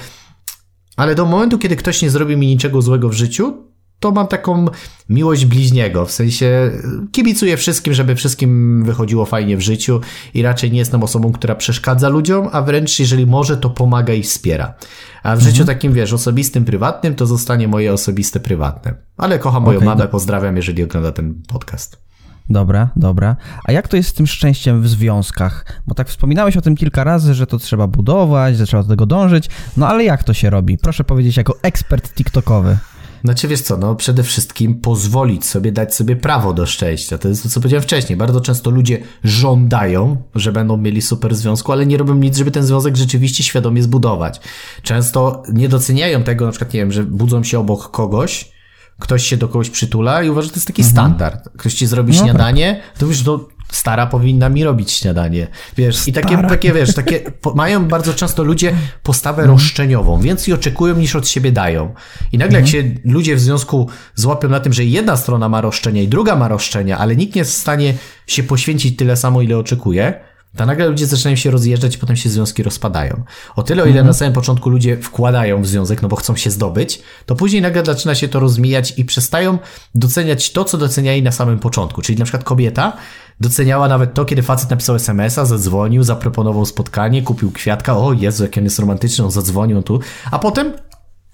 ale 0.98 1.14
do 1.14 1.26
momentu, 1.26 1.58
kiedy 1.58 1.76
ktoś 1.76 2.02
nie 2.02 2.10
zrobi 2.10 2.36
mi 2.36 2.46
niczego 2.46 2.82
złego 2.82 3.08
w 3.08 3.12
życiu, 3.12 3.54
to 4.00 4.10
mam 4.10 4.26
taką 4.26 4.66
miłość 5.08 5.44
bliźniego, 5.44 6.06
w 6.06 6.10
sensie 6.10 6.46
e, 6.46 6.72
kibicuję 7.12 7.56
wszystkim, 7.56 7.94
żeby 7.94 8.14
wszystkim 8.14 8.84
wychodziło 8.84 9.26
fajnie 9.26 9.56
w 9.56 9.60
życiu 9.60 10.00
i 10.34 10.42
raczej 10.42 10.72
nie 10.72 10.78
jestem 10.78 11.02
osobą, 11.02 11.32
która 11.32 11.54
przeszkadza 11.54 12.08
ludziom, 12.08 12.48
a 12.52 12.62
wręcz 12.62 12.98
jeżeli 12.98 13.26
może, 13.26 13.56
to 13.56 13.70
pomaga 13.70 14.14
i 14.14 14.22
wspiera. 14.22 14.74
A 15.22 15.36
w 15.36 15.40
życiu 15.40 15.64
takim, 15.64 15.92
wiesz, 15.92 16.12
osobistym, 16.12 16.64
prywatnym, 16.64 17.14
to 17.14 17.26
zostanie 17.26 17.68
moje 17.68 17.92
osobiste, 17.92 18.40
prywatne. 18.40 18.94
Ale 19.16 19.38
kocham 19.38 19.62
moją 19.62 19.80
mamę, 19.80 20.08
pozdrawiam, 20.08 20.56
jeżeli 20.56 20.82
ogląda 20.82 21.12
ten 21.12 21.42
podcast. 21.48 22.07
Dobra, 22.50 22.90
dobra. 22.96 23.36
A 23.64 23.72
jak 23.72 23.88
to 23.88 23.96
jest 23.96 24.08
z 24.08 24.12
tym 24.12 24.26
szczęściem 24.26 24.82
w 24.82 24.88
związkach? 24.88 25.82
Bo 25.86 25.94
tak 25.94 26.08
wspominałeś 26.08 26.56
o 26.56 26.60
tym 26.60 26.76
kilka 26.76 27.04
razy, 27.04 27.34
że 27.34 27.46
to 27.46 27.58
trzeba 27.58 27.86
budować, 27.86 28.56
że 28.56 28.66
trzeba 28.66 28.82
do 28.82 28.88
tego 28.88 29.06
dążyć. 29.06 29.48
No 29.76 29.88
ale 29.88 30.04
jak 30.04 30.24
to 30.24 30.34
się 30.34 30.50
robi? 30.50 30.78
Proszę 30.78 31.04
powiedzieć 31.04 31.36
jako 31.36 31.54
ekspert 31.62 32.14
TikTokowy. 32.14 32.78
Znaczy 33.24 33.48
wiesz 33.48 33.60
co, 33.60 33.76
no 33.76 33.94
przede 33.94 34.22
wszystkim 34.22 34.74
pozwolić 34.74 35.46
sobie, 35.46 35.72
dać 35.72 35.94
sobie 35.94 36.16
prawo 36.16 36.52
do 36.52 36.66
szczęścia. 36.66 37.18
To 37.18 37.28
jest 37.28 37.42
to, 37.42 37.48
co 37.48 37.60
powiedziałem 37.60 37.82
wcześniej. 37.82 38.16
Bardzo 38.16 38.40
często 38.40 38.70
ludzie 38.70 38.98
żądają, 39.24 40.16
że 40.34 40.52
będą 40.52 40.76
mieli 40.76 41.02
super 41.02 41.34
związku, 41.34 41.72
ale 41.72 41.86
nie 41.86 41.96
robią 41.96 42.14
nic, 42.14 42.36
żeby 42.36 42.50
ten 42.50 42.62
związek 42.62 42.96
rzeczywiście 42.96 43.44
świadomie 43.44 43.82
zbudować. 43.82 44.40
Często 44.82 45.42
nie 45.52 45.68
doceniają 45.68 46.22
tego, 46.22 46.44
na 46.44 46.50
przykład, 46.50 46.74
nie 46.74 46.80
wiem, 46.80 46.92
że 46.92 47.04
budzą 47.04 47.44
się 47.44 47.58
obok 47.58 47.90
kogoś, 47.90 48.57
ktoś 49.00 49.26
się 49.26 49.36
do 49.36 49.48
kogoś 49.48 49.70
przytula 49.70 50.22
i 50.22 50.30
uważa, 50.30 50.44
że 50.44 50.50
to 50.50 50.56
jest 50.56 50.66
taki 50.66 50.84
standard. 50.84 51.48
Ktoś 51.58 51.74
ci 51.74 51.86
zrobi 51.86 52.12
No 52.12 52.22
śniadanie, 52.22 52.80
to 52.98 53.06
mówisz, 53.06 53.24
no 53.24 53.48
stara 53.72 54.06
powinna 54.06 54.48
mi 54.48 54.64
robić 54.64 54.92
śniadanie. 54.92 55.46
Wiesz, 55.76 56.08
i 56.08 56.12
takie, 56.12 56.34
Stara. 56.34 56.48
takie 56.48 56.72
wiesz, 56.72 56.94
takie, 56.94 57.20
po, 57.42 57.54
mają 57.54 57.84
bardzo 57.88 58.14
często 58.14 58.44
ludzie 58.44 58.74
postawę 59.02 59.46
roszczeniową, 59.46 60.20
więcej 60.20 60.54
oczekują 60.54 60.96
niż 60.96 61.16
od 61.16 61.28
siebie 61.28 61.52
dają. 61.52 61.94
I 62.32 62.38
nagle 62.38 62.58
jak 62.58 62.68
się 62.68 62.84
ludzie 63.04 63.36
w 63.36 63.40
związku 63.40 63.88
złapią 64.14 64.48
na 64.48 64.60
tym, 64.60 64.72
że 64.72 64.84
jedna 64.84 65.16
strona 65.16 65.48
ma 65.48 65.60
roszczenia 65.60 66.02
i 66.02 66.08
druga 66.08 66.36
ma 66.36 66.48
roszczenia, 66.48 66.98
ale 66.98 67.16
nikt 67.16 67.34
nie 67.34 67.38
jest 67.38 67.52
w 67.52 67.56
stanie 67.56 67.94
się 68.26 68.42
poświęcić 68.42 68.96
tyle 68.96 69.16
samo, 69.16 69.42
ile 69.42 69.58
oczekuje, 69.58 70.20
to 70.56 70.66
nagle 70.66 70.88
ludzie 70.88 71.06
zaczynają 71.06 71.36
się 71.36 71.50
rozjeżdżać 71.50 71.96
potem 71.96 72.16
się 72.16 72.28
związki 72.28 72.62
rozpadają. 72.62 73.22
O 73.56 73.62
tyle, 73.62 73.82
o 73.82 73.86
ile 73.86 74.04
na 74.04 74.12
samym 74.12 74.32
początku 74.32 74.70
ludzie 74.70 74.96
wkładają 74.96 75.62
w 75.62 75.66
związek, 75.66 76.02
no 76.02 76.08
bo 76.08 76.16
chcą 76.16 76.36
się 76.36 76.50
zdobyć, 76.50 77.02
to 77.26 77.34
później 77.34 77.62
nagle 77.62 77.84
zaczyna 77.84 78.14
się 78.14 78.28
to 78.28 78.40
rozmijać 78.40 78.98
i 78.98 79.04
przestają 79.04 79.58
doceniać 79.94 80.52
to, 80.52 80.64
co 80.64 80.78
doceniali 80.78 81.22
na 81.22 81.32
samym 81.32 81.58
początku. 81.58 82.02
Czyli 82.02 82.18
na 82.18 82.24
przykład 82.24 82.44
kobieta 82.44 82.96
doceniała 83.40 83.88
nawet 83.88 84.14
to, 84.14 84.24
kiedy 84.24 84.42
facet 84.42 84.70
napisał 84.70 84.96
SMS-a, 84.96 85.44
zadzwonił, 85.44 86.02
zaproponował 86.02 86.66
spotkanie, 86.66 87.22
kupił 87.22 87.52
kwiatka, 87.52 87.96
o 87.96 88.12
Jezu, 88.12 88.42
jak 88.42 88.58
on 88.58 88.64
jest 88.64 88.78
romantyczny, 88.78 89.24
on 89.24 89.30
zadzwonił 89.30 89.82
tu, 89.82 90.00
a 90.30 90.38
potem 90.38 90.72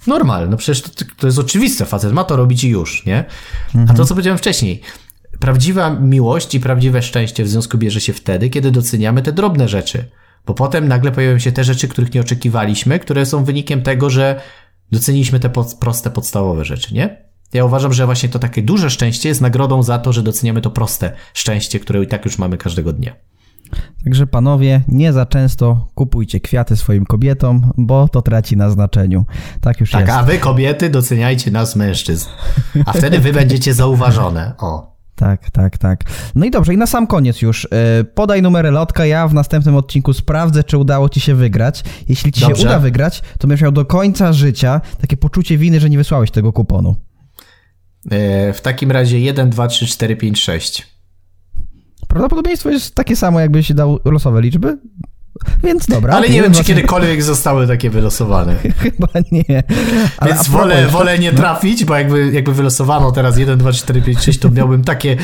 normal, 0.06 0.50
no 0.50 0.56
przecież 0.56 0.82
to, 0.82 1.04
to 1.18 1.26
jest 1.26 1.38
oczywiste, 1.38 1.84
facet 1.84 2.12
ma 2.12 2.24
to 2.24 2.36
robić 2.36 2.64
i 2.64 2.68
już, 2.68 3.06
nie? 3.06 3.24
A 3.88 3.94
to, 3.94 4.04
co 4.04 4.14
powiedziałem 4.14 4.38
wcześniej, 4.38 4.80
prawdziwa 5.41 5.91
miłość 5.91 6.55
i 6.55 6.61
prawdziwe 6.61 7.03
szczęście 7.03 7.45
w 7.45 7.49
związku 7.49 7.78
bierze 7.78 8.01
się 8.01 8.12
wtedy, 8.12 8.51
kiedy 8.51 8.70
doceniamy 8.70 9.22
te 9.22 9.32
drobne 9.32 9.68
rzeczy. 9.68 10.05
Bo 10.47 10.55
potem 10.55 10.89
nagle 10.89 11.12
pojawiają 11.12 11.39
się 11.39 11.53
te 11.53 11.64
rzeczy, 11.64 11.89
których 11.89 12.14
nie 12.14 12.20
oczekiwaliśmy, 12.20 12.99
które 12.99 13.26
są 13.26 13.45
wynikiem 13.45 13.82
tego, 13.82 14.11
że 14.11 14.41
doceniliśmy 14.93 15.41
te 15.41 15.51
pod, 15.51 15.74
proste, 15.74 16.11
podstawowe 16.11 16.64
rzeczy, 16.64 16.95
nie? 16.95 17.24
Ja 17.53 17.64
uważam, 17.64 17.93
że 17.93 18.07
właśnie 18.07 18.28
to 18.28 18.39
takie 18.39 18.62
duże 18.62 18.91
szczęście 18.91 19.28
jest 19.28 19.41
nagrodą 19.41 19.82
za 19.82 19.99
to, 19.99 20.12
że 20.12 20.22
doceniamy 20.22 20.61
to 20.61 20.70
proste 20.70 21.12
szczęście, 21.35 21.80
które 21.80 22.03
i 22.03 22.07
tak 22.07 22.24
już 22.24 22.39
mamy 22.39 22.57
każdego 22.59 22.93
dnia. 22.93 23.14
Także 24.05 24.26
panowie, 24.26 24.80
nie 24.89 25.12
za 25.12 25.26
często 25.26 25.89
kupujcie 25.95 26.41
kwiaty 26.41 26.76
swoim 26.76 27.05
kobietom, 27.05 27.72
bo 27.76 28.09
to 28.09 28.22
traci 28.22 28.57
na 28.57 28.70
znaczeniu. 28.70 29.24
Tak 29.61 29.80
już 29.80 29.91
Tak, 29.91 30.01
jest. 30.07 30.18
a 30.18 30.22
wy 30.22 30.39
kobiety 30.39 30.91
doceniajcie 30.91 31.51
nas 31.51 31.76
mężczyzn. 31.76 32.28
A 32.87 32.93
wtedy 32.93 33.18
wy 33.18 33.32
będziecie 33.32 33.74
zauważone. 33.74 34.53
O. 34.59 34.93
Tak, 35.14 35.50
tak, 35.50 35.78
tak. 35.78 36.04
No 36.34 36.46
i 36.46 36.50
dobrze, 36.50 36.74
i 36.74 36.76
na 36.76 36.86
sam 36.86 37.06
koniec 37.06 37.42
już. 37.42 37.68
e, 37.70 38.04
Podaj 38.04 38.42
numery 38.42 38.70
lotka, 38.70 39.06
ja 39.06 39.28
w 39.28 39.34
następnym 39.34 39.76
odcinku 39.76 40.12
sprawdzę, 40.12 40.64
czy 40.64 40.78
udało 40.78 41.08
ci 41.08 41.20
się 41.20 41.34
wygrać. 41.34 41.84
Jeśli 42.08 42.32
ci 42.32 42.40
Dobrze. 42.40 42.56
się 42.62 42.68
uda 42.68 42.78
wygrać, 42.78 43.22
to 43.38 43.48
będziesz 43.48 43.62
miał 43.62 43.72
do 43.72 43.84
końca 43.84 44.32
życia 44.32 44.80
takie 45.00 45.16
poczucie 45.16 45.58
winy, 45.58 45.80
że 45.80 45.90
nie 45.90 45.98
wysłałeś 45.98 46.30
tego 46.30 46.52
kuponu. 46.52 46.96
E, 48.10 48.52
w 48.52 48.60
takim 48.60 48.90
razie 48.90 49.20
1, 49.20 49.50
2, 49.50 49.66
3, 49.68 49.86
4, 49.86 50.16
5, 50.16 50.40
6. 50.42 50.86
Prawdopodobieństwo 52.08 52.70
jest 52.70 52.94
takie 52.94 53.16
samo, 53.16 53.40
jakbyś 53.40 53.72
dał 53.72 53.98
losowe 54.04 54.40
liczby. 54.42 54.78
Więc 55.64 55.87
dobra. 55.87 56.14
Ale 56.14 56.28
nie 56.28 56.43
wiem, 56.43 56.53
czy 56.53 56.57
właśnie- 56.59 56.74
kiedykolwiek 56.74 57.22
zostały 57.22 57.66
takie 57.66 57.91
wylosowane. 57.91 58.57
Chyba 58.82 59.09
nie. 59.32 59.62
Ale 60.18 60.35
Więc 60.35 60.49
wolę, 60.49 60.74
jeszcze- 60.74 60.93
wolę 60.93 61.18
nie 61.18 61.32
trafić, 61.32 61.85
bo 61.85 61.97
jakby, 61.97 62.32
jakby 62.32 62.55
wylosowano 62.55 63.12
teraz 63.12 63.39
1, 63.39 63.59
2, 63.59 63.72
4, 63.72 64.03
5, 64.03 64.20
6, 64.22 64.39
to 64.39 64.51
miałbym 64.51 64.85
takie, 64.85 65.16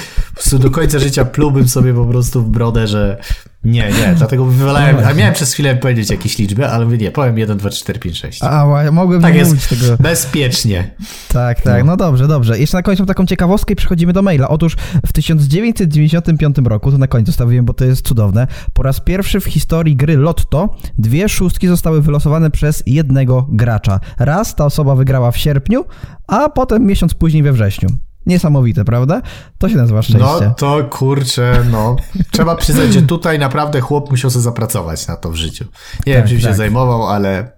do 0.53 0.71
końca 0.71 0.99
życia 0.99 1.25
plułbym 1.25 1.69
sobie 1.69 1.95
po 1.95 2.05
prostu 2.05 2.43
w 2.43 2.49
brodę, 2.49 2.87
że 2.87 3.19
nie, 3.65 3.91
nie, 3.91 4.15
dlatego 4.17 4.45
wywalałem, 4.45 4.97
a 5.07 5.15
miałem 5.15 5.35
przez 5.35 5.53
chwilę 5.53 5.77
powiedzieć 5.77 6.11
jakieś 6.11 6.39
liczby, 6.39 6.69
ale 6.69 6.85
mówię 6.85 6.99
nie, 6.99 7.11
powiem 7.11 7.39
1, 7.39 7.59
2, 7.59 7.71
4, 7.71 7.99
5, 7.99 8.19
6. 8.19 8.43
A, 8.43 8.67
mogłem 8.93 9.23
Tak 9.23 9.33
nie 9.33 9.39
jest 9.39 9.51
mówić 9.51 9.67
tego. 9.67 9.97
bezpiecznie. 10.03 10.91
Tak, 11.29 11.61
tak, 11.61 11.85
no 11.85 11.97
dobrze, 11.97 12.29
dobrze. 12.29 12.59
Jeszcze 12.59 12.77
na 12.77 12.83
końcu 12.83 13.03
mam 13.03 13.07
taką 13.07 13.27
ciekawostkę 13.27 13.73
i 13.73 13.77
przechodzimy 13.77 14.13
do 14.13 14.23
maila. 14.23 14.49
Otóż 14.49 14.77
w 15.07 15.13
1995 15.13 16.57
roku, 16.65 16.93
to 16.93 16.99
na 16.99 17.07
końcu 17.07 17.33
stawiłem, 17.33 17.65
bo 17.65 17.75
to 17.75 17.85
jest 17.85 18.09
cudowne, 18.09 18.47
po 18.73 18.83
raz 18.83 19.01
pierwszy 19.01 19.41
w 19.41 19.45
historii 19.45 19.97
gry 19.97 20.17
Lotto 20.17 20.77
dwie 20.99 21.29
szóstki 21.29 21.69
zostały 21.69 22.03
wylosowane 22.03 22.51
przez 22.51 22.83
jednego 22.87 23.47
gracza. 23.51 24.01
Raz 24.19 24.55
ta 24.55 24.65
osoba 24.65 24.95
wygrała 24.95 25.31
w 25.31 25.37
sierpniu, 25.37 25.85
a 26.27 26.49
potem 26.49 26.87
miesiąc 26.87 27.15
później 27.15 27.43
we 27.43 27.53
wrześniu. 27.53 27.89
Niesamowite, 28.27 28.85
prawda? 28.85 29.23
To 29.59 29.69
się 29.69 29.77
nazywa 29.77 30.03
szczęście. 30.03 30.27
No 30.41 30.55
to 30.55 30.85
kurczę, 30.85 31.65
no. 31.71 31.97
Trzeba 32.31 32.57
przyznać, 32.57 32.93
że 32.93 33.03
tutaj 33.03 33.39
naprawdę 33.39 33.81
chłop 33.81 34.11
musiał 34.11 34.31
sobie 34.31 34.43
zapracować 34.43 35.07
na 35.07 35.17
to 35.17 35.31
w 35.31 35.37
życiu. 35.37 35.65
Nie 36.07 36.13
wiem, 36.13 36.23
Tak, 36.23 36.31
czym 36.31 36.41
się 36.41 36.47
tak. 36.47 36.57
zajmował, 36.57 37.09
ale 37.09 37.53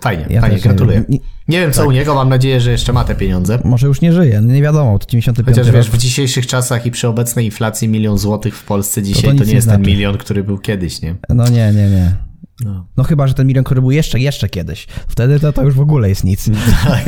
fajnie, 0.00 0.26
Ja 0.30 0.40
fajnie, 0.40 0.56
nie 0.56 0.62
gratuluję. 0.62 1.04
wiem. 1.08 1.18
Nie 1.48 1.60
wiem, 1.60 1.72
co 1.72 1.86
u 1.86 1.90
niego, 1.90 2.14
mam 2.14 2.28
nadzieję, 2.28 2.60
że 2.60 2.70
jeszcze 2.70 2.92
ma 2.92 3.04
te 3.04 3.14
pieniądze. 3.14 3.58
Może 3.64 3.86
już 3.86 4.00
nie 4.00 4.12
żyje, 4.12 4.40
nie 4.42 4.62
wiadomo, 4.62 4.98
to 4.98 5.06
95 5.06 5.56
Chociaż 5.58 5.72
wiesz, 5.72 5.86
rok. 5.86 5.94
w 5.94 5.98
dzisiejszych 5.98 6.46
czasach 6.46 6.86
i 6.86 6.90
przy 6.90 7.08
obecnej 7.08 7.44
inflacji 7.44 7.88
milion 7.88 8.18
złotych 8.18 8.56
w 8.56 8.64
Polsce 8.64 9.02
dzisiaj 9.02 9.22
to, 9.24 9.32
nic 9.32 9.40
nie 9.40 9.46
nie 9.46 9.54
jest 9.54 9.68
ten 9.68 9.76
znaczy. 9.76 9.90
milion, 9.90 10.18
który 10.18 10.44
był 10.44 10.58
kiedyś, 10.58 11.02
nie? 11.02 11.14
No 11.28 11.44
nie, 11.48 11.72
nie, 11.72 11.90
nie. 11.90 12.16
No. 12.60 12.86
No 12.96 13.04
chyba, 13.04 13.26
że 13.26 13.34
ten 13.34 13.46
milion, 13.46 13.64
który 13.64 13.80
był 13.80 13.90
jeszcze, 13.90 14.20
jeszcze 14.20 14.48
kiedyś. 14.48 14.86
Wtedy 15.08 15.40
to, 15.40 15.52
to 15.52 15.62
już 15.62 15.74
w 15.74 15.80
ogóle 15.80 16.08
jest 16.08 16.24
nic. 16.24 16.50
Tak. 16.84 17.04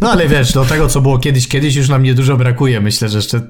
No 0.00 0.10
ale 0.10 0.28
wiesz, 0.28 0.52
do 0.52 0.64
tego, 0.64 0.88
co 0.88 1.00
było 1.00 1.18
kiedyś, 1.18 1.48
kiedyś 1.48 1.74
już 1.76 1.88
nam 1.88 2.02
niedużo 2.02 2.36
brakuje. 2.36 2.80
Myślę, 2.80 3.08
że 3.08 3.18
jeszcze 3.18 3.40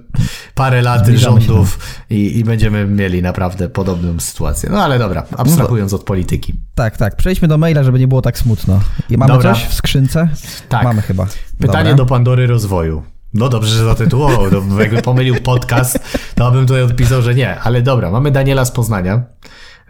parę 0.55 0.83
lat 0.83 1.07
Zbliżamy 1.07 1.41
się. 1.41 1.47
rządów 1.47 1.79
i, 2.11 2.39
i 2.39 2.45
będziemy 2.45 2.87
mieli 2.87 3.23
naprawdę 3.23 3.69
podobną 3.69 4.21
sytuację. 4.21 4.69
No 4.73 4.83
ale 4.83 4.99
dobra, 4.99 5.27
abstrahując 5.37 5.93
od 5.93 6.05
polityki. 6.05 6.55
Tak, 6.75 6.97
tak. 6.97 7.17
Przejdźmy 7.17 7.49
do 7.49 7.59
maila, 7.59 7.85
żeby 7.85 7.99
nie 7.99 8.09
było 8.09 8.23
tak 8.23 8.39
smutno. 8.39 8.81
I 9.11 9.17
mamy 9.19 9.33
Dobra. 9.33 9.55
coś 9.55 9.65
w 9.65 9.75
skrzynce? 9.75 10.29
Tak. 10.69 10.85
Mamy 10.85 11.03
chyba. 11.03 11.27
Pytanie 11.59 11.91
Dobra. 11.91 11.95
do 11.95 12.07
Pandory 12.07 12.47
rozwoju. 12.47 13.03
No 13.35 13.49
dobrze, 13.49 13.75
że 13.75 13.85
zatytułował. 13.85 14.65
No, 14.69 14.81
jakby 14.81 15.03
pomylił 15.03 15.35
podcast, 15.35 15.99
to 16.35 16.51
bym 16.51 16.67
tutaj 16.67 16.83
odpisał, 16.83 17.23
że 17.23 17.35
nie. 17.35 17.61
Ale 17.61 17.83
dobra, 17.83 18.11
mamy 18.11 18.31
Daniela 18.31 18.65
z 18.65 18.71
Poznania, 18.71 19.23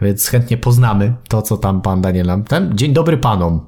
więc 0.01 0.27
chętnie 0.27 0.57
poznamy 0.57 1.13
to, 1.27 1.41
co 1.41 1.57
tam 1.57 1.81
pan 1.81 2.01
Daniel 2.01 2.25
nam... 2.25 2.43
Ten, 2.43 2.77
dzień 2.77 2.93
dobry 2.93 3.17
panom. 3.17 3.65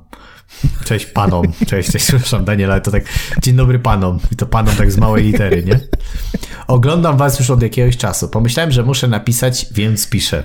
Cześć 0.86 1.06
panom. 1.06 1.46
Cześć, 1.68 1.92
cześć, 1.92 2.06
przepraszam 2.06 2.46
Daniela, 2.46 2.80
to 2.80 2.92
tak 2.92 3.04
dzień 3.42 3.56
dobry 3.56 3.80
panom. 3.80 4.20
I 4.32 4.36
to 4.36 4.46
panom 4.46 4.76
tak 4.76 4.92
z 4.92 4.98
małej 4.98 5.24
litery, 5.24 5.64
nie? 5.64 5.80
Oglądam 6.68 7.18
was 7.18 7.40
już 7.40 7.50
od 7.50 7.62
jakiegoś 7.62 7.98
czasu. 7.98 8.30
Pomyślałem, 8.30 8.72
że 8.72 8.84
muszę 8.84 9.08
napisać, 9.08 9.66
więc 9.72 10.10
piszę. 10.10 10.44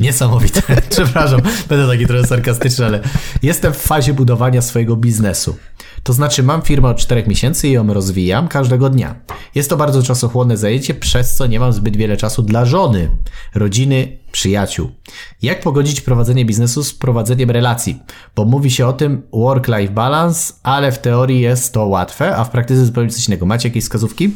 Niesamowite. 0.00 0.62
Przepraszam, 0.90 1.40
będę 1.68 1.88
taki 1.88 2.06
trochę 2.06 2.26
sarkastyczny, 2.26 2.86
ale 2.86 3.00
jestem 3.42 3.72
w 3.72 3.76
fazie 3.76 4.14
budowania 4.14 4.62
swojego 4.62 4.96
biznesu. 4.96 5.56
To 6.02 6.12
znaczy, 6.12 6.42
mam 6.42 6.62
firmę 6.62 6.88
od 6.88 6.96
4 6.96 7.24
miesięcy 7.26 7.68
i 7.68 7.72
ją 7.72 7.94
rozwijam 7.94 8.48
każdego 8.48 8.90
dnia. 8.90 9.14
Jest 9.54 9.70
to 9.70 9.76
bardzo 9.76 10.02
czasochłonne 10.02 10.56
zajęcie, 10.56 10.94
przez 10.94 11.34
co 11.34 11.46
nie 11.46 11.60
mam 11.60 11.72
zbyt 11.72 11.96
wiele 11.96 12.16
czasu 12.16 12.42
dla 12.42 12.64
żony, 12.64 13.10
rodziny, 13.54 14.18
przyjaciół. 14.32 14.90
Jak 15.42 15.60
pogodzić 15.60 16.00
prowadzenie 16.00 16.44
biznesu 16.44 16.84
z 16.84 16.94
prowadzeniem 16.94 17.50
relacji? 17.50 18.02
Bo 18.36 18.44
mówi 18.44 18.70
się 18.70 18.86
o 18.86 18.92
tym 18.92 19.22
work-life 19.32 19.92
balance, 19.92 20.52
ale 20.62 20.92
w 20.92 20.98
teorii 20.98 21.40
jest 21.40 21.72
to 21.72 21.86
łatwe, 21.86 22.36
a 22.36 22.44
w 22.44 22.50
praktyce 22.50 22.84
zupełnie 22.84 23.10
coś 23.10 23.28
innego. 23.28 23.46
Macie 23.46 23.68
jakieś 23.68 23.84
wskazówki? 23.84 24.30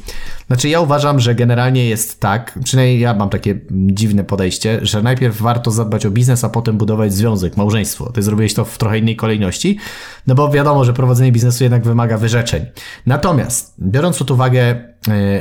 Znaczy, 0.47 0.69
ja 0.69 0.81
uważam, 0.81 1.21
że 1.21 1.35
generalnie 1.35 1.89
jest 1.89 2.21
tak, 2.21 2.59
przynajmniej 2.65 3.01
ja 3.01 3.15
mam 3.15 3.31
takie 3.31 3.61
dziwne 3.71 4.25
podejście, 4.25 4.79
że 4.83 5.03
najpierw 5.03 5.43
warto 5.43 5.71
zadbać 5.71 6.07
o 6.07 6.11
biznes, 6.11 6.45
a 6.45 6.49
potem 6.49 6.77
budować 6.77 7.15
związek, 7.15 7.57
małżeństwo. 7.57 8.13
Ty 8.13 8.23
zrobiłeś 8.23 8.55
to 8.55 8.65
w 8.65 8.79
trochę 8.79 8.99
innej 8.99 9.17
kolejności, 9.17 9.79
no 10.27 10.35
bo 10.35 10.51
wiadomo, 10.51 10.85
że 10.85 10.93
prowadzenie 10.93 11.33
biznesu 11.33 11.56
jednak 11.65 11.85
wymaga 11.85 12.19
wyrzeczeń. 12.19 12.67
Natomiast, 13.07 13.75
biorąc 13.81 14.19
pod 14.19 14.31
uwagę, 14.31 14.61
e, 14.61 14.83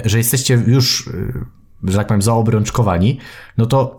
że 0.06 0.18
jesteście 0.18 0.54
już, 0.68 1.08
e, 1.08 1.92
że 1.92 1.98
tak 1.98 2.08
powiem, 2.08 2.22
zaobrączkowani, 2.22 3.20
no 3.58 3.66
to 3.66 3.98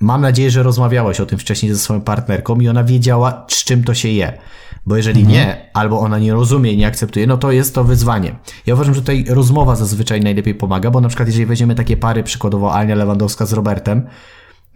mam 0.00 0.20
nadzieję, 0.20 0.50
że 0.50 0.62
rozmawiałeś 0.62 1.20
o 1.20 1.26
tym 1.26 1.38
wcześniej 1.38 1.72
ze 1.72 1.78
swoją 1.78 2.00
partnerką 2.00 2.60
i 2.60 2.68
ona 2.68 2.84
wiedziała, 2.84 3.46
z 3.48 3.64
czym 3.64 3.84
to 3.84 3.94
się 3.94 4.08
je. 4.08 4.38
Bo 4.86 4.96
jeżeli 4.96 5.20
mhm. 5.20 5.38
nie, 5.38 5.70
albo 5.74 6.00
ona 6.00 6.18
nie 6.18 6.32
rozumie 6.32 6.72
i 6.72 6.76
nie 6.76 6.86
akceptuje, 6.86 7.26
no 7.26 7.36
to 7.36 7.52
jest 7.52 7.74
to 7.74 7.84
wyzwanie. 7.84 8.36
Ja 8.66 8.74
uważam, 8.74 8.94
że 8.94 9.00
tutaj 9.00 9.24
rozmowa 9.28 9.76
zazwyczaj 9.76 10.20
najlepiej 10.20 10.54
pomaga, 10.54 10.90
bo 10.90 11.00
na 11.00 11.08
przykład 11.08 11.28
jeżeli 11.28 11.46
weźmiemy 11.46 11.74
takie 11.74 11.96
pary, 11.96 12.22
przykładowo 12.22 12.74
Ania 12.74 12.94
Lewandowska 12.94 13.46
z 13.46 13.52
Robertem, 13.52 14.06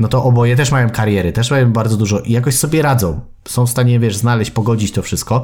no 0.00 0.08
to 0.08 0.24
oboje 0.24 0.56
też 0.56 0.72
mają 0.72 0.90
kariery, 0.90 1.32
też 1.32 1.50
mają 1.50 1.72
bardzo 1.72 1.96
dużo 1.96 2.20
i 2.20 2.32
jakoś 2.32 2.54
sobie 2.54 2.82
radzą. 2.82 3.20
Są 3.48 3.66
w 3.66 3.70
stanie, 3.70 4.00
wiesz, 4.00 4.16
znaleźć, 4.16 4.50
pogodzić 4.50 4.92
to 4.92 5.02
wszystko. 5.02 5.42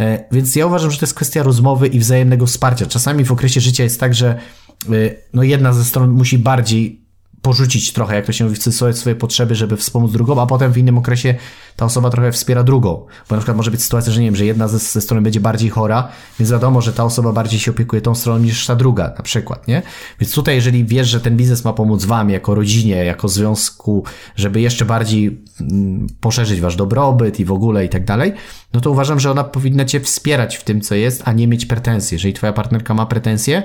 E, 0.00 0.24
więc 0.32 0.56
ja 0.56 0.66
uważam, 0.66 0.90
że 0.90 0.98
to 0.98 1.06
jest 1.06 1.14
kwestia 1.14 1.42
rozmowy 1.42 1.86
i 1.86 1.98
wzajemnego 1.98 2.46
wsparcia. 2.46 2.86
Czasami 2.86 3.24
w 3.24 3.32
okresie 3.32 3.60
życia 3.60 3.84
jest 3.84 4.00
tak, 4.00 4.14
że 4.14 4.28
e, 4.28 4.92
no 5.34 5.42
jedna 5.42 5.72
ze 5.72 5.84
stron 5.84 6.10
musi 6.10 6.38
bardziej 6.38 7.05
porzucić 7.46 7.92
trochę, 7.92 8.14
jak 8.14 8.26
to 8.26 8.32
się 8.32 8.44
mówi, 8.44 8.56
swoje 8.92 9.14
potrzeby, 9.14 9.54
żeby 9.54 9.76
wspomóc 9.76 10.12
drugą, 10.12 10.40
a 10.40 10.46
potem 10.46 10.72
w 10.72 10.78
innym 10.78 10.98
okresie 10.98 11.34
ta 11.76 11.84
osoba 11.84 12.10
trochę 12.10 12.32
wspiera 12.32 12.62
drugą. 12.62 13.06
Bo 13.28 13.36
na 13.36 13.36
przykład 13.36 13.56
może 13.56 13.70
być 13.70 13.82
sytuacja, 13.82 14.12
że 14.12 14.20
nie 14.20 14.26
wiem, 14.26 14.36
że 14.36 14.44
jedna 14.44 14.68
ze, 14.68 14.78
ze 14.78 15.00
stron 15.00 15.22
będzie 15.22 15.40
bardziej 15.40 15.70
chora, 15.70 16.08
więc 16.38 16.52
wiadomo, 16.52 16.80
że 16.80 16.92
ta 16.92 17.04
osoba 17.04 17.32
bardziej 17.32 17.60
się 17.60 17.70
opiekuje 17.70 18.02
tą 18.02 18.14
stroną 18.14 18.44
niż 18.44 18.66
ta 18.66 18.76
druga, 18.76 19.12
na 19.16 19.22
przykład, 19.22 19.68
nie? 19.68 19.82
Więc 20.20 20.34
tutaj, 20.34 20.54
jeżeli 20.54 20.84
wiesz, 20.84 21.08
że 21.08 21.20
ten 21.20 21.36
biznes 21.36 21.64
ma 21.64 21.72
pomóc 21.72 22.04
wam, 22.04 22.30
jako 22.30 22.54
rodzinie, 22.54 23.04
jako 23.04 23.28
związku, 23.28 24.04
żeby 24.36 24.60
jeszcze 24.60 24.84
bardziej 24.84 25.44
mm, 25.60 26.06
poszerzyć 26.20 26.60
wasz 26.60 26.76
dobrobyt 26.76 27.40
i 27.40 27.44
w 27.44 27.52
ogóle 27.52 27.84
i 27.84 27.88
tak 27.88 28.04
dalej, 28.04 28.32
no 28.72 28.80
to 28.80 28.90
uważam, 28.90 29.20
że 29.20 29.30
ona 29.30 29.44
powinna 29.44 29.84
cię 29.84 30.00
wspierać 30.00 30.56
w 30.56 30.64
tym, 30.64 30.80
co 30.80 30.94
jest, 30.94 31.22
a 31.24 31.32
nie 31.32 31.48
mieć 31.48 31.66
pretensji. 31.66 32.14
Jeżeli 32.14 32.34
twoja 32.34 32.52
partnerka 32.52 32.94
ma 32.94 33.06
pretensje, 33.06 33.62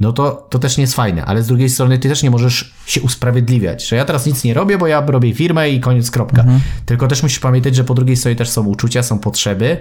no 0.00 0.12
to, 0.12 0.46
to 0.50 0.58
też 0.58 0.76
nie 0.76 0.82
jest 0.82 0.94
fajne, 0.94 1.24
ale 1.24 1.42
z 1.42 1.46
drugiej 1.46 1.68
strony 1.68 1.98
ty 1.98 2.08
też 2.08 2.22
nie 2.22 2.30
możesz 2.30 2.74
się 2.86 3.02
usprawiedliwiać, 3.02 3.88
że 3.88 3.96
ja 3.96 4.04
teraz 4.04 4.26
nic 4.26 4.44
nie 4.44 4.54
robię, 4.54 4.78
bo 4.78 4.86
ja 4.86 5.06
robię 5.06 5.34
firmę 5.34 5.70
i 5.70 5.80
koniec, 5.80 6.10
kropka. 6.10 6.42
Mhm. 6.42 6.60
Tylko 6.86 7.08
też 7.08 7.22
musisz 7.22 7.38
pamiętać, 7.38 7.76
że 7.76 7.84
po 7.84 7.94
drugiej 7.94 8.16
stronie 8.16 8.36
też 8.36 8.50
są 8.50 8.66
uczucia, 8.66 9.02
są 9.02 9.18
potrzeby 9.18 9.76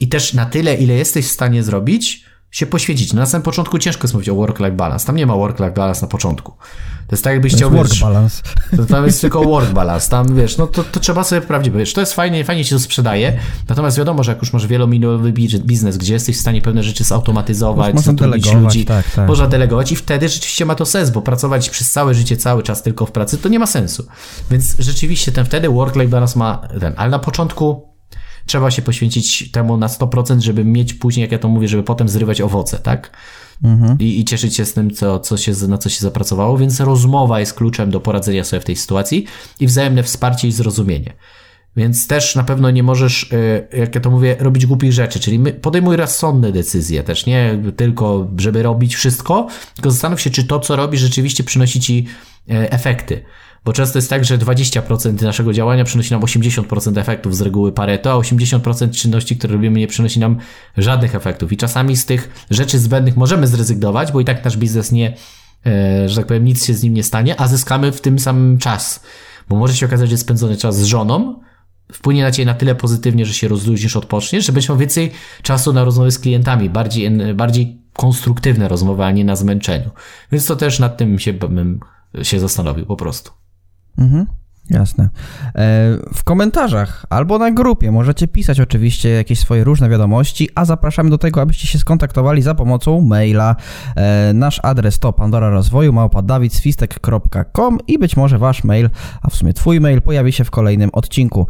i 0.00 0.08
też 0.08 0.34
na 0.34 0.46
tyle, 0.46 0.74
ile 0.74 0.94
jesteś 0.94 1.26
w 1.26 1.32
stanie 1.32 1.62
zrobić, 1.62 2.24
się 2.54 2.66
poświęcić. 2.66 3.12
No 3.12 3.20
na 3.20 3.26
samym 3.26 3.42
początku 3.42 3.78
ciężko 3.78 4.04
jest 4.04 4.14
mówić 4.14 4.28
o 4.28 4.34
work-life 4.34 4.72
balance. 4.72 5.06
Tam 5.06 5.16
nie 5.16 5.26
ma 5.26 5.34
work-life 5.34 5.70
balance 5.70 6.02
na 6.02 6.08
początku. 6.08 6.52
To 7.06 7.12
jest 7.12 7.24
tak, 7.24 7.32
jakbyś 7.32 7.54
chciał... 7.54 7.70
work 7.70 8.00
balance. 8.00 8.42
To 8.76 8.86
tam 8.86 9.06
jest 9.06 9.20
tylko 9.20 9.44
work 9.44 9.70
balance. 9.70 10.10
Tam, 10.10 10.34
wiesz, 10.34 10.58
no 10.58 10.66
to, 10.66 10.84
to 10.84 11.00
trzeba 11.00 11.24
sobie 11.24 11.40
prawdziwie, 11.40 11.78
wiesz, 11.78 11.92
to 11.92 12.00
jest 12.00 12.14
fajnie, 12.14 12.44
fajnie 12.44 12.64
ci 12.64 12.70
to 12.70 12.78
sprzedaje, 12.78 13.38
natomiast 13.68 13.98
wiadomo, 13.98 14.22
że 14.22 14.32
jak 14.32 14.42
już 14.42 14.52
masz 14.52 14.66
wielomilionowy 14.66 15.32
biznes, 15.58 15.96
gdzie 15.96 16.14
jesteś 16.14 16.36
w 16.36 16.40
stanie 16.40 16.62
pewne 16.62 16.82
rzeczy 16.82 17.04
zautomatyzować, 17.04 17.94
delegować, 18.04 18.54
ludzi, 18.54 18.84
tak, 18.84 19.10
tak. 19.10 19.28
można 19.28 19.46
delegować 19.46 19.92
i 19.92 19.96
wtedy 19.96 20.28
rzeczywiście 20.28 20.64
ma 20.64 20.74
to 20.74 20.86
sens, 20.86 21.10
bo 21.10 21.22
pracować 21.22 21.70
przez 21.70 21.90
całe 21.90 22.14
życie, 22.14 22.36
cały 22.36 22.62
czas 22.62 22.82
tylko 22.82 23.06
w 23.06 23.12
pracy, 23.12 23.38
to 23.38 23.48
nie 23.48 23.58
ma 23.58 23.66
sensu. 23.66 24.06
Więc 24.50 24.76
rzeczywiście 24.78 25.32
ten 25.32 25.44
wtedy 25.44 25.68
work-life 25.68 26.08
balance 26.08 26.38
ma 26.38 26.68
ten, 26.80 26.94
ale 26.96 27.10
na 27.10 27.18
początku 27.18 27.93
trzeba 28.46 28.70
się 28.70 28.82
poświęcić 28.82 29.50
temu 29.50 29.76
na 29.76 29.86
100%, 29.86 30.40
żeby 30.40 30.64
mieć 30.64 30.94
później, 30.94 31.22
jak 31.22 31.32
ja 31.32 31.38
to 31.38 31.48
mówię, 31.48 31.68
żeby 31.68 31.82
potem 31.82 32.08
zrywać 32.08 32.40
owoce, 32.40 32.78
tak? 32.78 33.10
Mhm. 33.64 33.98
I, 33.98 34.20
I, 34.20 34.24
cieszyć 34.24 34.56
się 34.56 34.64
z 34.64 34.72
tym, 34.72 34.90
co, 34.90 35.20
co 35.20 35.36
się, 35.36 35.52
na 35.68 35.78
co 35.78 35.88
się 35.88 36.00
zapracowało, 36.00 36.58
więc 36.58 36.80
rozmowa 36.80 37.40
jest 37.40 37.54
kluczem 37.54 37.90
do 37.90 38.00
poradzenia 38.00 38.44
sobie 38.44 38.60
w 38.60 38.64
tej 38.64 38.76
sytuacji 38.76 39.24
i 39.60 39.66
wzajemne 39.66 40.02
wsparcie 40.02 40.48
i 40.48 40.52
zrozumienie. 40.52 41.12
Więc 41.76 42.06
też 42.06 42.36
na 42.36 42.44
pewno 42.44 42.70
nie 42.70 42.82
możesz, 42.82 43.32
e, 43.32 43.78
jak 43.78 43.94
ja 43.94 44.00
to 44.00 44.10
mówię, 44.10 44.36
robić 44.38 44.66
głupich 44.66 44.92
rzeczy, 44.92 45.20
czyli 45.20 45.38
podejmuj 45.52 45.96
rozsądne 45.96 46.52
decyzje 46.52 47.02
też, 47.02 47.26
nie 47.26 47.62
tylko, 47.76 48.30
żeby 48.38 48.62
robić 48.62 48.96
wszystko, 48.96 49.48
tylko 49.74 49.90
zastanów 49.90 50.20
się, 50.20 50.30
czy 50.30 50.44
to, 50.44 50.60
co 50.60 50.76
robisz, 50.76 51.00
rzeczywiście 51.00 51.44
przynosi 51.44 51.80
ci 51.80 52.06
e, 52.50 52.72
efekty. 52.72 53.24
Bo 53.64 53.72
często 53.72 53.98
jest 53.98 54.10
tak, 54.10 54.24
że 54.24 54.38
20% 54.38 55.22
naszego 55.22 55.52
działania 55.52 55.84
przynosi 55.84 56.10
nam 56.10 56.20
80% 56.20 57.00
efektów 57.00 57.36
z 57.36 57.40
reguły 57.40 57.72
Pareto, 57.72 58.12
a 58.12 58.16
80% 58.16 58.90
czynności, 58.90 59.36
które 59.36 59.52
robimy, 59.52 59.78
nie 59.78 59.86
przynosi 59.86 60.20
nam 60.20 60.36
żadnych 60.76 61.14
efektów. 61.14 61.52
I 61.52 61.56
czasami 61.56 61.96
z 61.96 62.06
tych 62.06 62.46
rzeczy 62.50 62.78
zbędnych 62.78 63.16
możemy 63.16 63.46
zrezygnować, 63.46 64.12
bo 64.12 64.20
i 64.20 64.24
tak 64.24 64.44
nasz 64.44 64.56
biznes 64.56 64.92
nie, 64.92 65.16
e, 65.66 66.08
że 66.08 66.16
tak 66.16 66.26
powiem, 66.26 66.44
nic 66.44 66.66
się 66.66 66.74
z 66.74 66.82
nim 66.82 66.94
nie 66.94 67.02
stanie, 67.02 67.40
a 67.40 67.48
zyskamy 67.48 67.92
w 67.92 68.00
tym 68.00 68.18
samym 68.18 68.58
czas. 68.58 69.00
Bo 69.48 69.56
może 69.56 69.74
się 69.74 69.86
okazać, 69.86 70.10
że 70.10 70.16
spędzony 70.16 70.56
czas 70.56 70.76
z 70.76 70.84
żoną 70.84 71.40
wpłynie 71.92 72.22
na 72.22 72.30
ciebie 72.30 72.46
na 72.46 72.54
tyle 72.54 72.74
pozytywnie, 72.74 73.26
że 73.26 73.34
się 73.34 73.48
rozluźnisz, 73.48 73.96
odpoczniesz, 73.96 74.46
że 74.46 74.52
będziesz 74.52 74.68
miał 74.68 74.78
więcej 74.78 75.12
czasu 75.42 75.72
na 75.72 75.84
rozmowy 75.84 76.10
z 76.10 76.18
klientami, 76.18 76.70
bardziej, 76.70 77.10
bardziej 77.34 77.78
konstruktywne 77.92 78.68
rozmowy, 78.68 79.04
a 79.04 79.10
nie 79.10 79.24
na 79.24 79.36
zmęczeniu. 79.36 79.90
Więc 80.32 80.46
to 80.46 80.56
też 80.56 80.78
nad 80.78 80.96
tym 80.96 81.18
się, 81.18 81.32
bym 81.32 81.80
się 82.22 82.40
zastanowił 82.40 82.86
po 82.86 82.96
prostu. 82.96 83.43
Mhm. 83.98 84.26
Jasne. 84.70 85.04
E, 85.04 85.10
w 86.14 86.24
komentarzach 86.24 87.06
albo 87.10 87.38
na 87.38 87.50
grupie 87.50 87.92
możecie 87.92 88.28
pisać 88.28 88.60
oczywiście 88.60 89.08
jakieś 89.08 89.38
swoje 89.38 89.64
różne 89.64 89.88
wiadomości, 89.88 90.48
a 90.54 90.64
zapraszamy 90.64 91.10
do 91.10 91.18
tego, 91.18 91.40
abyście 91.40 91.66
się 91.66 91.78
skontaktowali 91.78 92.42
za 92.42 92.54
pomocą 92.54 93.00
maila. 93.00 93.56
E, 93.96 94.32
nasz 94.34 94.60
adres 94.62 94.98
to 94.98 95.12
pandora 95.12 95.50
rozwoju 95.50 95.92
i 97.88 97.98
być 97.98 98.16
może 98.16 98.38
wasz 98.38 98.64
mail, 98.64 98.90
a 99.22 99.30
w 99.30 99.34
sumie 99.34 99.52
twój 99.52 99.80
mail 99.80 100.02
pojawi 100.02 100.32
się 100.32 100.44
w 100.44 100.50
kolejnym 100.50 100.90
odcinku. 100.92 101.46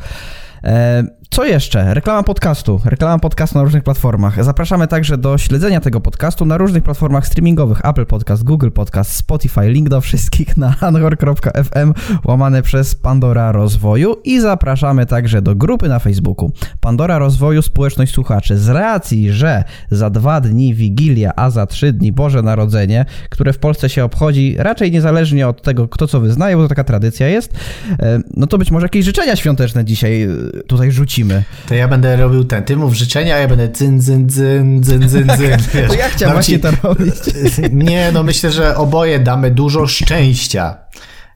Co 1.34 1.44
jeszcze? 1.44 1.94
Reklama 1.94 2.22
podcastu. 2.22 2.80
Reklama 2.84 3.18
podcastu 3.18 3.58
na 3.58 3.64
różnych 3.64 3.82
platformach. 3.82 4.44
Zapraszamy 4.44 4.88
także 4.88 5.18
do 5.18 5.38
śledzenia 5.38 5.80
tego 5.80 6.00
podcastu 6.00 6.44
na 6.44 6.58
różnych 6.58 6.82
platformach 6.82 7.26
streamingowych: 7.26 7.84
Apple 7.84 8.06
Podcast, 8.06 8.44
Google 8.44 8.70
Podcast, 8.70 9.16
Spotify. 9.16 9.68
Link 9.68 9.88
do 9.88 10.00
wszystkich 10.00 10.56
na 10.56 10.74
anchor.fm 10.80 11.94
łamane 12.24 12.62
przez 12.62 12.94
Pandora 12.94 13.52
Rozwoju 13.52 14.16
i 14.24 14.40
zapraszamy 14.40 15.06
także 15.06 15.42
do 15.42 15.54
grupy 15.54 15.88
na 15.88 15.98
Facebooku 15.98 16.52
Pandora 16.80 17.18
Rozwoju 17.18 17.62
Społeczność 17.62 18.14
Słuchaczy. 18.14 18.58
Z 18.58 18.68
racji, 18.68 19.32
że 19.32 19.64
za 19.90 20.10
dwa 20.10 20.40
dni 20.40 20.74
Wigilia, 20.74 21.32
a 21.36 21.50
za 21.50 21.66
trzy 21.66 21.92
dni 21.92 22.12
Boże 22.12 22.42
Narodzenie, 22.42 23.04
które 23.30 23.52
w 23.52 23.58
Polsce 23.58 23.88
się 23.88 24.04
obchodzi 24.04 24.56
raczej 24.58 24.90
niezależnie 24.90 25.48
od 25.48 25.62
tego, 25.62 25.88
kto 25.88 26.06
co 26.06 26.20
wyznaje, 26.20 26.56
bo 26.56 26.62
to 26.62 26.68
taka 26.68 26.84
tradycja 26.84 27.28
jest, 27.28 27.54
e, 27.98 28.20
no 28.36 28.46
to 28.46 28.58
być 28.58 28.70
może 28.70 28.84
jakieś 28.84 29.04
życzenia 29.04 29.36
świąteczne 29.36 29.84
dzisiaj 29.84 30.22
e, 30.22 30.28
tutaj 30.66 30.90
rzucimy 30.90 31.23
to 31.68 31.74
ja 31.74 31.88
będę 31.88 32.16
robił 32.16 32.44
ten, 32.44 32.64
ty 32.64 32.76
mów 32.76 32.94
życzenia, 32.94 33.34
a 33.34 33.38
ja 33.38 33.48
będę 33.48 33.68
dzyn, 33.72 34.00
dzyn, 34.00 34.28
dzyn, 34.28 34.82
dzyn, 34.82 35.08
dzyn, 35.08 35.28
dzyn. 35.36 35.58
Wiesz, 35.74 35.88
to 35.88 35.94
ja 35.94 36.08
chciałem 36.08 36.34
właśnie 36.34 36.54
ci... 36.54 36.60
to 36.60 36.70
robić. 36.82 37.14
Nie, 37.90 38.12
no 38.12 38.22
myślę, 38.22 38.50
że 38.50 38.76
oboje 38.76 39.18
damy 39.18 39.50
dużo 39.50 39.86
szczęścia 39.86 40.76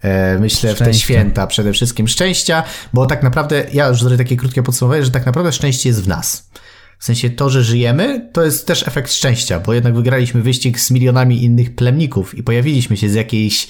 e, 0.02 0.38
myślę, 0.38 0.74
w 0.74 0.78
te 0.78 0.94
święta 0.94 1.46
przede 1.46 1.72
wszystkim 1.72 2.08
szczęścia, 2.08 2.62
bo 2.92 3.06
tak 3.06 3.22
naprawdę, 3.22 3.64
ja 3.72 3.88
już 3.88 4.00
zrobię 4.00 4.16
takie 4.16 4.36
krótkie 4.36 4.62
podsumowanie, 4.62 5.04
że 5.04 5.10
tak 5.10 5.26
naprawdę 5.26 5.52
szczęście 5.52 5.88
jest 5.88 6.04
w 6.04 6.08
nas. 6.08 6.50
W 6.98 7.04
sensie 7.04 7.30
to, 7.30 7.50
że 7.50 7.64
żyjemy, 7.64 8.30
to 8.32 8.44
jest 8.44 8.66
też 8.66 8.88
efekt 8.88 9.12
szczęścia, 9.12 9.60
bo 9.60 9.74
jednak 9.74 9.94
wygraliśmy 9.94 10.42
wyścig 10.42 10.80
z 10.80 10.90
milionami 10.90 11.44
innych 11.44 11.74
plemników 11.74 12.34
i 12.34 12.42
pojawiliśmy 12.42 12.96
się 12.96 13.08
z 13.08 13.14
jakiejś 13.14 13.68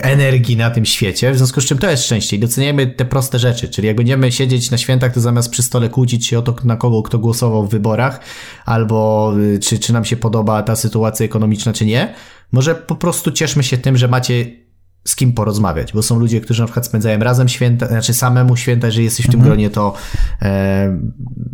energii 0.00 0.56
na 0.56 0.70
tym 0.70 0.84
świecie, 0.84 1.32
w 1.32 1.36
związku 1.36 1.60
z 1.60 1.64
czym 1.64 1.78
to 1.78 1.90
jest 1.90 2.04
szczęście 2.04 2.36
i 2.36 2.40
te 2.96 3.04
proste 3.04 3.38
rzeczy, 3.38 3.68
czyli 3.68 3.88
jak 3.88 3.96
będziemy 3.96 4.32
siedzieć 4.32 4.70
na 4.70 4.78
świętach, 4.78 5.14
to 5.14 5.20
zamiast 5.20 5.50
przy 5.50 5.62
stole 5.62 5.88
kłócić 5.88 6.26
się 6.26 6.38
o 6.38 6.42
to, 6.42 6.54
na 6.64 6.76
kogo 6.76 7.02
kto 7.02 7.18
głosował 7.18 7.66
w 7.66 7.70
wyborach, 7.70 8.20
albo 8.64 9.32
y, 9.38 9.58
czy, 9.58 9.78
czy 9.78 9.92
nam 9.92 10.04
się 10.04 10.16
podoba 10.16 10.62
ta 10.62 10.76
sytuacja 10.76 11.26
ekonomiczna, 11.26 11.72
czy 11.72 11.86
nie, 11.86 12.14
może 12.52 12.74
po 12.74 12.94
prostu 12.94 13.32
cieszmy 13.32 13.62
się 13.62 13.78
tym, 13.78 13.96
że 13.96 14.08
macie 14.08 14.61
z 15.04 15.16
kim 15.16 15.32
porozmawiać, 15.32 15.92
bo 15.92 16.02
są 16.02 16.18
ludzie, 16.18 16.40
którzy 16.40 16.60
na 16.60 16.66
przykład 16.66 16.86
spędzają 16.86 17.18
razem 17.18 17.48
święta, 17.48 17.86
znaczy 17.86 18.14
samemu 18.14 18.56
święta, 18.56 18.86
jeżeli 18.86 19.04
jesteś 19.04 19.26
w 19.26 19.30
tym 19.30 19.40
gronie, 19.40 19.70
to 19.70 19.94
e, 20.42 20.98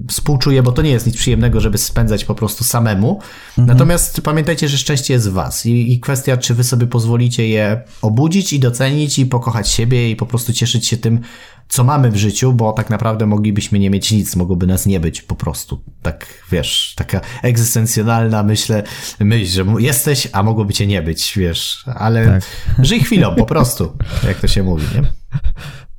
współczuję, 0.09 0.63
bo 0.63 0.73
to 0.73 0.83
nie 0.83 0.91
jest 0.91 1.07
nic 1.07 1.17
przyjemnego, 1.17 1.61
żeby 1.61 1.79
spędzać 1.79 2.25
po 2.25 2.35
prostu 2.35 2.65
samemu. 2.65 3.21
Natomiast 3.57 4.21
pamiętajcie, 4.21 4.69
że 4.69 4.79
szczęście 4.79 5.15
jest 5.15 5.31
w 5.31 5.33
was 5.33 5.67
I, 5.67 5.93
i 5.93 6.01
kwestia, 6.01 6.37
czy 6.37 6.55
wy 6.55 6.65
sobie 6.65 6.87
pozwolicie 6.87 7.49
je 7.49 7.83
obudzić 8.03 8.53
i 8.53 8.61
docenić 8.61 9.19
i 9.19 9.27
pokochać 9.27 9.69
siebie 9.69 10.11
i 10.11 10.17
po 10.17 10.27
prostu 10.27 10.53
cieszyć 10.53 10.87
się 10.87 10.97
tym, 10.97 11.21
co 11.69 11.85
mamy 11.85 12.11
w 12.11 12.17
życiu, 12.17 12.53
bo 12.53 12.73
tak 12.73 12.91
naprawdę 12.91 13.27
moglibyśmy 13.27 13.79
nie 13.79 13.91
mieć 13.91 14.11
nic, 14.13 14.37
mogłoby 14.37 14.67
nas 14.67 14.87
nie 14.87 15.01
być 15.01 15.23
po 15.23 15.35
prostu. 15.35 15.83
Tak, 16.03 16.27
wiesz, 16.53 16.95
taka 16.97 17.21
egzystencjonalna 17.43 18.43
myślę, 18.43 18.83
myśl, 19.21 19.47
że 19.53 19.65
jesteś, 19.79 20.29
a 20.33 20.43
mogłoby 20.43 20.73
cię 20.73 20.87
nie 20.87 21.03
być, 21.03 21.33
wiesz, 21.37 21.85
ale 21.95 22.27
Tak. 22.27 22.43
żyj 22.87 23.01
chwilą 23.01 23.35
po 23.35 23.45
prostu, 23.47 23.93
jak 24.29 24.41
to 24.41 24.49
się 24.49 24.63
mówi, 24.63 24.85
nie? 24.95 25.03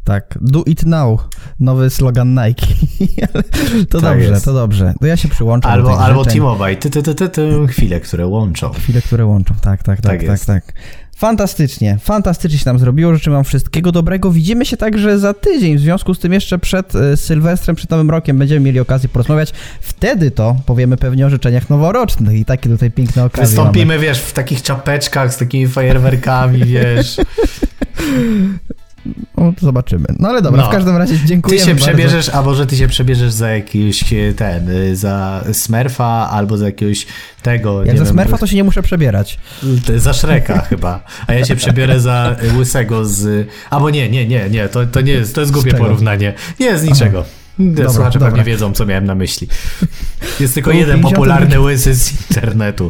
Tak, 0.04 0.38
do 0.42 0.64
it 0.64 0.84
now. 0.86 1.28
Nowy 1.60 1.90
slogan 1.90 2.34
Nike. 2.46 2.68
To 3.90 4.02
Tak 4.02 4.18
dobrze, 4.18 4.30
jest. 4.30 4.46
to 4.46 4.54
dobrze. 4.54 4.94
To 5.00 5.06
ja 5.08 5.18
się 5.18 5.28
przyłączam 5.28 5.72
do 5.72 5.74
Albo, 5.74 5.90
tych 5.90 6.00
albo. 6.00 6.26
T-Mobile, 6.26 6.76
ty, 6.76 6.90
ty, 6.90 7.04
ty, 7.16 7.30
ty, 7.30 7.68
chwile, 7.68 8.00
które 8.00 8.28
łączą. 8.28 8.70
Chwile, 8.74 9.02
które 9.02 9.26
łączą. 9.26 9.54
Tak, 9.62 9.84
tak, 9.84 9.84
tak, 9.84 10.02
Tak 10.02 10.20
tak, 10.20 10.30
jest. 10.30 10.46
tak. 10.46 10.74
Fantastycznie, 11.20 11.98
fantastycznie 12.02 12.60
się 12.60 12.66
nam 12.66 12.80
zrobiło. 12.80 13.14
Życzę 13.14 13.32
Wam 13.32 13.44
wszystkiego 13.44 13.92
dobrego. 13.92 14.32
Widzimy 14.32 14.66
się 14.66 14.78
także 14.78 15.20
za 15.20 15.34
tydzień. 15.34 15.78
W 15.78 15.80
związku 15.80 16.14
z 16.14 16.20
tym 16.20 16.34
jeszcze 16.34 16.60
przed 16.60 16.96
e, 16.96 17.18
Sylwestrem, 17.18 17.76
przed 17.76 17.90
Nowym 17.90 18.10
Rokiem 18.10 18.38
będziemy 18.38 18.66
mieli 18.66 18.80
okazję 18.80 19.10
porozmawiać. 19.10 19.54
Wtedy 19.82 20.32
to 20.32 20.56
powiemy 20.66 20.98
pewnie 20.98 21.26
o 21.26 21.30
życzeniach 21.30 21.70
noworocznych 21.70 22.36
i 22.38 22.46
takie 22.46 22.70
tutaj 22.70 22.92
piękne 22.92 23.24
okazje 23.24 23.58
mamy. 23.58 23.70
Wystąpimy, 23.70 24.00
wiesz, 24.00 24.20
w 24.20 24.34
takich 24.34 24.62
czapeczkach 24.62 25.34
z 25.34 25.38
takimi 25.38 25.68
fajerwerkami, 25.68 26.66
wiesz. 26.66 27.18
No, 29.38 29.54
zobaczymy. 29.62 30.06
No 30.20 30.30
ale 30.30 30.42
dobra, 30.42 30.62
No. 30.62 30.68
w 30.68 30.72
każdym 30.72 30.98
razie 30.98 31.14
Ty 31.18 31.26
dziękuję 31.26 31.60
się 31.60 31.76
przebierzesz, 31.76 32.30
a 32.30 32.42
może 32.42 32.68
ty 32.68 32.76
się 32.78 32.88
przebierzesz 32.88 33.32
za 33.32 33.50
jakiś 33.50 34.14
e, 34.14 34.34
ten, 34.34 34.70
y, 34.70 34.96
za 34.96 35.44
Smurfa 35.54 36.30
albo 36.32 36.58
za 36.58 36.66
jakiegoś 36.66 37.08
tego, 37.42 37.84
Jak 37.86 37.98
za 37.98 38.04
wiem, 38.04 38.14
Smurfa 38.14 38.38
to 38.38 38.48
się 38.48 38.56
nie 38.56 38.64
muszę 38.64 38.82
przebierać. 38.82 39.40
Ty 39.86 40.00
Za 40.00 40.14
Shreka 40.14 40.62
chyba. 40.70 41.04
A 41.28 41.34
ja 41.34 41.46
się 41.46 41.56
przebiorę 41.56 42.00
za 42.00 42.36
y, 42.44 42.58
łysego 42.58 43.06
z... 43.06 43.48
Albo 43.70 43.90
nie, 43.90 44.10
nie, 44.10 44.28
nie, 44.28 44.50
nie, 44.50 44.70
to, 44.70 44.86
to 44.86 45.02
nie 45.02 45.12
jest, 45.12 45.36
to 45.36 45.42
jest 45.42 45.54
głupie 45.54 45.74
porównanie. 45.74 46.34
Nie, 46.60 46.78
z 46.78 46.84
niczego. 46.84 47.26
Dobra, 47.60 47.90
Słuchacze 47.94 48.20
dobra. 48.20 48.28
pewnie 48.32 48.44
wiedzą, 48.44 48.74
co 48.74 48.86
miałem 48.86 49.06
na 49.06 49.16
myśli. 49.16 49.48
Jest 50.40 50.54
tylko 50.54 50.72
jeden 50.72 50.96
50 50.96 51.16
popularny 51.16 51.60
łysy 51.60 51.94
z 51.96 52.12
internetu. 52.12 52.90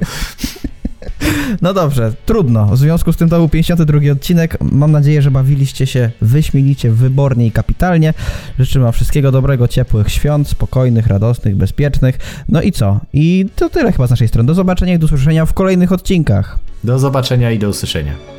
No 1.62 1.74
dobrze, 1.74 2.14
trudno. 2.26 2.66
W 2.66 2.78
związku 2.78 3.14
z 3.14 3.18
tym 3.18 3.30
to 3.30 3.38
był 3.38 3.50
52 3.50 4.12
odcinek. 4.12 4.58
Mam 4.62 4.91
nadzieję, 4.91 5.22
że 5.22 5.32
bawiliście 5.32 5.88
się 5.88 6.12
wyśmienicie, 6.22 6.91
wybornie 6.91 7.47
i 7.47 7.52
kapitalnie. 7.52 8.14
Życzę 8.60 8.80
Wam 8.80 8.93
wszystkiego 8.93 9.32
dobrego, 9.32 9.68
ciepłych 9.68 10.12
świąt, 10.12 10.47
spokojnych, 10.47 11.08
radosnych, 11.08 11.56
bezpiecznych. 11.56 12.43
No 12.50 12.62
i 12.62 12.72
co? 12.72 13.00
I 13.14 13.45
to 13.56 13.70
tyle 13.70 13.91
chyba 13.91 14.08
z 14.08 14.10
naszej 14.10 14.28
strony. 14.28 14.47
Do 14.47 14.54
zobaczenia 14.54 14.93
i 14.93 15.00
do 15.00 15.06
usłyszenia 15.06 15.45
w 15.45 15.54
kolejnych 15.54 15.91
odcinkach. 15.91 16.60
Do 16.84 17.00
zobaczenia 17.00 17.52
i 17.52 17.60
do 17.60 17.70
usłyszenia. 17.70 18.39